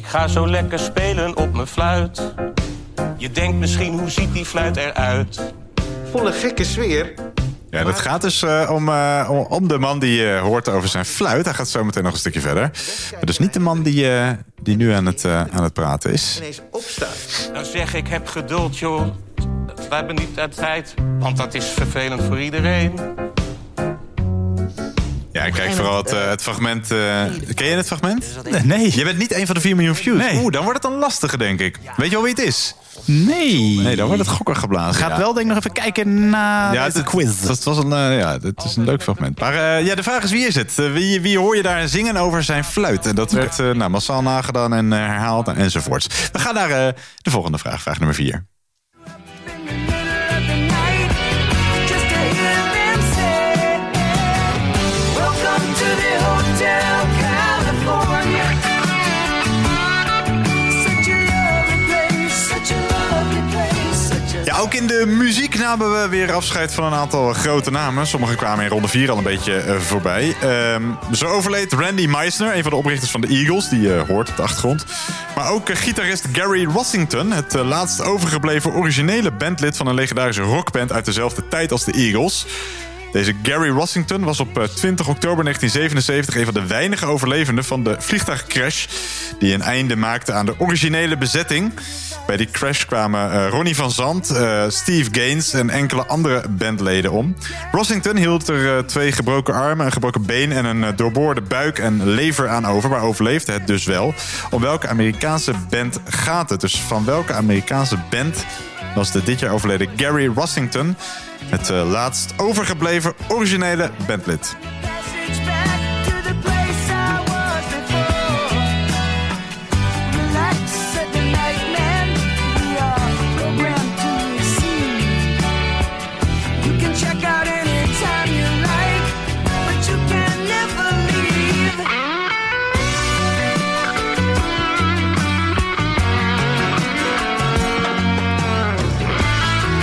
[0.00, 2.34] ik ga zo lekker spelen op mijn fluit.
[3.16, 5.54] Je denkt misschien, hoe ziet die fluit eruit?
[6.10, 7.14] Volle gekke sfeer.
[7.72, 10.88] Ja, dat gaat dus eh, om, eh, om- om de man die je hoort over
[10.88, 11.44] zijn fluit.
[11.44, 12.70] Hij gaat zo meteen nog een stukje verder.
[13.12, 14.30] Maar dus niet de man die, eh,
[14.62, 16.36] die nu aan het, eh, aan het praten is.
[16.38, 17.50] Ineens opstaat.
[17.54, 19.06] Dan zeg ik, heb geduld, joh.
[19.88, 22.92] We hebben niet de tijd, want dat is vervelend voor iedereen.
[25.32, 26.90] Ja, ik kijk vooral het, eh, het fragment.
[26.90, 26.96] eh,
[27.54, 28.24] ken je het fragment?
[28.64, 28.96] Nee.
[28.96, 30.18] Je bent niet een van de 4 miljoen views.
[30.18, 30.38] Nee.
[30.42, 31.78] Oeh, dan wordt het een lastige, denk ik.
[31.96, 32.74] Weet je al wie het is?
[33.04, 33.78] Nee.
[33.78, 34.94] Nee, dan wordt het gokker geblazen.
[35.02, 35.18] Gaat ja.
[35.18, 37.40] wel denk ik nog even kijken naar Ja, de quiz.
[37.40, 39.40] Dat was een, eh, ja, het is een leuk fragment.
[39.40, 40.78] Maar eh, ja, de vraag is wie is het?
[40.78, 43.06] Eh, wie, wie hoor je daar zingen over zijn fluit?
[43.06, 46.06] En dat werd eh, nou, massaal nagedaan en eh, herhaald en, enzovoorts.
[46.32, 46.92] We gaan naar eh,
[47.22, 48.46] de volgende vraag, vraag nummer 4.
[64.60, 68.06] Ook in de muziek namen we weer afscheid van een aantal grote namen.
[68.06, 70.36] Sommige kwamen in ronde 4 al een beetje eh, voorbij.
[70.40, 73.68] Ehm, zo overleed Randy Meisner, een van de oprichters van de Eagles.
[73.68, 74.84] Die je hoort op de achtergrond.
[75.36, 77.30] Maar ook eh, gitarist Gary Rossington.
[77.30, 82.46] Het laatst overgebleven originele bandlid van een legendarische rockband uit dezelfde tijd als de Eagles.
[83.12, 87.82] Deze Gary Rossington was op eh, 20 oktober 1977 een van de weinige overlevenden van
[87.82, 88.86] de vliegtuigcrash.
[89.38, 91.72] die een einde maakte aan de originele bezetting.
[92.26, 97.10] Bij die crash kwamen eh, Ronnie van Zand, eh, Steve Gaines en enkele andere bandleden
[97.10, 97.36] om.
[97.72, 101.78] Rossington hield er eh, twee gebroken armen, een gebroken been en een eh, doorboorde buik
[101.78, 104.14] en lever aan over, maar overleefde het dus wel.
[104.50, 106.60] Om welke Amerikaanse band gaat het?
[106.60, 108.44] Dus van welke Amerikaanse band
[108.94, 110.96] was de dit jaar overleden Gary Rossington
[111.52, 114.56] het eh, laatst overgebleven originele bandlid.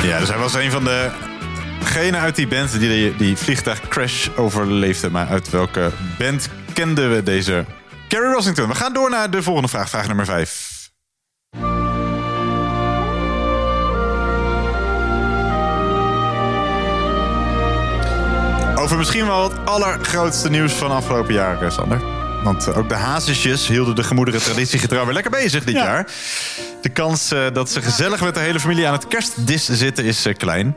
[0.04, 1.29] Ja, dus hij was een van de
[1.90, 5.10] genen uit die band die die vliegtuigcrash overleefde.
[5.10, 7.66] Maar uit welke band kenden we deze
[8.08, 8.68] Carrie Rossington?
[8.68, 10.78] We gaan door naar de volgende vraag, vraag nummer 5.
[18.76, 22.19] Over misschien wel het allergrootste nieuws van afgelopen jaar, eh, Sander.
[22.44, 26.08] Want ook de hazesjes hielden de gemoederen traditiegetrouw weer lekker bezig dit jaar.
[26.82, 30.26] De kans eh, dat ze gezellig met de hele familie aan het kerstdis zitten is
[30.26, 30.76] eh, klein.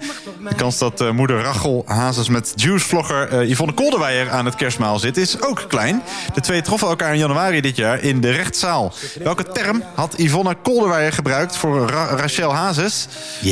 [0.48, 5.16] De kans dat eh, moeder Rachel Hazes met juicevlogger Yvonne Kolderweijer aan het kerstmaal zit
[5.16, 6.02] is ook klein.
[6.34, 8.92] De twee troffen elkaar in januari dit jaar in de rechtszaal.
[9.22, 13.06] Welke term had Yvonne Kolderweijer gebruikt voor Ra- Rachel Hazes?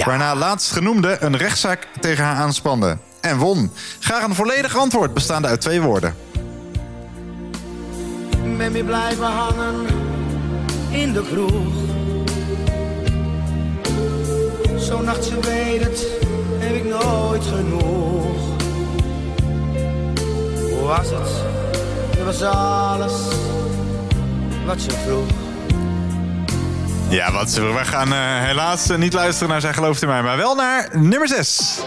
[0.05, 2.97] Waarna laatstgenoemde een rechtszaak tegen haar aanspande.
[3.21, 3.73] En won.
[4.01, 6.15] Graag een volledig antwoord bestaande uit twee woorden.
[8.61, 9.87] Ben weer blijven hangen
[10.91, 11.75] in de kroeg.
[14.77, 16.07] Zo'n nacht, ze weet het,
[16.59, 18.37] heb ik nooit genoeg.
[20.71, 21.31] Hoe was het?
[22.17, 23.13] Het was alles
[24.67, 25.29] wat ze vroeg.
[27.09, 27.79] Ja, wat zullen we?
[27.79, 30.89] We gaan eh, helaas eh, niet luisteren naar Zij gelooft in mij, maar wel naar
[30.93, 31.81] nummer 6.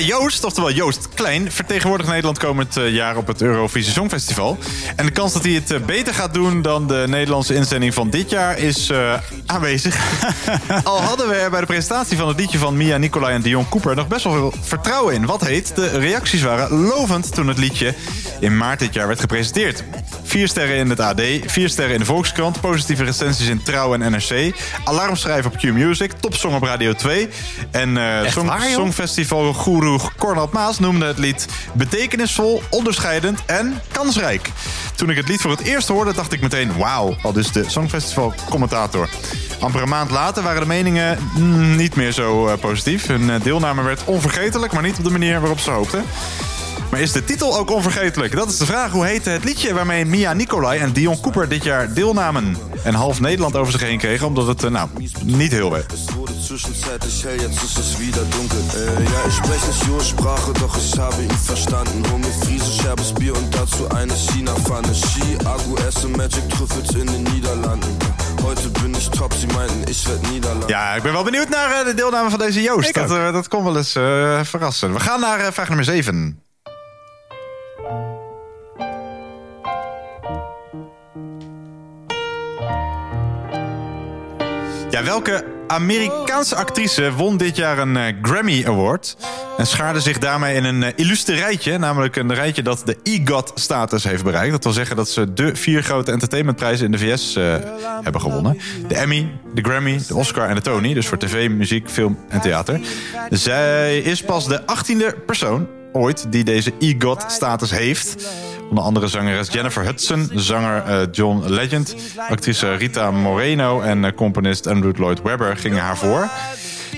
[0.00, 4.58] Ja, Joost, oftewel Joost Klein, vertegenwoordigt Nederland komend eh, jaar op het Eurovisie Songfestival.
[4.96, 8.10] En de kans dat hij het eh, beter gaat doen dan de Nederlandse inzending van
[8.10, 9.14] dit jaar is eh,
[9.46, 9.96] aanwezig.
[10.84, 13.68] Al hadden we er bij de presentatie van het liedje van Mia Nicolai en Dion
[13.68, 15.26] Cooper nog best wel veel vertrouwen in.
[15.26, 17.94] Wat heet, de reacties waren lovend toen het liedje
[18.40, 19.84] in maart dit jaar werd gepresenteerd.
[20.22, 24.10] Vier sterren in het AD, vier sterren in de Volkskrant, positieve recensies in Trouw en
[24.10, 24.54] NRC,
[24.84, 27.28] alarmschrijven op Q-Music, topsong op Radio 2
[27.70, 27.98] en
[28.30, 28.50] song?
[28.72, 34.50] Songfestival Guru Cornald Maas noemde het lied betekenisvol, onderscheidend en kansrijk.
[34.94, 37.64] Toen ik het lied voor het eerst hoorde, dacht ik meteen wauw, al dus de
[37.66, 39.08] Songfestival commentator.
[39.60, 43.06] Amper een maand later waren de meningen mm, niet meer zo eh, positief.
[43.06, 46.04] Hun eh, deelname werd onvergetelijk, maar niet op de manier waarop ze hoopten.
[46.90, 48.36] Maar is de titel ook onvergetelijk?
[48.36, 48.92] Dat is de vraag.
[48.92, 52.56] Hoe heette het liedje waarmee Mia Nicolai en Dion Cooper dit jaar deelnamen?
[52.84, 54.88] En half Nederland over zich heen kregen, omdat het eh, nou,
[55.24, 55.92] niet heel werd.
[56.50, 58.58] zwischenzeitlich hell, jetzt ist es wieder dunkel.
[58.74, 62.02] Äh, ja, ich spreche nicht ihre Sprache, doch ich habe ihn verstanden.
[62.10, 64.92] Hol mir Friese, scherbes Bier und dazu eine China-Pfanne.
[64.94, 67.96] Ski, Agu, esse Magic Trüffels in den Niederlanden.
[68.42, 70.68] Heute bin ich top, sie meinten, ich werd Niederlanden.
[70.68, 72.94] Ja, ik ben wel benieuwd naar eh, de deelname van deze Joost.
[72.94, 74.92] Dat, eh, dat kon wel eens eh, verrassen.
[74.92, 76.42] We gaan naar vraag nummer 7.
[84.90, 89.16] Ja, welke Amerikaanse actrice won dit jaar een eh, Grammy Award...
[89.56, 91.78] en schaarde zich daarmee in een uh, illustre rijtje...
[91.78, 94.52] namelijk een rijtje dat de EGOT-status heeft bereikt.
[94.52, 97.54] Dat wil zeggen dat ze de vier grote entertainmentprijzen in de VS eh,
[98.02, 98.58] hebben gewonnen.
[98.88, 100.94] De Emmy, de Grammy, de Oscar en de Tony.
[100.94, 102.80] Dus voor tv, muziek, film en theater.
[103.30, 108.16] Zij is pas de achttiende persoon ooit die deze EGOT-status heeft...
[108.70, 111.94] Onder andere zangeres Jennifer Hudson, zanger eh, John Legend,
[112.28, 116.30] actrice Rita Moreno en eh, componist Andrew Lloyd Webber gingen haar voor.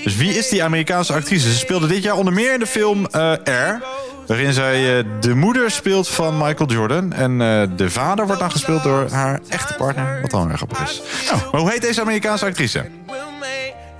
[0.04, 1.50] Dus wie is die Amerikaanse actrice?
[1.50, 3.82] Ze speelde dit jaar onder meer in de film eh, Air.
[4.26, 7.12] Waarin zij de moeder speelt van Michael Jordan.
[7.12, 7.38] En
[7.76, 10.20] de vader wordt dan gespeeld door haar echte partner.
[10.20, 11.02] Wat dan erg grappig is.
[11.26, 12.84] Nou, maar hoe heet deze Amerikaanse actrice?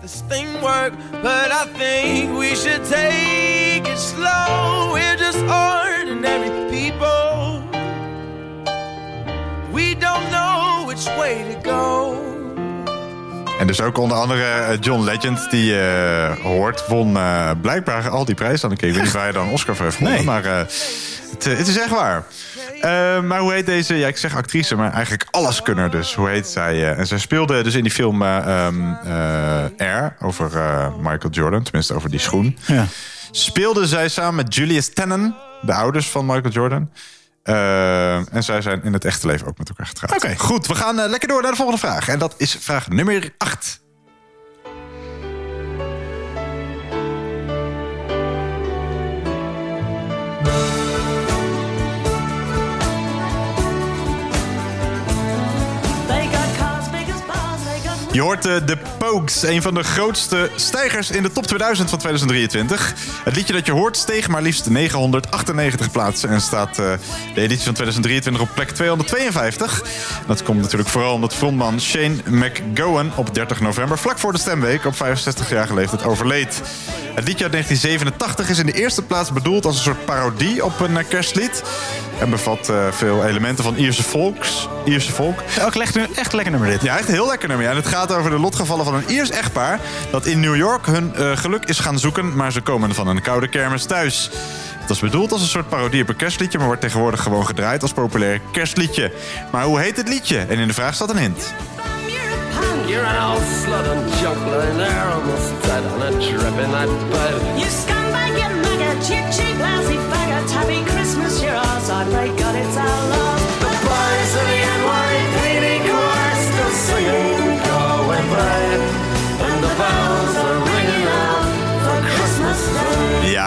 [0.03, 0.93] this thing work,
[1.23, 3.52] but I think we should take
[3.93, 4.93] it slow.
[4.93, 7.61] We're just ordinary people.
[9.73, 12.17] We don't know which way to go.
[13.59, 18.25] En dus ook onder andere eh, John Legend, die eh, hoort, won eh, blijkbaar al
[18.25, 18.69] die prijzen.
[18.69, 20.57] Dan ik weet niet waar je dan Oscar voor heeft gewonnen, maar eh,
[21.31, 22.25] het, het is echt waar.
[22.81, 26.15] Eh, maar hoe heet deze, ja ik zeg actrice, maar eigenlijk alleskunner dus.
[26.15, 26.73] Hoe heet zij?
[26.75, 31.31] eh, en zij speelde dus in die film eh, ehm, eh, Air, over eh, Michael
[31.33, 32.59] Jordan, tenminste over die schoen.
[32.67, 32.87] Ja.
[33.35, 36.91] Speelde zij samen met Julius Tannen, de ouders van Michael Jordan.
[37.43, 40.25] Eh, en zij zijn in het echte leven ook met elkaar getrouwd.
[40.25, 40.67] Oké, goed.
[40.67, 42.09] We gaan eh, lekker door naar de volgende vraag.
[42.09, 43.81] En dat is vraag nummer 8.
[58.13, 61.99] Je hoort eh, de Pogues, een van de grootste stijgers in de top 2000 van
[61.99, 62.95] 2023.
[63.25, 66.29] Het liedje dat je hoort steeg maar liefst 998 plaatsen...
[66.29, 66.93] en staat eh,
[67.35, 69.83] de editie van 2023 op plek 252.
[70.27, 73.99] Dat komt natuurlijk vooral omdat frontman Shane McGowan op 30 november...
[73.99, 76.63] vlak voor de stemweek op 65-jarige leeftijd overleed.
[77.15, 80.81] Het liedje uit 1987 is in de eerste plaats bedoeld als een soort parodie op
[80.81, 81.63] een eh, kerstlied.
[82.21, 84.69] En bevat veel elementen van Ierse volks.
[84.85, 85.39] Ierse volk.
[85.65, 86.83] Ook echt, echt lekker nummer dit.
[86.83, 87.67] Ja, echt een heel lekker nummer.
[87.67, 87.73] Ja.
[87.73, 89.81] En het gaat over de lotgevallen van een Iers echtpaar...
[90.11, 92.37] dat in New York hun eh, geluk is gaan zoeken...
[92.37, 94.31] maar ze komen van een koude kermis thuis.
[94.79, 96.59] Het was bedoeld als een soort parodie op een kerstliedje...
[96.59, 99.13] maar wordt tegenwoordig gewoon gedraaid als populair kerstliedje.
[99.51, 100.39] Maar hoe heet het liedje?
[100.39, 101.55] En in de vraag staat een hint.
[102.93, 104.13] You're an old slut and
[104.81, 107.59] almost dead on a dripping night bed.
[107.59, 110.51] You scumbag, you maggot, cheap, cheap, lousy faggot.
[110.51, 111.89] Happy Christmas, you're ours.
[111.89, 113.22] I pray God it's our love.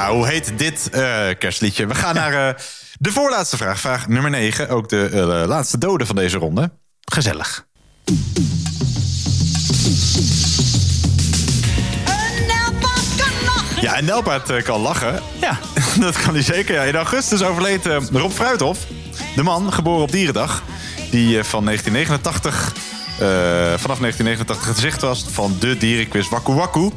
[0.05, 1.87] Ja, hoe heet dit eh, kerstliedje?
[1.87, 2.61] We gaan naar eh,
[2.99, 3.79] de voorlaatste vraag.
[3.79, 4.69] Vraag nummer 9.
[4.69, 6.71] Ook de eh, laatste dode van deze ronde.
[7.01, 7.65] Gezellig.
[13.81, 15.21] Ja, en Nelpaard kan lachen.
[15.41, 15.59] Ja.
[15.99, 16.73] dat kan hij zeker.
[16.73, 16.83] Ja.
[16.83, 18.79] In augustus overleed Rob Fruithof.
[19.35, 20.63] De man, geboren op Dierendag.
[21.11, 22.94] Die van 1989...
[23.19, 23.27] eh,
[23.77, 26.89] vanaf 1989 het gezicht was van de dierenquiz Waku Waku.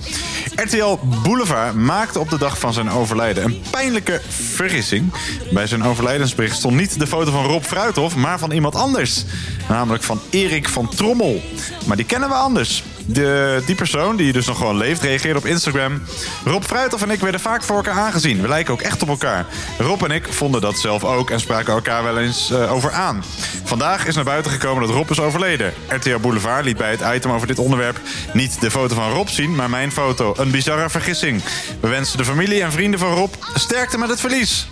[0.55, 5.13] RTL Boulevard maakte op de dag van zijn overlijden een pijnlijke vergissing.
[5.51, 9.25] Bij zijn overlijdensbericht stond niet de foto van Rob Fruithof, maar van iemand anders.
[9.69, 11.43] Namelijk van Erik van Trommel.
[11.87, 12.83] Maar die kennen we anders.
[13.11, 16.03] De, die persoon, die dus nog gewoon leeft, reageerde op Instagram.
[16.45, 18.41] Rob Fruithof en ik werden vaak voor elkaar aangezien.
[18.41, 19.47] We lijken ook echt op elkaar.
[19.79, 23.25] Rob en ik vonden dat zelf ook en spraken elkaar wel eens eh, over aan.
[23.65, 25.73] Vandaag is naar buiten gekomen dat Rob is overleden.
[25.89, 28.01] RTL Boulevard liet bij het item over dit onderwerp
[28.33, 30.35] niet de foto van Rob zien, maar mijn foto.
[30.37, 31.43] Een bizarre vergissing.
[31.81, 34.69] We wensen de familie en vrienden van Rob sterkte met het verlies.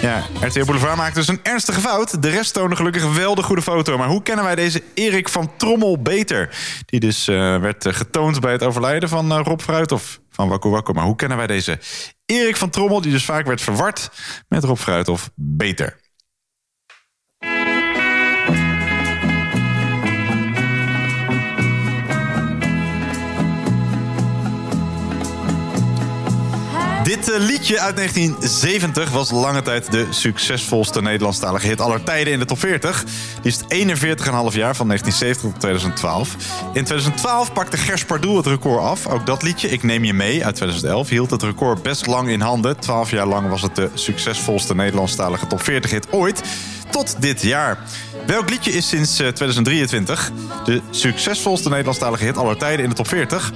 [0.00, 2.22] Ja, RTL Boulevard maakte dus een ernstige fout.
[2.22, 3.96] De rest toonde gelukkig wel de goede foto.
[3.96, 6.56] Maar hoe kennen wij deze Erik van Trommel beter?
[6.86, 10.68] Die dus eh, werd eh, getoond bij het overlijden van eh, Rob Fruithof van Waku
[10.68, 10.92] Waku.
[10.92, 11.78] Maar hoe kennen wij deze
[12.26, 14.10] Erik van Trommel, die dus vaak werd verward
[14.48, 15.96] met Rob Fruithof, beter?
[27.04, 32.38] Dit eh, liedje uit 1970 was lange tijd de succesvolste Nederlandstalige hit aller tijden in
[32.38, 33.04] de top 40.
[33.42, 33.66] Die is 41,5
[34.54, 36.34] jaar van 1970 tot 2012.
[36.66, 39.06] In 2012 pakte Gers Pardoel het record af.
[39.06, 42.40] Ook dat liedje, Ik Neem Je Mee, uit 2011, hield het record best lang in
[42.40, 42.78] handen.
[42.78, 46.42] 12 jaar lang was het de succesvolste Nederlandstalige top 40 hit ooit.
[46.90, 47.78] Tot dit jaar.
[48.26, 50.30] Welk liedje is sinds eh, 2023
[50.64, 53.52] de succesvolste Nederlandstalige hit aller tijden in de top 40?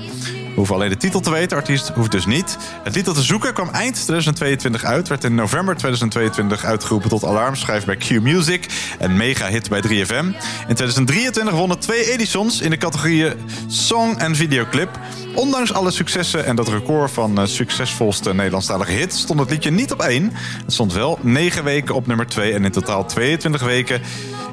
[0.59, 2.59] Hoeven alleen de titel te weten, artiest hoeft dus niet.
[2.83, 5.09] Het lied dat te zoeken kwam eind 2022 uit.
[5.09, 8.67] Werd in november 2022 uitgeroepen tot alarmschijf bij Q Music.
[8.99, 10.25] En mega hit bij 3FM.
[10.69, 13.33] In 2023 won het twee Edisons in de categorieën
[13.67, 14.99] Song en Videoclip.
[15.35, 19.15] Ondanks alle successen en dat record van eh, succesvolste Nederlandstalige hit...
[19.15, 20.33] stond het liedje niet op één.
[20.65, 24.01] Het stond wel 9 weken op nummer 2 en in totaal 22 weken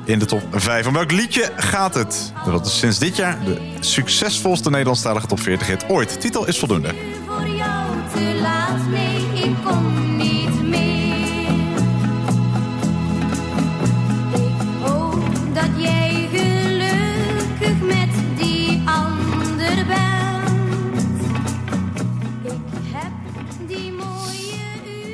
[0.06, 0.88] in de top 5.
[0.88, 2.34] Om welk liedje gaat het?
[2.46, 6.22] Dat is sinds dit jaar de succesvolste Nederlandstalige top 40 hit ooit.
[6.22, 6.94] Titel is voldoende.
[7.28, 9.85] Voor jou te laat, nee, ik kom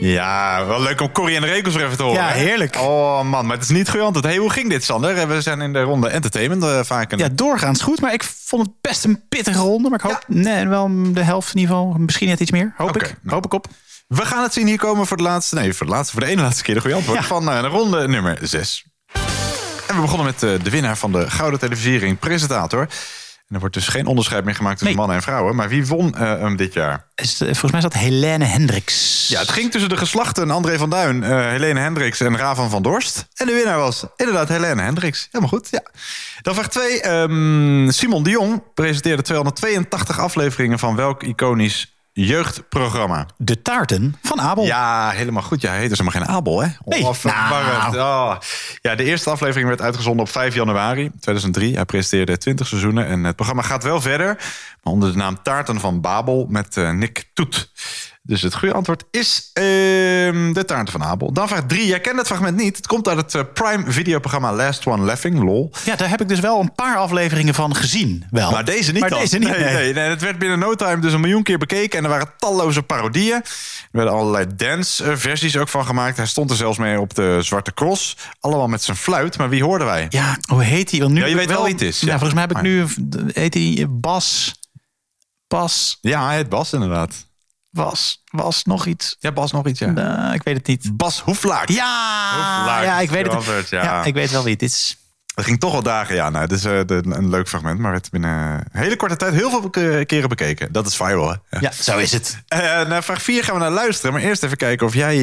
[0.04, 2.22] Ja, wel leuk om Corrie en de Rekels weer even te horen.
[2.22, 2.76] Ja, heerlijk.
[2.76, 4.26] Oh man, maar het is niet geantwoord.
[4.26, 5.28] Hey, hoe ging dit, Sander?
[5.28, 7.12] We zijn in de ronde entertainment eh, vaak.
[7.12, 7.18] Een...
[7.18, 9.90] Ja, doorgaans goed, maar ik vond het best een pittige ronde.
[9.90, 11.96] Maar ik hoop nee, wel de helft in ieder geval.
[11.98, 12.74] Misschien net iets meer.
[12.78, 13.02] Hoop ik.
[13.02, 13.16] nou.
[13.36, 13.68] Hoop ik op.
[14.08, 16.28] We gaan het zien hier komen voor de laatste, nee, voor de laatste, voor de
[16.32, 17.26] ene laatste keer de goede antwoord Ja.
[17.26, 18.86] van eh, de ronde nummer 6.
[19.88, 22.88] En we begonnen met eh, de winnaar van de Gouden Televisiering, presentator.
[23.52, 24.98] En er wordt dus geen onderscheid meer gemaakt tussen Nee.
[24.98, 25.56] mannen en vrouwen.
[25.56, 27.06] Maar wie won hem dit jaar?
[27.16, 29.28] Is het, eh, volgens mij is dat Helene Hendricks.
[29.28, 32.82] Ja, het ging tussen de geslachten André van Duin, eh, Helene Hendricks en Ravan van
[32.82, 33.28] Dorst.
[33.36, 35.28] En de winnaar was inderdaad Helene Hendricks.
[35.32, 35.82] Helemaal goed, ja.
[36.42, 37.92] Dan vraag 2.
[37.92, 41.94] Simon de Jong presenteerde 282 afleveringen van welk iconisch
[42.26, 43.26] jeugdprogramma?
[43.38, 44.66] De taarten van Abel.
[44.66, 45.62] Ja, helemaal goed.
[45.62, 46.68] Ja, hij heet dus helemaal geen Abel, hè?
[46.86, 47.06] Nee.
[47.14, 47.96] Verwarrend.
[47.96, 48.36] Oh.
[48.82, 51.76] Ja, de eerste aflevering werd uitgezonden op 5 januari 2003.
[51.76, 54.36] Hij presenteerde 20 seizoenen en het programma gaat wel verder.
[54.84, 57.72] Maar onder de naam Taarten van Babel met eh, Nick Toet.
[58.24, 61.34] Dus het goede antwoord is ehm, de taarten van Abel.
[61.34, 61.86] Dan vraag 3.
[61.88, 62.78] Jij kent het fragment niet.
[62.78, 65.72] Het komt uit het eh, Prime videoprogramma Last One Laughing, lol.
[65.86, 68.26] Ja, daar heb ik dus wel een paar afleveringen van gezien.
[68.30, 68.52] Wel.
[68.52, 69.20] Maar deze niet Maar dan.
[69.20, 69.74] deze niet, nee, nee.
[69.74, 71.98] nee, nee, Het werd binnen no time dus een miljoen keer bekeken.
[71.98, 73.36] En er waren talloze parodieën.
[73.36, 73.44] Er
[73.92, 76.18] werden allerlei dance-versies ook van gemaakt.
[76.18, 78.18] Hij stond er zelfs mee op de Zwarte Cross.
[78.40, 79.38] Allemaal met zijn fluit.
[79.38, 80.06] Maar wie hoorden wij?
[80.10, 81.00] Ja, hoe heet hij?
[81.00, 82.12] Ja, je weet wel wie het is, Ja, ja.
[82.20, 82.86] volgens mij heb ik nu...
[83.34, 84.60] Heet hij Bas...
[85.48, 85.98] Bas...
[86.02, 87.30] Ja, hij heet Bas inderdaad.
[87.72, 89.16] Was, was nog iets.
[89.20, 90.34] Ja, Bas nog iets, ja.
[90.34, 90.98] Ik weet het niet.
[90.98, 91.70] Bas Hoeflaak.
[91.70, 93.70] Ja, Hoeflaak ja, ik weet het.
[93.70, 93.84] Ja.
[93.84, 94.04] ja.
[94.04, 94.96] ik weet wel wie het is.
[95.36, 96.30] Dat ging toch wel dagen, ja.
[96.30, 98.32] Nou, dit is eh, de- een leuk fragment, maar het binnen
[98.72, 100.72] een hele korte tijd heel veel ke- keren bekeken.
[100.72, 101.60] Dat is viral, hè?
[101.60, 102.44] Ja, zo is het.
[102.48, 104.14] Eh, naar vraag 4 gaan we naar luisteren.
[104.14, 105.18] Maar eerst even kijken of jij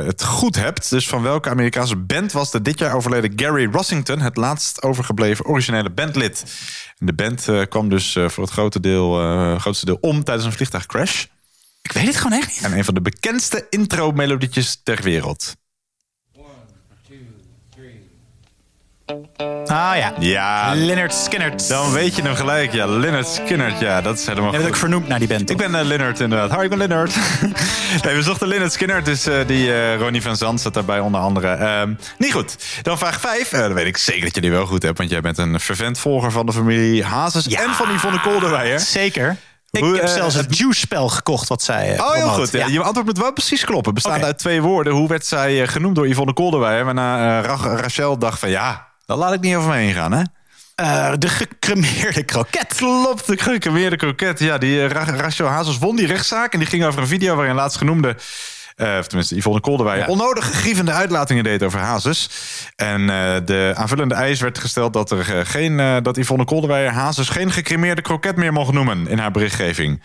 [0.00, 0.90] eh, het goed hebt.
[0.90, 4.20] Dus van welke Amerikaanse band was de dit jaar overleden Gary Rossington...
[4.20, 6.44] het laatst overgebleven originele bandlid?
[6.98, 9.12] En de band kwam dus voor het grote deel,
[9.58, 11.24] grootste deel om tijdens een vliegtuigcrash.
[11.86, 12.64] Ik weet het gewoon echt niet.
[12.64, 15.54] En een van de bekendste intro-melodietjes ter wereld.
[19.66, 20.12] Ah ja.
[20.18, 20.74] Ja.
[20.74, 21.52] Leonard Skinner.
[21.68, 22.86] Dan weet je hem gelijk, ja.
[22.86, 25.50] Leonard Skinner, ja, dat is helemaal Je bent ook vernoemd naar die band.
[25.50, 26.50] Ik ben uh, Leonard inderdaad.
[26.50, 27.16] Hoi, ik ben Leonard.
[28.04, 31.20] nee, we zochten Leonard Skinner, dus eh, die eh, Ronnie van Zand zat daarbij onder
[31.20, 31.48] andere.
[31.48, 32.56] Ehm, niet goed.
[32.82, 33.48] Dan vraag 5.
[33.48, 35.98] dan weet ik zeker dat je die wel goed hebt, want jij bent een fervent
[35.98, 38.80] volger van de familie Hazes en van Yvonne Kolderweijer.
[38.80, 39.36] Zeker.
[39.70, 42.38] Ik Hoe, heb eh, zelfs het Juice-spel gekocht wat zij eh, Oh, heel promoot.
[42.38, 42.50] goed.
[42.60, 42.66] Ja.
[42.66, 43.94] Je antwoord moet wel precies kloppen.
[43.94, 44.92] Bestaande uit twee woorden.
[44.92, 46.84] Hoe werd zij eh, genoemd door Yvonne Kolderweijer?
[46.84, 50.12] Waarna eh, Ra- Rachel dacht van ja, dat laat ik niet over me heen gaan,
[50.12, 50.22] hè?
[50.74, 52.74] Eh, de gecremeerde kroket.
[52.76, 54.38] Klopt, de gecremeerde kroket.
[54.38, 56.52] Ja, die eh, Ra- Rachel Hazes won die rechtszaak.
[56.52, 58.16] En die ging over een video waarin laatst genoemde...
[58.76, 60.08] eh, of tenminste, Yvonne Kolderweijer...
[60.08, 62.28] onnodig grievende uitlatingen deed over Hazes.
[62.76, 67.28] En eh, de aanvullende eis werd gesteld dat, er, eh, geen, dat Yvonne Kolderweijer Hazes...
[67.28, 70.02] geen gecremeerde kroket meer mocht noemen in haar berichtgeving.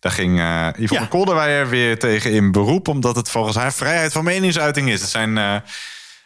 [0.00, 2.88] Daar ging eh Yvonne Kolderweijer weer tegen in beroep...
[2.88, 5.00] omdat het volgens haar vrijheid van meningsuiting is.
[5.00, 5.34] Het zijn...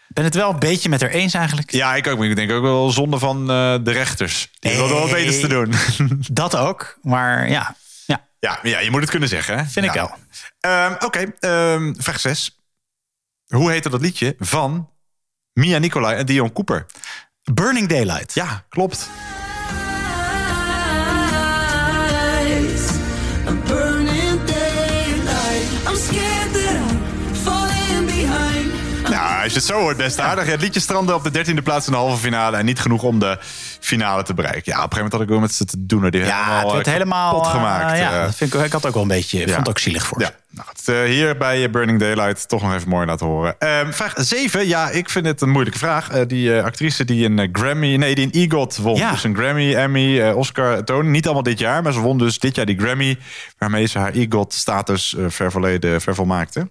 [0.09, 1.70] ben het wel een beetje met haar eens eigenlijk.
[1.70, 2.19] Ja, ik ook.
[2.19, 4.49] Maar ik denk ook wel zonde van de rechters.
[4.59, 5.74] Die hadden wel wat beters te doen.
[6.31, 7.77] Dat ook, maar ja.
[8.13, 9.59] Ja, ja, ja je moet het kunnen zeggen.
[9.59, 9.65] Hè?
[9.65, 10.15] Vind ik wel.
[10.61, 12.61] Ehm, Oké, ehm, vraag 6.
[13.47, 14.91] Hoe heette dat liedje van
[15.53, 16.87] Mia Nicolai en Dion Cooper?
[17.53, 18.35] Burning Daylight.
[18.35, 19.09] Ja, klopt.
[29.55, 30.47] Als je het zo hoort, best aardig.
[30.47, 32.57] Het liedje strandde op de dertiende plaats in de halve finale...
[32.57, 33.39] en niet genoeg om de
[33.81, 34.73] finale te bereiken.
[34.73, 36.11] Ja, op een gegeven moment had ik wel met ze te doen.
[36.11, 37.99] Die Ja, het werd helemaal kapot eh, gemaakt.
[37.99, 38.24] ja, eh.
[38.24, 39.41] dat vind ik, ik had ook wel een beetje.
[39.41, 40.20] Ik vond het ook zielig voor.
[40.20, 43.55] Ja, nou eh, hier bij Burning Daylight toch nog even mooi laten horen.
[43.59, 44.66] Ehm, vraag 7.
[44.66, 46.09] Ja, ik vind het een moeilijke vraag.
[46.27, 48.97] Die actrice die een Grammy, nee, die een EGOT won.
[48.97, 49.11] Ja.
[49.11, 51.09] Dus een Grammy, Emmy, Oscar, Tony.
[51.09, 53.19] Niet allemaal dit jaar, maar ze won dus dit jaar die Grammy.
[53.59, 56.69] Waarmee ze haar EGOT-status eh vervoleden, vervolmaakte.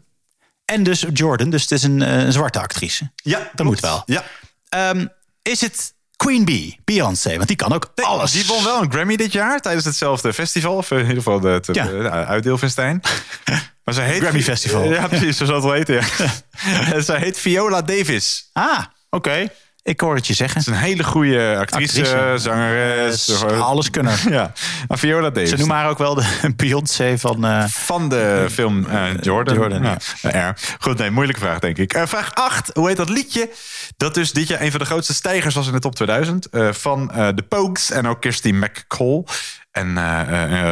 [0.72, 3.11] En dus Jordan, dus het is een, eh, een zwarte actrice.
[3.15, 4.03] Ja, dat moet wel.
[4.06, 4.23] Ja.
[4.69, 5.06] Ehm,
[5.41, 7.35] is het Queen Bee, Beyoncé?
[7.35, 8.31] Want die kan ook alles.
[8.31, 10.76] Die won wel een Grammy dit jaar tijdens hetzelfde festival.
[10.76, 11.85] Of in ieder geval de, het Ja.
[11.85, 13.02] de, uitdeelfestijn.
[13.84, 14.84] Maar ze heet Grammy Festival.
[14.84, 15.38] Ja, precies.
[15.38, 15.95] Zo zal het wel heten.
[15.95, 17.02] Ja.
[17.07, 18.49] ze heet Viola Davis.
[18.53, 19.48] Ah, oké.
[19.84, 20.62] Ik hoor het je zeggen.
[20.62, 22.34] Ze is een hele goede actrice, Actrice.
[22.38, 23.44] zangeres.
[23.44, 24.14] Alles kunnen.
[24.30, 24.52] Ja,
[24.88, 25.49] maar Viola Davis.
[25.49, 26.26] Ze noemen haar ook wel de
[26.56, 27.45] Beyoncé van...
[27.45, 29.56] eh, Van de film eh, Jordan.
[29.56, 29.98] Jordan, ja.
[30.22, 31.94] Ja, Goed, nee, moeilijke vraag, denk ik.
[31.94, 32.70] Eh, vraag 8.
[32.74, 33.49] Hoe heet dat liedje?
[33.98, 36.49] Dat dus dit jaar een van de grootste stijgers was in de top 2000.
[36.49, 39.24] eh, van The Pogues en ook Kirsty McCall.
[39.72, 39.94] En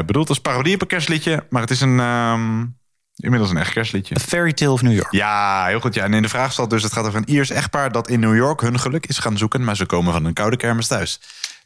[0.05, 1.43] bedoeld als parodie op een kerstliedje.
[1.49, 1.99] Maar het is een...
[1.99, 2.65] ehm,
[3.19, 4.15] Inmiddels een echt kerstliedje.
[4.15, 5.11] A Fairy Tale of New York.
[5.11, 5.93] Ja, heel goed.
[5.93, 6.03] Ja.
[6.03, 7.91] En in de vraag stond dus, het gaat over een Iers echtpaar...
[7.91, 9.63] dat in New York hun geluk is gaan zoeken...
[9.63, 11.19] maar ze komen van een koude kermis thuis.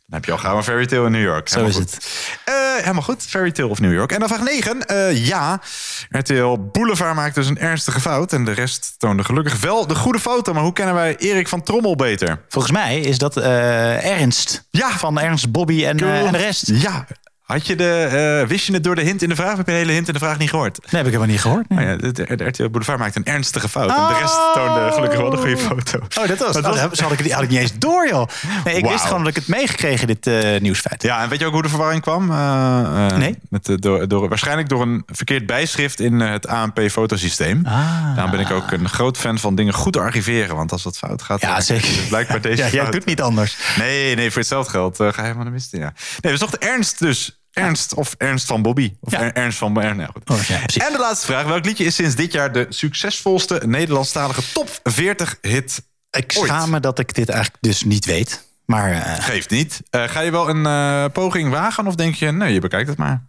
[0.05, 1.49] Dan heb je al gauw een Fairy Tale in New York.
[1.49, 2.07] Zo Helemaal is goed.
[2.45, 3.23] Eh, helemaal goed.
[3.23, 4.11] Fairy Tale of New York.
[4.11, 4.85] En dan vraag 9.
[4.85, 5.61] Eh, ja,
[6.09, 8.33] RTL Boulevard maakt dus een ernstige fout.
[8.33, 10.53] En de rest toonde gelukkig wel de goede foto.
[10.53, 12.41] Maar hoe kennen wij Erik van Trommel beter?
[12.49, 14.67] Volgens mij is dat eh, Ernst.
[14.69, 14.97] Ja.
[14.97, 16.67] Van Ernst, Bobby en, en de rest.
[16.67, 17.07] Ja.
[17.53, 19.57] Had je de, eh, wist je het door de hint in de vraag?
[19.57, 20.77] Heb je de hele hint in de vraag niet gehoord?
[20.81, 21.65] Nee, heb ik helemaal niet gehoord.
[21.69, 23.89] Oh ja, de, RTL Boulevard maakt een ernstige fout.
[23.89, 25.97] En de rest toonde gelukkig wel de goede foto.
[25.97, 28.27] Oh, dat was, Maar oh, dat had ik, had ik niet eens door, joh.
[28.65, 31.03] Nee, ik wist gewoon dat ik het meegekregen, dit eh, nieuwsfeit.
[31.03, 32.31] Ja, en weet je ook hoe de verwarring kwam?
[32.31, 33.37] Eh, Nee.
[33.49, 37.65] Met, door, door, waarschijnlijk door een verkeerd bijschrift in het ANP-fotosysteem.
[37.65, 38.15] Ah.
[38.15, 40.55] Daarom ben ik ook een groot fan van dingen goed archiveren.
[40.55, 41.41] Want als dat fout gaat...
[41.41, 41.87] Ja, zeker.
[41.87, 42.91] het Blijkbaar deze Ja, jij fout.
[42.91, 43.57] doet niet anders.
[43.77, 45.79] Nee, nee, voor hetzelfde geld ga je helemaal de mist in.
[45.79, 45.93] Ja.
[46.21, 47.42] Nee, we zochten Ernst dus.
[47.53, 48.93] Ernst of Ernst van Bobby.
[48.99, 49.21] Of Ja.
[49.21, 49.81] Er- Ernst van...
[49.81, 50.29] Er, nou, goed.
[50.29, 50.55] Oh, ja,
[50.85, 51.45] en de laatste vraag.
[51.45, 55.81] Welk liedje is sinds dit jaar de succesvolste Nederlandstalige top 40 hit
[56.11, 56.47] Ik ooit?
[56.47, 58.43] schaam me dat ik dit eigenlijk dus niet weet.
[58.65, 59.81] Maar eh, Geeft niet.
[59.89, 62.31] Eh, ga je wel een eh, poging wagen of denk je...
[62.31, 63.23] Nee, je bekijkt het maar.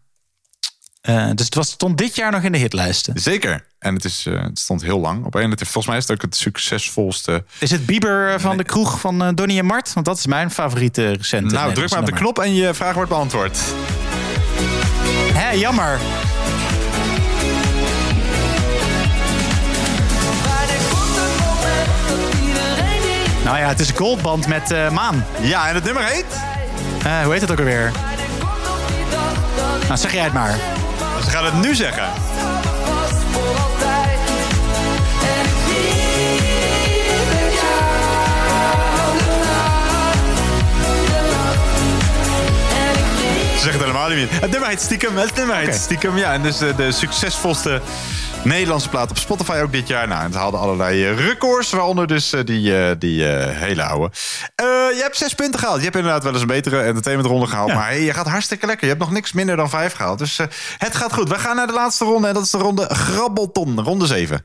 [1.34, 3.18] dus het was, stond dit jaar nog in de hitlijsten.
[3.20, 3.66] Zeker.
[3.78, 5.50] En het, is, het stond heel lang op één.
[5.50, 7.44] Het, volgens mij is het ook het succesvolste.
[7.58, 9.92] Is het Bieber van de kroeg van Donnie en Mart?
[9.92, 12.94] Want dat is mijn favoriete recente Nou, druk maar op de knop en je vraag
[12.94, 13.58] wordt beantwoord.
[15.34, 15.98] Hé, jammer.
[23.44, 25.24] Nou ja, het is een goldband met eh, Maan.
[25.40, 26.24] Ja, en het nummer heet?
[27.04, 27.92] Eh, hoe heet het ook alweer?
[29.86, 30.54] Nou, zeg jij het maar.
[31.24, 32.04] ze gaan het nu zeggen.
[43.64, 44.40] Ze zeggen het helemaal niet meer.
[44.40, 45.16] Het nummer heet Stiekem.
[45.16, 46.16] Het nummer heet Stiekem.
[46.16, 47.80] Ja, en dus de, de succesvolste
[48.42, 50.08] Nederlandse plaat op Spotify ook dit jaar.
[50.08, 53.82] Nou, en het haalde allerlei eh, records, waaronder dus eh, die, eh, die eh, hele
[53.84, 54.10] oude.
[54.54, 55.78] Eh, je hebt zes punten gehaald.
[55.78, 57.74] Je hebt inderdaad wel eens een betere entertainmentronde gehaald.
[57.74, 58.84] Maar hey, je gaat hartstikke lekker.
[58.84, 60.18] Je hebt nog niks minder dan vijf gehaald.
[60.18, 60.46] Dus eh,
[60.78, 61.28] het gaat goed.
[61.28, 62.28] We gaan naar de laatste ronde.
[62.28, 63.80] En dat is de ronde Grabbelton.
[63.80, 64.44] Ronde 7.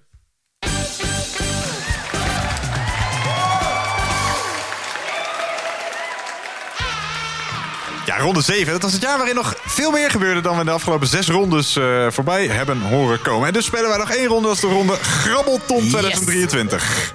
[8.20, 8.72] Ronde 7.
[8.74, 11.28] Dat was het jaar waarin nog veel meer gebeurde dan we in de afgelopen zes
[11.28, 13.48] rondes eh, voorbij hebben horen komen.
[13.48, 14.48] En dus spelen wij nog één ronde.
[14.48, 17.14] Dat is de ronde Grabbelton 2023.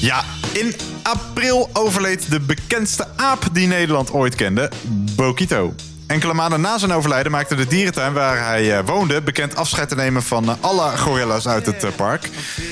[0.00, 4.70] Ja, in april overleed de bekendste aap die Nederland ooit kende,
[5.16, 5.74] Bokito.
[6.12, 9.22] Enkele maanden na zijn overlijden maakte de dierentuin waar hij eh, woonde...
[9.22, 12.28] bekend afscheid te nemen van eh, alle gorilla's uit het eh, park.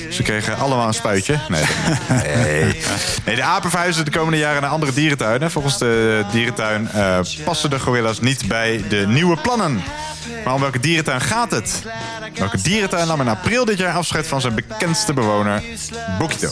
[0.09, 1.39] Ze kregen allemaal een spuitje.
[1.49, 1.63] Nee,
[2.09, 2.63] nee.
[3.25, 5.51] nee, de apen verhuizen de komende jaren naar andere dierentuinen.
[5.51, 9.83] Volgens de dierentuin eh, passen de gorilla's niet bij de nieuwe plannen.
[10.45, 11.81] Maar om welke dierentuin gaat het?
[12.35, 15.63] Welke dierentuin nam in april dit jaar afscheid van zijn bekendste bewoner,
[16.19, 16.49] Bokito?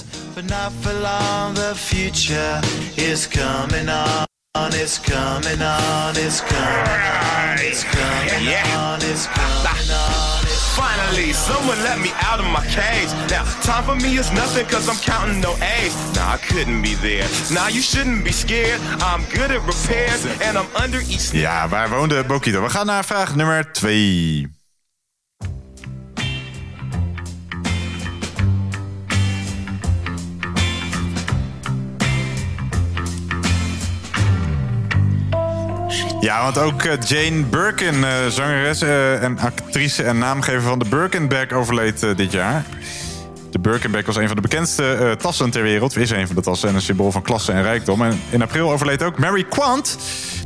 [4.60, 6.16] Future is coming on.
[6.18, 10.44] It's coming on, it's coming on, it's coming on, it's coming on.
[10.76, 13.12] Finally, someone let me out of my cage.
[13.30, 15.96] Now, time for me is nothing cause I'm counting no A's.
[16.16, 17.28] Nah, I couldn't be there.
[17.52, 18.80] Nah, you shouldn't be scared.
[19.02, 22.62] I'm good at repairs and I'm under each Ja, waar woonde Bokito?
[22.62, 24.59] We gaan naar vraag nummer 2.
[36.20, 40.86] Ja, want ook eh, Jane Birkin, eh, zangeres eh, en actrice en naamgever van de
[40.90, 42.66] Birkin-bag, overleed dit jaar.
[43.52, 45.98] De Birkenbeck was een van de bekendste tassen ter wereld.
[45.98, 48.02] Is een van de tassen en een symbool van klasse en rijkdom.
[48.02, 49.98] En in april overleed ook Mary Quant,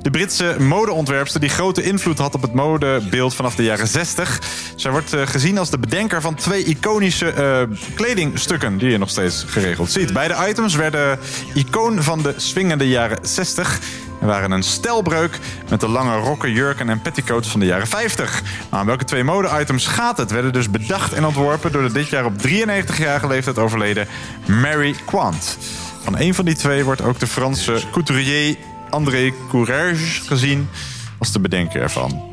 [0.02, 1.40] de Britse modeontwerpster...
[1.40, 4.42] die grote invloed had op het modebeeld vanaf de jaren 60.
[4.76, 8.78] Zij wordt gezien als de bedenker van twee iconische kledingstukken...
[8.78, 10.14] die je nog steeds geregeld ziet.
[10.14, 11.20] Beide items werden
[11.54, 13.80] icoon van de swingende jaren 60...
[14.24, 15.40] en waren een stijlbreuk
[15.70, 18.42] met de lange rokken, jurken en petticoats van de jaren 50.
[18.70, 20.32] Maar aan welke twee mode-items gaat het?
[20.32, 24.08] Werden dus bedacht en ontworpen door de dit jaar op 93-jarige leeftijd overleden
[24.46, 25.58] Mary Quant.
[26.04, 28.58] Van een van die twee wordt ook de Franse couturier
[28.90, 30.70] André Courage gezien
[31.18, 32.24] als de bedenker ervan.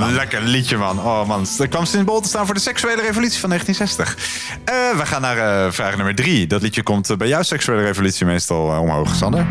[0.00, 0.98] Lekker liedje, man.
[0.98, 4.16] Oh man, dat kwam symbool te staan voor de seksuele revolutie van 1960.
[4.64, 6.46] Eh, we gaan naar eh, vraag nummer drie.
[6.46, 9.46] Dat liedje komt eh, bij jouw seksuele revolutie meestal omhoog, Sander.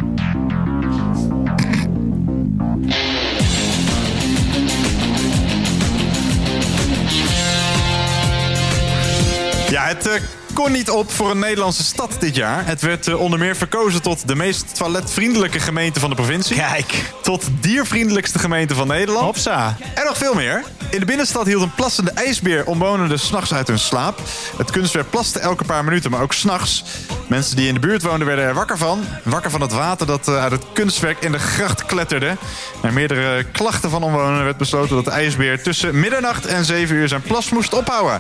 [10.54, 12.66] Kon niet op voor een Nederlandse stad dit jaar.
[12.66, 16.56] Het werd eh, onder meer verkozen tot de meest toiletvriendelijke gemeente van de provincie.
[16.56, 17.14] Kijk.
[17.22, 19.26] Tot diervriendelijkste gemeente van Nederland.
[19.26, 19.78] Hopsa.
[19.94, 20.64] En nog veel meer.
[20.90, 24.20] In de binnenstad hield een plassende ijsbeer omwonenden s'nachts uit hun slaap.
[24.58, 26.84] Het kunstwerk plaste elke paar minuten, maar ook s'nachts.
[27.28, 29.06] Mensen die in de buurt woonden werden er wakker van.
[29.24, 32.38] Wakker van het water dat eh, uit het kunstwerk in de gracht kletterde.
[32.82, 37.08] Na meerdere klachten van omwonenden werd besloten dat de ijsbeer tussen middernacht en 7 uur
[37.08, 38.20] zijn plas moest ophouden.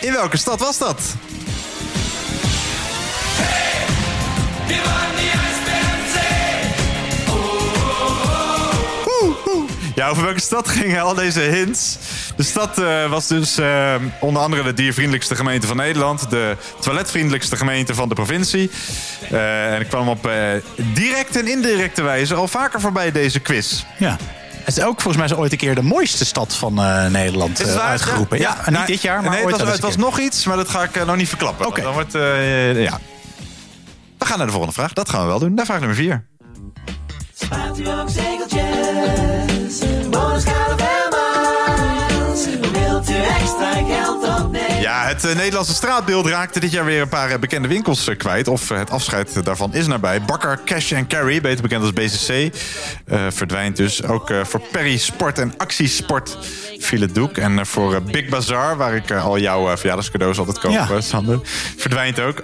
[0.00, 1.00] In welke stad was dat?
[9.94, 11.98] Ja, over welke stad gingen al deze hints?
[12.36, 16.30] De stad eh, was dus eh, onder andere de diervriendelijkste gemeente van Nederland.
[16.30, 18.70] De toiletvriendelijkste gemeente van de provincie.
[19.30, 20.30] Eh, en ik kwam op
[20.76, 23.84] directe en indirecte wijze al vaker voorbij deze quiz.
[23.98, 24.16] Ja.
[24.64, 26.74] Het is ook volgens mij zo ooit een keer de mooiste stad van
[27.10, 28.38] Nederland het uitgeroepen.
[28.38, 30.44] Ja, nou, niet dit jaar, maar nee, het ooit was, wel het was nog iets,
[30.44, 31.66] maar dat ga ik nog niet verklappen.
[31.66, 31.82] Oké.
[31.82, 32.12] Dan wordt,
[32.76, 33.00] ja.
[34.24, 34.92] We gaan naar de volgende vraag.
[34.92, 35.54] Dat gaan we wel doen.
[35.54, 36.26] Naar vraag nummer vier.
[37.34, 37.84] Spaart u
[44.94, 48.16] Ja, het eh, Nederlandse straatbeeld raakte dit jaar weer een paar eh, bekende winkels eh,
[48.16, 48.48] kwijt.
[48.48, 50.22] Of het afscheid daarvan is nabij.
[50.22, 52.56] Bakker Cash and Carry, beter bekend als BCC,
[53.28, 54.04] verdwijnt dus.
[54.04, 56.38] Ook voor Perry Sport en Actiesport
[56.78, 57.36] viel het doek.
[57.36, 61.00] En voor Big Bazaar, waar ik al jouw verjaardagscadeaus altijd koop, Ja.
[61.00, 61.40] Sander,
[61.76, 62.42] verdwijnt ook.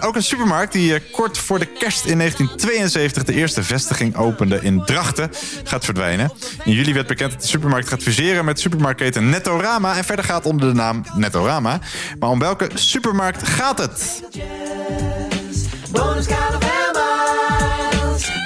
[0.00, 4.84] Ook een supermarkt die kort voor de kerst in 1972 de eerste vestiging opende in
[4.84, 5.30] Drachten,
[5.64, 6.32] gaat verdwijnen.
[6.64, 10.46] In juli werd bekend dat de supermarkt gaat fuseren met supermarktketen Nettorama en verder gaat
[10.46, 11.53] onder de naam Nettorama.
[11.60, 11.80] Maar
[12.18, 14.22] om welke supermarkt gaat het?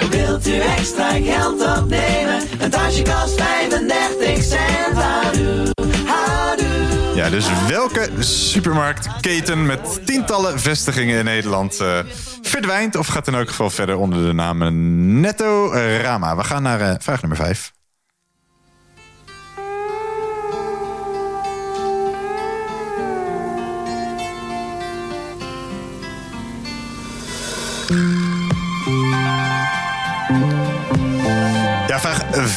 [0.09, 2.41] Wilt u extra geld opnemen?
[2.59, 4.97] Een tasje kost 35 cent.
[4.97, 5.71] Houdoe,
[6.05, 7.15] houdoe.
[7.15, 11.99] Ja, dus welke supermarktketen met tientallen vestigingen in Nederland eh,
[12.41, 14.57] verdwijnt of gaat in elk geval verder onder de naam
[15.19, 16.35] Nettorama?
[16.35, 17.71] We gaan naar eh, vraag nummer 5.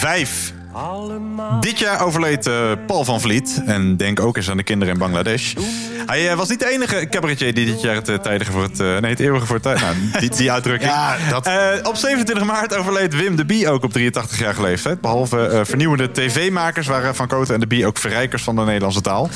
[0.07, 0.53] 5.
[1.61, 2.55] Dit jaar overleed eh,
[2.87, 3.63] Paul van Vliet.
[3.67, 5.55] En denk ook eens aan de kinderen in Bangladesh.
[6.07, 8.81] Hij eh, was niet de enige cabaretier die dit jaar het uh, tijdige voor het...
[8.81, 9.81] eh, nee, het eeuwige voor het tijd...
[9.81, 10.91] Nou, die, die uitdrukking.
[10.93, 15.01] Ja, dat- Eh, op 27 maart overleed Wim de Bie ook op 83-jarige leeftijd.
[15.01, 19.01] Behalve eh, vernieuwende tv-makers waren Van Koten en de Bie ook verrijkers van de Nederlandse
[19.01, 19.31] taal.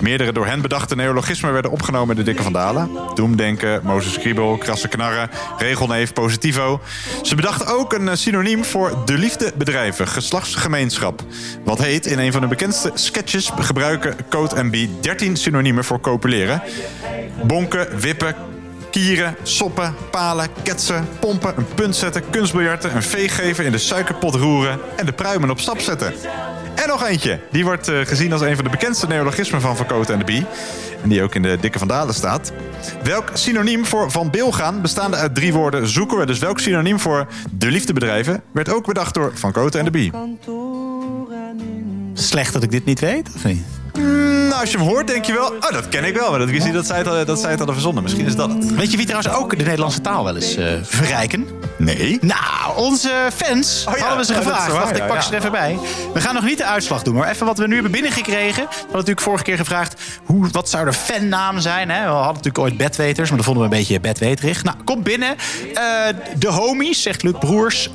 [0.00, 2.90] Meerdere door hen bedachte neologismen werden opgenomen in de Dikke van Dalen.
[3.14, 6.80] Doemdenken, Mozes Kriebel, krasse knarren, regelneef, positivo.
[7.22, 11.22] Ze bedachten ook een eh, synoniem voor de liefdebedrijven, geslachtsgemeenschap.
[11.64, 14.16] Wat heet, in een van de bekendste sketches gebruiken
[14.54, 16.62] en Bie 13 synoniemen voor copuleren.
[17.42, 18.34] Bonken, wippen,
[18.90, 24.34] kieren, soppen, palen, ketsen, pompen, een punt zetten, kunstbiljarten, een veeg geven, in de suikerpot
[24.34, 26.14] roeren en de pruimen op stap zetten.
[26.76, 27.40] En nog eentje.
[27.50, 30.24] Die wordt eh, gezien als een van de bekendste neologismen van Van Koten en de
[30.24, 30.46] Bie.
[31.02, 32.52] En die ook in de Dikke van Dalen staat.
[33.02, 36.26] Welk synoniem voor Van Bilgaan, bestaande uit drie woorden, zoeken we.
[36.26, 40.10] Dus welk synoniem voor de liefdebedrijven werd ook bedacht door Van Koten en de Bie.
[42.12, 43.64] Slecht dat ik dit niet weet, of niet?
[43.96, 45.46] Mm, nou, als je hem hoort, denk je wel...
[45.52, 46.30] Oh, dat ken ik wel.
[46.30, 48.02] Maar dat wist niet dat zij het, al- dat zij het hadden verzonnen.
[48.02, 48.74] Misschien is dat het.
[48.74, 51.46] Weet je wie trouwens ook de Nederlandse taal wel eens eh, verrijken?
[51.78, 52.18] Nee.
[52.20, 54.72] Nou, onze fans Oh ja, hadden we ze gevraagd.
[54.72, 55.78] waar, Wacht, ik pak ze er even bij.
[56.14, 58.62] We gaan nog niet de uitslag doen, maar even wat we nu hebben binnengekregen.
[58.62, 61.90] We hadden natuurlijk vorige keer gevraagd, hoe, wat zou de fannaam zijn?
[61.90, 62.00] Hè?
[62.02, 64.64] We hadden natuurlijk ooit bedweters, maar dat vonden we een beetje bedweterig.
[64.64, 65.36] Nou, kom binnen.
[65.74, 65.82] Eh,
[66.38, 67.90] de homies, zegt Luc Broers.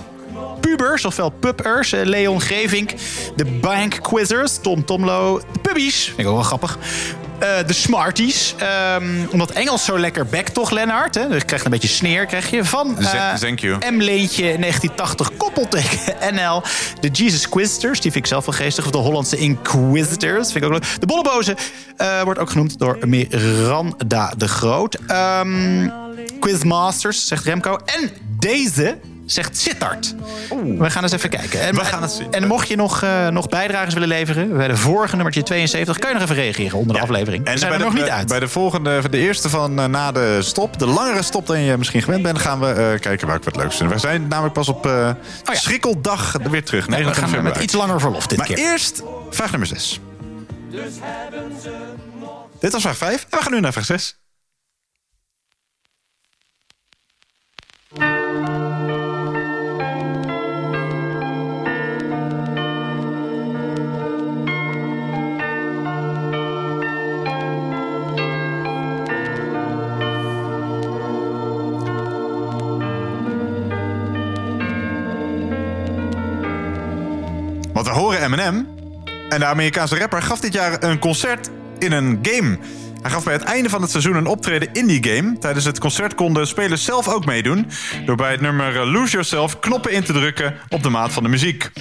[0.62, 2.94] Pubers, ofwel puppers, eh, Leon Grevink.
[3.36, 5.42] De Bank Quizzers, Tom Tomlo.
[5.52, 6.78] De Pubbies, vind ik ook wel grappig.
[7.42, 8.56] Eh, de Smarties.
[8.58, 11.16] Ehm, omdat Engels zo lekker bekt, toch, Lennart?
[11.16, 11.28] Hè?
[11.28, 12.66] Dus je krijgt een beetje sneer, krijg je.
[12.66, 12.98] Van
[13.60, 13.78] you.
[13.92, 16.64] M-leentje 1980 koppelteken NL.
[17.00, 18.86] De Jesus Quizsters, die vind ik zelf wel geestig.
[18.86, 21.00] Of de Hollandse Inquisitors, vind ik ook leuk.
[21.00, 21.56] De Bollebozen
[21.98, 24.98] eh, wordt ook genoemd door Miranda de Groot.
[25.08, 25.90] Ehm,
[26.40, 27.80] Quizmasters, zegt Remco.
[27.86, 28.10] En
[28.40, 30.16] deze zegt Sittard.
[30.78, 31.62] We gaan eens even kijken.
[31.62, 32.32] En, We gaan het zien.
[32.32, 34.58] En mocht je nog, eh, nog bijdragers willen leveren...
[34.58, 36.00] bij de vorige nummertje 72...
[36.00, 37.46] kan je nog even reageren onder de aflevering.
[37.46, 38.28] En we zijn er de, nog niet uit.
[38.28, 41.78] Bij de volgende, de eerste van eh, na de stop, de langere stop dan je
[41.78, 43.92] misschien gewend bent, gaan we eh, kijken waar ik wat leuks vind.
[43.92, 45.10] We zijn namelijk pas op eh
[45.52, 46.88] schrikkeldag weer terug.
[46.88, 48.58] Oh Ja, we 29 gaan met iets langer verlof dit maar keer.
[48.58, 50.00] eerst vraag nummer 6.
[52.60, 54.21] Dit was vraag 5 en we gaan nu naar vraag 6.
[77.94, 78.68] We horen Eminem.
[79.30, 82.58] En de Amerikaanse rapper gaf dit jaar een concert in een game.
[83.02, 85.38] Hij gaf bij het einde van het seizoen een optreden in die game.
[85.38, 87.68] Tijdens het concert konden spelers zelf ook meedoen.
[88.06, 91.30] Door bij het nummer Lose Yourself knoppen in te drukken op de maat van de
[91.30, 91.72] muziek.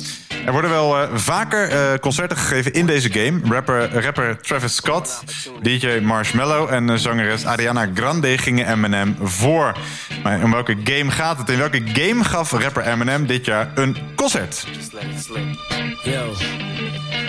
[0.50, 3.40] Er worden wel eh, vaker eh, concerten gegeven in deze game.
[3.48, 5.22] Rapper, rapper Travis Scott,
[5.62, 9.76] DJ Marshmello en eh, zangeres Ariana Grande gingen Eminem voor.
[10.22, 11.48] Maar om welke game gaat het?
[11.50, 14.66] In welke game gaf rapper Eminem dit jaar een concert?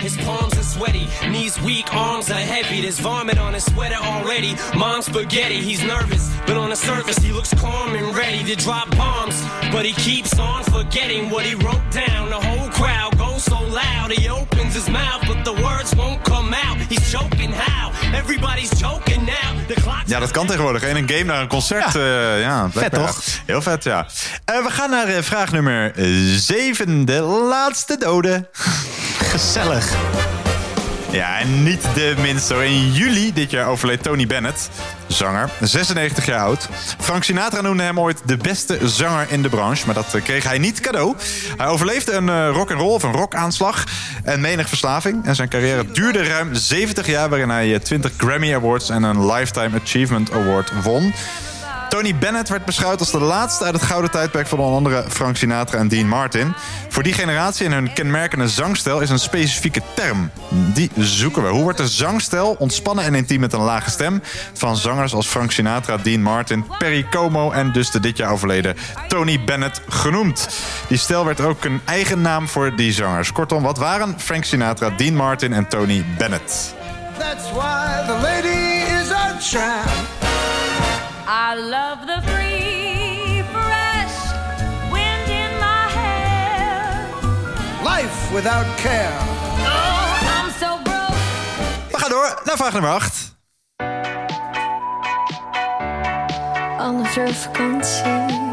[0.02, 2.80] His palms are sweaty, knees weak, arms are heavy.
[2.80, 4.56] There's vomit on his sweater already.
[4.76, 8.90] Mom's spaghetti, he's nervous, but on the surface he looks calm and ready to drop
[8.96, 9.40] bombs.
[9.70, 12.30] But he keeps on forgetting what he wrote down.
[12.30, 16.54] The whole crowd goes so loud, he opens his mouth, but the words won't come
[16.54, 16.76] out.
[16.88, 17.90] He's choking how?
[18.14, 19.66] Everybody's joking now.
[19.66, 20.82] The clock's Ja, dat kan tegenwoordig.
[20.82, 21.92] In een game naar een concert.
[21.92, 23.22] Ja, ja Vet, toch?
[23.46, 24.06] Heel vet, ja.
[24.44, 25.92] Eh, we gaan naar eh, vraag nummer
[26.36, 27.04] 7.
[27.04, 28.48] De laatste dode.
[29.30, 29.94] Gezellig.
[31.12, 32.64] Ja, en niet de minste.
[32.64, 34.70] In juli dit jaar overleed Tony Bennett,
[35.06, 36.68] zanger, 96 jaar oud.
[36.98, 40.44] Frank Sinatra noemde hem ooit de beste zanger in de branche, maar dat eh, kreeg
[40.44, 41.14] hij niet cadeau.
[41.56, 43.84] Hij overleefde een eh, rock and roll of een rockaanslag
[44.24, 45.26] en menig verslaving.
[45.26, 49.26] En zijn carrière duurde ruim 70 jaar, waarin hij eh, 20 Grammy Awards en een
[49.26, 51.12] Lifetime Achievement Award won.
[51.92, 55.36] Tony Bennett werd beschouwd als de laatste uit het gouden tijdperk van onder andere Frank
[55.36, 56.54] Sinatra en Dean Martin.
[56.88, 60.30] Voor die generatie en hun kenmerkende zangstijl is een specifieke term.
[60.48, 61.48] Die zoeken we.
[61.48, 64.22] Hoe wordt de zangstijl, ontspannen en intiem met een lage stem,
[64.52, 68.76] van zangers als Frank Sinatra, Dean Martin, Perry Como en dus de dit jaar overleden
[69.08, 70.48] Tony Bennett genoemd?
[70.88, 73.32] Die stijl werd ook een eigen naam voor die zangers.
[73.32, 76.74] Kortom, wat waren Frank Sinatra, Dean Martin en Tony Bennett?
[77.18, 80.21] That's why the lady is a tramp.
[81.26, 84.16] I love the free, fresh
[84.90, 87.06] wind in my hair.
[87.84, 89.16] Life without care.
[89.60, 91.16] Oh, I'm so broke.
[91.90, 93.34] We gaan door naar vraag nummer 8.
[96.78, 98.51] Anne vakantie.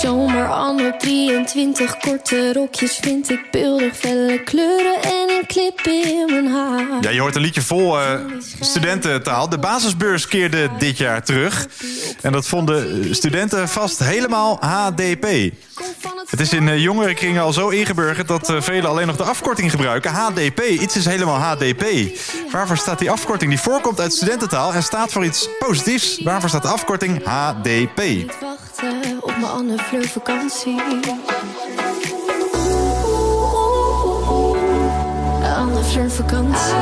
[0.00, 6.46] Zomer anno 23, korte rokjes vind ik beeldig, felle kleuren en een clip in mijn
[6.46, 6.86] haar.
[7.00, 8.20] Ja, je hoort een liedje vol eh,
[8.60, 9.48] studententaal.
[9.48, 11.68] De basisbeurs keerde dit jaar terug.
[12.22, 15.52] En dat vonden studenten vast helemaal HDP.
[16.26, 19.70] Het is in eh, jongerenkringen al zo ingeburgerd dat eh, velen alleen nog de afkorting
[19.70, 20.10] gebruiken.
[20.10, 20.60] HDP.
[20.60, 21.84] Iets is helemaal HDP.
[22.52, 23.50] Waarvoor staat die afkorting?
[23.50, 26.22] Die voorkomt uit studententaal en staat voor iets positiefs.
[26.22, 28.00] Waarvoor staat de afkorting HDP?
[28.76, 30.80] Wachten op mijn Anne Fleur vakantie.
[35.56, 36.74] Anne Fleur vakantie.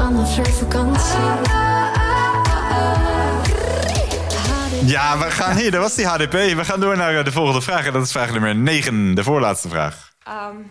[0.00, 1.18] Anne Fleur vakantie.
[4.84, 5.70] Ja, we gaan hier.
[5.70, 6.32] Dat was die HDP.
[6.32, 7.86] We gaan door naar eh, de volgende vraag.
[7.86, 9.14] En dat is vraag nummer 9.
[9.14, 10.12] De voorlaatste vraag.
[10.28, 10.70] Um,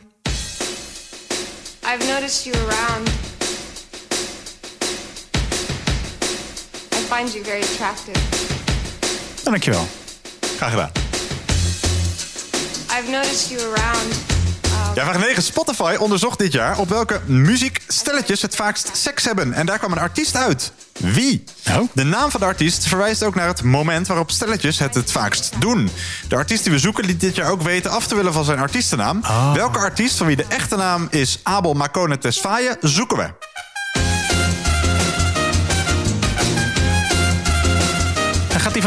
[1.83, 3.26] I've noticed you around.
[7.09, 8.19] Find you very attractive.
[9.43, 9.87] Dankjewel.
[10.57, 10.91] Graag gedaan.
[12.89, 14.13] I've noticed you around.
[14.95, 15.43] Ja, vraag 9.
[15.43, 19.53] Spotify onderzocht dit jaar op welke muziekstelletjes het vaakst seks hebben.
[19.53, 20.71] En daar kwam een artiest uit.
[20.97, 21.43] Wie?
[21.93, 25.51] De naam van de artiest verwijst ook naar het moment waarop stelletjes het het vaakst
[25.59, 25.89] doen.
[26.27, 28.59] De artiest die we zoeken liet dit jaar ook weten af te willen van zijn
[28.59, 29.21] artiestennaam.
[29.53, 33.46] Welke artiest van wie de echte naam is Abel Makone Tesfaye zoeken we?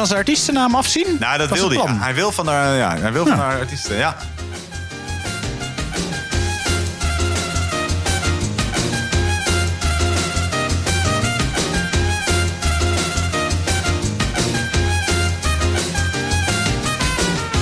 [0.00, 1.16] Van zijn artiestennaam afzien?
[1.18, 1.94] Nou, dat wil hij.
[1.98, 3.96] Hij wil van haar, ja, hij wil van haar artiesten.
[3.96, 4.16] Ja.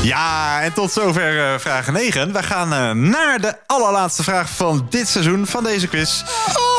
[0.02, 2.33] Ja, en tot zover eh, vraag 9.
[2.33, 6.23] We gaan eh, naar de allerlaatste vraag van dit seizoen, van deze quiz.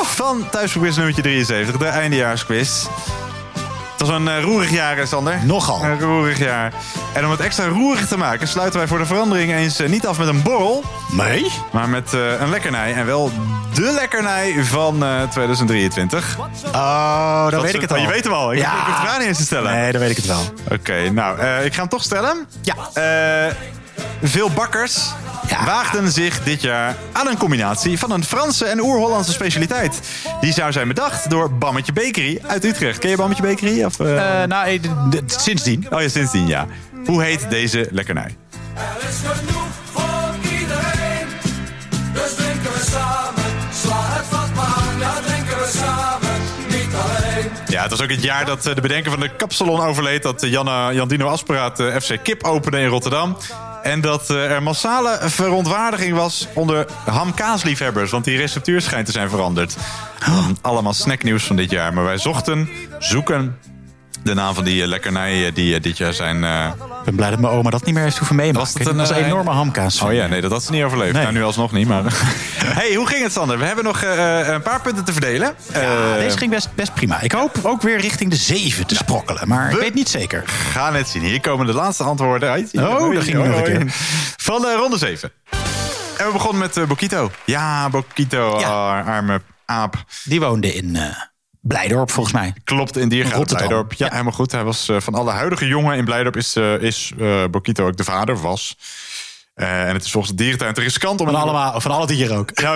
[0.02, 2.88] Van Thuisquiz nummertje 73, de eindejaarsquiz.
[4.00, 5.40] Het was een eh, roerig jaar, Sander.
[5.45, 5.84] Nogal.
[5.84, 6.74] Een roerig jaar.
[7.14, 10.08] En om het extra roerig te maken, sluiten wij voor de verandering eens eh, niet
[10.08, 10.84] af met een borrel.
[11.11, 11.52] Nee.
[11.72, 12.94] Maar met eh, een lekkernij.
[12.94, 13.32] En wel
[13.74, 16.38] de lekkernij van eh, 2023.
[16.74, 18.03] Oh, dan Dat weet ik het oh, al.
[18.03, 18.53] Je weet hem al.
[18.53, 18.72] Ik Ja.
[18.76, 19.72] heb de vraag niet eens te stellen.
[19.74, 20.42] Nee, dan weet ik het wel.
[20.72, 22.48] Oké, nou, ik ga hem toch stellen.
[22.61, 22.76] Ja.
[24.24, 25.11] Veel bakkers
[25.66, 30.00] waagden zich dit jaar aan een combinatie van een Franse en Oer-Hollandse specialiteit.
[30.42, 32.98] Die zou zijn bedacht door Bammetje Bakery uit Utrecht.
[33.00, 33.84] Ken je Bammetje Bakery?
[33.84, 34.42] Of, eh?
[34.43, 35.88] Eh, nou, eh, d- d- sindsdien.
[35.90, 36.68] Oh ja, sindsdien, ja.
[37.06, 38.35] Hoe heet deze lekkernij?
[38.76, 41.27] Er is genoeg voor iedereen.
[42.14, 43.43] Dus drinken we samen.
[43.84, 45.00] Sla het vast maar aan.
[45.00, 46.30] Ja, drinken we samen.
[46.68, 47.50] Niet alleen.
[47.68, 50.24] Ja, het was ook het jaar dat de bedenker van de kapsalon overleed.
[50.24, 53.38] Dat Janne, Jandino Asperaat FC Kip opende in Rotterdam.
[53.83, 58.11] En dat eh, er massale verontwaardiging was onder ham-kaasliefhebbers.
[58.11, 59.75] Want die receptuur schijnt te zijn veranderd.
[60.30, 61.93] Um, allemaal snacknieuws van dit jaar.
[61.93, 63.58] Maar wij zochten, zoeken
[64.24, 66.44] de naam van die eh, lekkernij eh, die eh, dit jaar zijn...
[66.44, 66.68] eh,
[67.00, 68.60] Ik ben blij dat mijn oma dat niet meer heeft hoeven meemaken.
[68.60, 70.02] Was dat dat een, was een eh, enorme hamkaas.
[70.02, 71.14] Oh ja, nee, dat had ze niet overleefd.
[71.14, 71.22] Nee.
[71.22, 72.04] Nou, nu alsnog niet, maar...
[72.80, 73.58] hey, hoe ging het, Sander?
[73.60, 75.54] We hebben nog eh, een paar punten te verdelen.
[75.74, 77.22] Ja, Eh, deze ging best, best prima.
[77.22, 79.48] Ik hoop ook weer richting de zeven te sprokkelen.
[79.48, 80.44] Maar ik we- weet niet zeker.
[80.72, 81.22] Gaan het zien.
[81.22, 82.70] Hier komen de laatste antwoorden uit.
[82.74, 83.84] Oh, daar ging nog een keer.
[84.38, 85.32] Van de ronde 7.
[86.18, 87.32] En we begonnen met eh, Bokito.
[87.46, 89.96] Ja, Bokito, ah, arme aap.
[90.24, 91.04] Die woonde in eh
[91.62, 92.54] Blijdorp, volgens mij.
[92.64, 93.56] Klopt, in Diergaarde.
[93.56, 93.94] Blijdorp.
[93.94, 94.52] Ja, helemaal goed.
[94.52, 97.98] Hij was eh, van alle huidige jongen in Blijdorp is, eh, is eh, Bokito ook
[97.98, 98.78] de vader, was.
[99.54, 101.26] En het is volgens de dierentuin te riskant om...
[101.26, 102.50] Van, een- allemaal, van alle dieren ook.
[102.60, 102.74] Ja,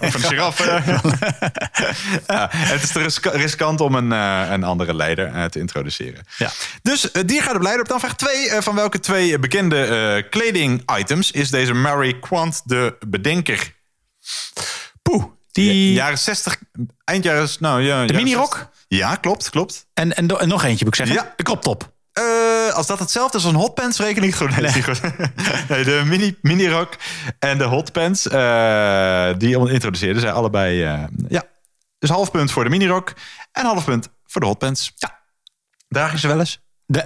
[0.00, 0.82] of een giraffe.
[2.26, 4.10] ja, het is te riska- riskant om een,
[4.52, 6.24] een andere leider te introduceren.
[6.36, 6.50] Ja.
[6.82, 7.88] Dus het dier gaat op leider op.
[7.88, 8.50] Dan vraag 2.
[8.62, 13.74] van welke twee bekende kleding-items is deze Mary Quant de bedenker?
[15.02, 15.24] Poeh,
[15.64, 15.92] die...
[15.92, 16.56] Jaren 60,
[17.04, 17.48] eind jaren...
[17.58, 18.28] Nou, ja, De?
[18.28, 18.70] 60.
[18.88, 19.86] Ja, klopt, klopt.
[19.94, 21.24] En, en, en nog eentje moet ik zeggen.
[21.26, 21.34] Ja.
[21.36, 21.94] De kroptop.
[22.12, 24.50] Eh, als dat hetzelfde is als een hotpants, reken ik goed.
[25.68, 26.96] Nee, de mini, minirok
[27.38, 30.84] en de hotpants, eh die introduceerden zij allebei.
[30.84, 31.42] eh, ja,
[31.98, 33.12] dus half punt voor de minirok
[33.52, 34.92] en half punt voor de hotpants.
[34.96, 35.18] Ja.
[35.88, 36.60] Draag je ze wel eens?
[36.86, 37.02] De,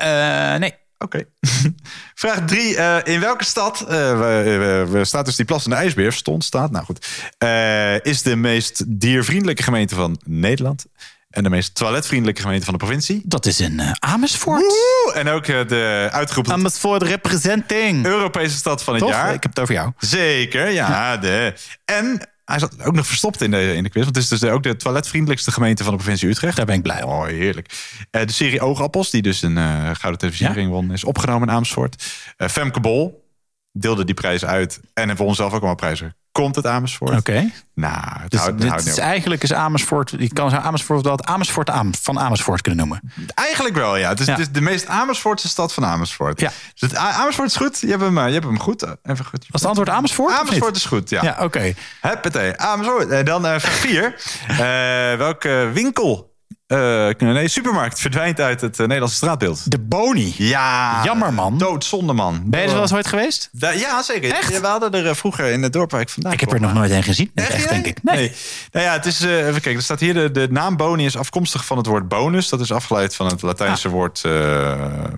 [0.59, 0.75] nee.
[1.05, 1.25] Oké.
[2.15, 2.77] Vraag drie.
[2.77, 7.07] eh, in welke stad, we- staat dus die plassende ijsbeer, stond, staat, nou goed,
[7.39, 10.87] eh, is de meest diervriendelijke gemeente van Nederland
[11.31, 13.23] en de meest toiletvriendelijke gemeente van de provincie?
[13.25, 14.61] Dat is in Amersfoort.
[14.61, 15.13] Woe!
[15.15, 18.07] En ook de uitgeroepen Amersfoort representing.
[18.07, 19.35] Europese stad van het jaar.
[19.35, 19.93] Ik heb het over jou.
[19.99, 21.17] Zeker, ja.
[21.17, 21.55] De.
[21.85, 24.05] En hij zat ook nog verstopt in de, in de quiz.
[24.05, 26.57] Want het is dus ook de toiletvriendelijkste gemeente van de provincie Utrecht.
[26.57, 27.11] Daar ben ik blij om.
[27.11, 27.73] Oh, heerlijk.
[28.11, 32.05] Eh, de serie Oogappels, die dus een eh, Gouden Televisiering won, is opgenomen in Amersfoort.
[32.37, 33.29] Eh, Femke Bol
[33.73, 34.81] deelde die prijs uit.
[34.95, 36.15] En heeft won zelf ook allemaal prijzen.
[36.33, 37.17] Komt het Amersfoort?
[37.19, 37.51] Oké.
[37.75, 40.15] Nou, het Dus houdt, het dit houdt is eigenlijk is Amersfoort.
[40.19, 43.13] Je kan Amersfoort wel het Amersfoort Am- van Amersfoort kunnen noemen.
[43.35, 44.09] Eigenlijk wel, ja.
[44.09, 44.33] Het is, Ja.
[44.33, 46.41] het is de meest Amersfoortse stad van Amersfoort.
[46.41, 46.51] Ja.
[46.75, 47.81] Dus het, Amersfoort is goed.
[47.81, 48.83] Je hebt hem, eh, je hebt hem goed.
[48.83, 49.47] eh, Even goed.
[49.49, 50.35] Was het antwoord Amersfoort?
[50.35, 51.23] Amersfoort is goed, ja.
[51.23, 51.75] Ja, oké.
[52.01, 53.09] Huppatee, Amersfoort.
[53.09, 54.15] En dan eh vraag 4.
[55.19, 56.30] welke winkel,
[56.71, 59.71] eh, nee, supermarkt verdwijnt uit het eh, Nederlandse straatbeeld?
[59.71, 60.35] De Boni.
[60.37, 61.01] Ja.
[61.05, 61.59] Jammer, man.
[61.59, 62.43] Doodzonde, man.
[62.47, 63.49] Ben je er wel eens ooit geweest?
[63.53, 64.33] Da- ja, zeker.
[64.33, 64.53] Echt?
[64.53, 66.61] Ja, we hadden er eh, vroeger in het dorp waar ik vandaan Ik heb er
[66.61, 67.31] nog nooit een gezien.
[67.35, 68.03] Echt, Echt, denk ik.
[68.03, 68.17] Nee.
[68.17, 68.33] Nee.
[68.73, 71.65] Nou ja, het is, even kijken, er staat hier, de, de naam Boni is afkomstig
[71.65, 72.49] van het woord bonus.
[72.49, 73.93] Dat is afgeleid van het Latijnse Ah.
[73.93, 74.23] woord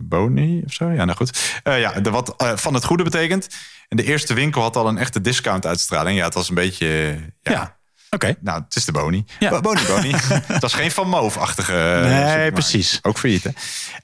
[0.00, 0.90] boni of zo.
[0.90, 1.60] Ja, nou goed.
[1.64, 3.48] Ja, de, wat van het goede betekent.
[3.89, 6.18] En de eerste winkel had al een echte discount uitstraling.
[6.18, 7.18] Ja, het was een beetje...
[7.42, 7.52] ja.
[7.52, 7.76] Ja.
[8.15, 8.34] Oké.
[8.41, 9.24] Nou, het is de Boni.
[9.39, 9.50] Ja.
[9.50, 10.10] Bo- Boni, Boni.
[10.49, 12.52] dat is geen Van Moof-achtige eh, supermarkt.
[12.52, 12.99] precies.
[13.02, 13.50] Ook failliet, hè?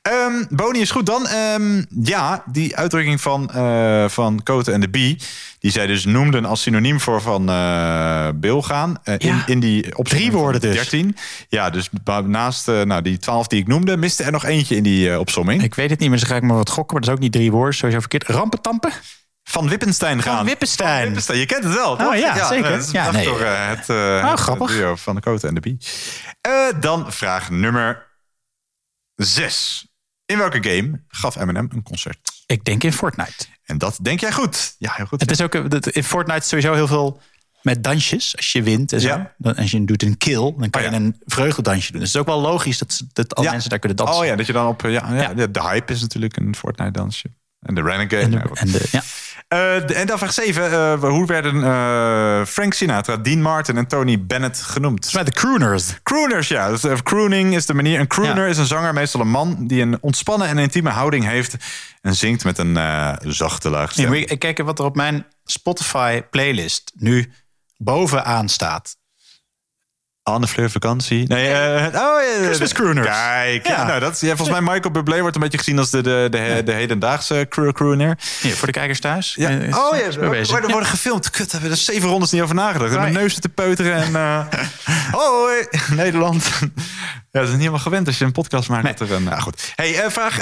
[0.02, 1.06] Ehm, Boni is goed.
[1.06, 5.18] Dan, ehm, ja, die uitdrukking van, eh van Cote en de Bie...
[5.58, 7.48] die zij dus noemden als synoniem voor van
[8.60, 8.96] gaan.
[9.04, 9.42] eh, in, Ja.
[9.46, 10.74] in die opzomming Drie woorden dus.
[10.74, 11.16] 13.
[11.48, 11.88] Ja, dus
[12.26, 13.96] naast nou, die 12 die ik noemde...
[13.96, 15.62] miste er nog eentje in die opsomming.
[15.62, 16.92] Ik weet het niet, maar dan ga ik maar wat gokken.
[16.96, 17.74] Maar dat is ook niet drie woorden.
[17.74, 18.28] Sowieso verkeerd.
[18.28, 18.92] Rampentampen?
[19.48, 20.36] Van Wippenstein gaan.
[20.36, 21.04] Van Wippenstein.
[21.04, 21.38] Wippenstein.
[21.38, 22.06] Je kent het wel, toch?
[22.08, 22.70] Oh ja, zeker.
[22.70, 23.24] Dat is Ja, nee.
[23.24, 24.70] door eh, het, Oh, het grappig.
[24.70, 25.76] duo van de Cote en de Bie.
[26.40, 28.06] Eh, dan vraag nummer
[29.14, 29.86] 6.
[30.26, 32.18] In welke game gaf Eminem een concert?
[32.46, 33.46] Ik denk in Fortnite.
[33.64, 34.74] En dat denk jij goed.
[34.78, 35.20] Ja, heel goed.
[35.20, 37.20] Het is ook, in Fortnite is sowieso heel veel
[37.62, 38.36] met dansjes.
[38.36, 39.08] Als je wint en zo.
[39.08, 39.34] Ja.
[39.38, 40.92] Dan, als je doet een kill, dan kan Oh, ja.
[40.96, 42.00] je een vreugdedansje doen.
[42.00, 43.50] Dus het is ook wel logisch dat, dat al Ja.
[43.50, 44.16] mensen daar kunnen dansen.
[44.20, 44.80] Oh ja, dat je dan op...
[44.80, 45.46] Ja, ja, Ja.
[45.46, 47.28] De hype is natuurlijk een Fortnite-dansje.
[47.60, 48.22] En de Renegade.
[48.22, 49.02] En, de, nou, en de, ja.
[49.48, 50.98] Eh, en dan vraag 7.
[50.98, 55.12] hoe werden eh, Frank Sinatra, Dean Martin en Tony Bennett genoemd?
[55.12, 55.98] Met de crooners.
[56.02, 56.68] Crooners, ja.
[56.70, 58.00] Dus, eh, crooning is de manier.
[58.00, 58.50] Een crooner Ja.
[58.50, 59.66] is een zanger, meestal een man...
[59.66, 61.56] die een ontspannen en intieme houding heeft...
[62.00, 66.22] en zingt met een eh, zachte laag Ja, je kijken wat er op mijn Spotify
[66.22, 67.32] playlist nu
[67.76, 68.96] bovenaan staat.
[70.32, 71.24] Anne Fleur vakantie.
[71.28, 73.06] Nee, eh, oh, ja, Christmas crooners.
[73.06, 73.76] Kijk, ja.
[73.76, 73.86] Ja.
[73.86, 76.26] nou, dat, is- ja, volgens mij Michael Bublé wordt een beetje gezien als de, de,
[76.30, 78.18] de, de hedendaagse crooner.
[78.40, 79.34] Hier, voor de kijkers thuis.
[79.38, 79.48] Ja.
[79.48, 81.30] Eh, is- oh ja, maar er worden gefilmd.
[81.30, 82.90] Kut, hebben we er zeven rondes niet over nagedacht.
[82.90, 84.16] Met mijn neus zitten peuteren en...
[84.16, 84.44] eh
[85.20, 86.44] hoi, Nederland.
[87.30, 88.82] ja, dat is niet helemaal gewend als je een podcast maakt.
[88.82, 88.94] Nee.
[88.94, 89.72] Dat er een, nou goed.
[89.74, 90.38] Hey, eh, vraag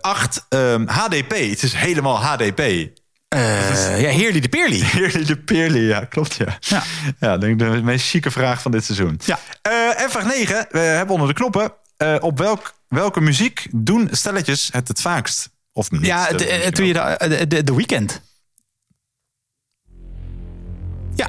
[0.00, 0.46] 8.
[0.86, 1.30] HDP.
[1.50, 2.88] Het is helemaal HDP.
[3.28, 4.80] Eh, ja, Heerly de Peerly.
[4.92, 6.56] Heerly de Peerly, ja, klopt ja.
[6.60, 6.82] Ja.
[7.20, 9.20] Ja, denk ik de meest chique vraag van dit seizoen.
[9.24, 9.38] Ja.
[9.62, 10.66] Eh, en vraag 9.
[10.70, 11.72] We hebben onder de knoppen.
[11.96, 15.50] eh, op welk, welke muziek doen stelletjes het het vaakst?
[15.72, 16.06] Of niet?
[16.06, 16.26] Ja,
[16.70, 16.92] toen je
[17.48, 18.22] de, de, weekend.
[21.14, 21.28] Ja,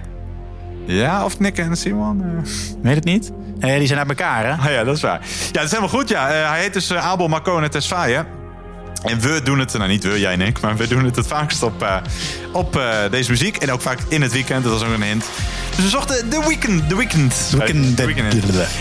[0.86, 2.44] Ja, of Nick en Simon?
[2.82, 3.32] weet het niet.
[3.60, 4.52] Die zijn uit elkaar, hè?
[4.52, 5.22] Ah ja, dat is waar.
[5.22, 6.10] Ja, dat is helemaal goed.
[6.10, 6.28] Ja.
[6.28, 8.26] Hij heet dus Abel Marcone Tesfaye.
[9.04, 11.28] En we doen het, nou niet we, jij en ik, maar we doen het het
[11.28, 11.96] vaakst op, eh,
[12.52, 13.58] op eh, deze muziek.
[13.58, 15.26] En ook vaak in het weekend, dat was ook een hint.
[15.76, 16.90] Dus we zochten The Weekend.
[16.90, 17.50] The Weekend.
[17.58, 17.98] Weekend.
[17.98, 18.34] The Weekend.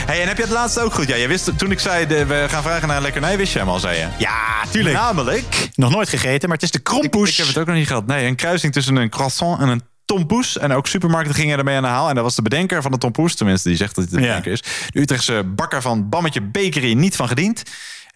[0.07, 1.09] Hey, en heb je het laatste ook goed?
[1.09, 3.59] Ja, je wist, toen ik zei, de, we gaan vragen naar een lekkernij, wist je
[3.59, 4.07] hem al, zei je?
[4.19, 4.37] Ja,
[4.71, 4.95] tuurlijk.
[4.95, 5.69] Namelijk...
[5.75, 7.31] Nog nooit gegeten, maar het is de krompoes.
[7.31, 8.07] Ik heb het ook nog niet gehad.
[8.07, 10.59] Nee, een kruising tussen een croissant en een tompoes.
[10.59, 12.09] En ook supermarkten gingen ermee aan de haal.
[12.09, 13.35] En dat was de bedenker van de tompoes.
[13.35, 14.27] Tenminste, die zegt dat hij de Ja.
[14.27, 14.63] bedenker is.
[14.91, 17.63] De Utrechtse bakker van Bammetje Bakery niet van gediend.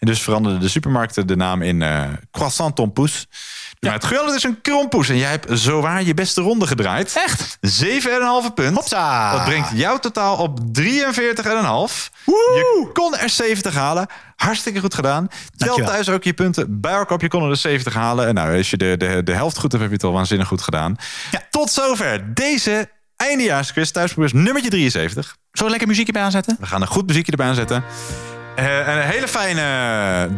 [0.03, 3.27] En dus veranderden de supermarkten de naam in eh, croissant tompoes.
[3.79, 7.15] Maar het geweld is een krompoes en jij hebt zowaar je beste ronde gedraaid.
[7.15, 7.57] Echt?
[7.81, 8.75] 7,5 punt.
[8.75, 9.31] Hopsa.
[9.31, 10.83] Dat brengt jouw totaal op 43,5.
[12.25, 14.07] Je kon er 70 halen.
[14.35, 15.27] Hartstikke goed gedaan.
[15.57, 17.21] Tel thuis ook je punten bij elkaar op.
[17.21, 18.27] Je kon er de 70 halen.
[18.27, 20.47] En nou, als je de, de, de helft goed hebt, heb je het al waanzinnig
[20.47, 20.95] goed gedaan.
[21.49, 23.91] Tot zover deze eindejaarsquiz.
[23.91, 25.25] Thuisprobeers nummertje 73.
[25.25, 26.57] Zullen we lekker muziekje bij aanzetten?
[26.59, 27.83] We gaan een goed muziekje erbij aanzetten.
[28.55, 29.61] Eh, en een hele fijne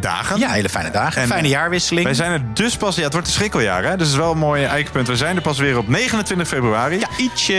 [0.00, 0.38] dagen.
[0.38, 1.22] Ja, hele fijne dagen.
[1.22, 2.04] En, fijne eh, jaarwisseling.
[2.04, 2.96] Wij zijn er dus pas...
[2.96, 3.90] Ja, het wordt een schrikkeljaar, hè?
[3.90, 5.08] Dus het is wel een mooi eikpunt.
[5.08, 6.98] We zijn er pas weer op 29 februari.
[6.98, 7.54] Ja, ietsje,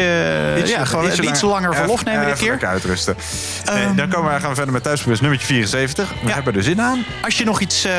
[0.65, 2.49] ja, gewoon iets langer verlof nemen dit Even keer.
[2.49, 3.15] lekker uitrusten.
[3.73, 6.13] Nee, dan komen we, gaan we verder met thuisprobeers nummertje 74.
[6.23, 7.05] We hebben er zin aan.
[7.21, 7.93] Als je nog iets eh,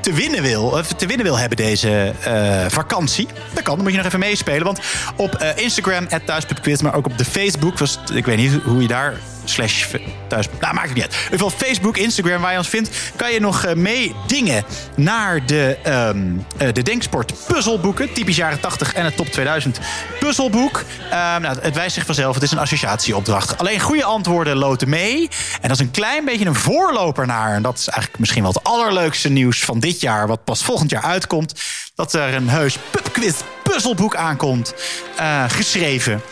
[0.00, 3.74] te winnen wil, of te winnen wil hebben deze eh, vakantie, dat kan.
[3.74, 4.64] Dan moet je nog even meespelen.
[4.64, 4.80] Want
[5.16, 8.88] op eh, Instagram, thuis.quiz, maar ook op de Facebook, was, ik weet niet hoe je
[8.88, 9.14] daar
[9.44, 9.86] slash
[10.28, 11.14] thuis, nou maakt het niet uit.
[11.14, 14.64] In ieder geval Facebook, Instagram, waar je ons vindt, kan je nog eh, meedingen
[14.96, 16.26] naar de, ehm,
[16.58, 18.12] eh, de Denksport puzzelboeken.
[18.12, 19.80] Typisch jaren 80 en het top 2000
[20.18, 20.84] puzzelboek.
[21.10, 23.58] Ehm, nou, het wijst zich vanzelf, het is een associatieopdracht.
[23.58, 25.28] Alleen goede antwoorden loten mee.
[25.60, 27.54] En dat is een klein beetje een voorloper naar.
[27.54, 30.90] En dat is eigenlijk misschien wel het allerleukste nieuws van dit jaar, wat pas volgend
[30.90, 31.60] jaar uitkomt.
[31.94, 34.74] Dat er een heus pubquiz puzzelboek aankomt.
[35.16, 36.22] eh, geschreven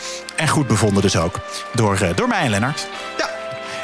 [0.41, 1.35] en goed bevonden dus ook.
[1.73, 2.87] Door, eh, door mij en Lennart.
[3.17, 3.29] Ja.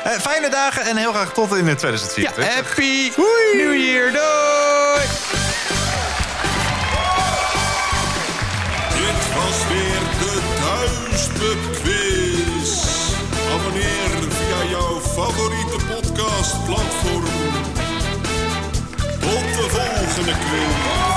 [0.03, 2.56] Eh, fijne dagen en heel graag tot in Ja, 2024.
[2.56, 3.11] happy
[3.58, 4.11] New Year.
[4.11, 5.06] Doei!
[8.90, 12.84] Dit was weer de Thuispub Quiz.
[13.53, 17.26] Abonneer via jouw favoriete podcastplatform.
[19.19, 21.16] Tot de volgende quiz.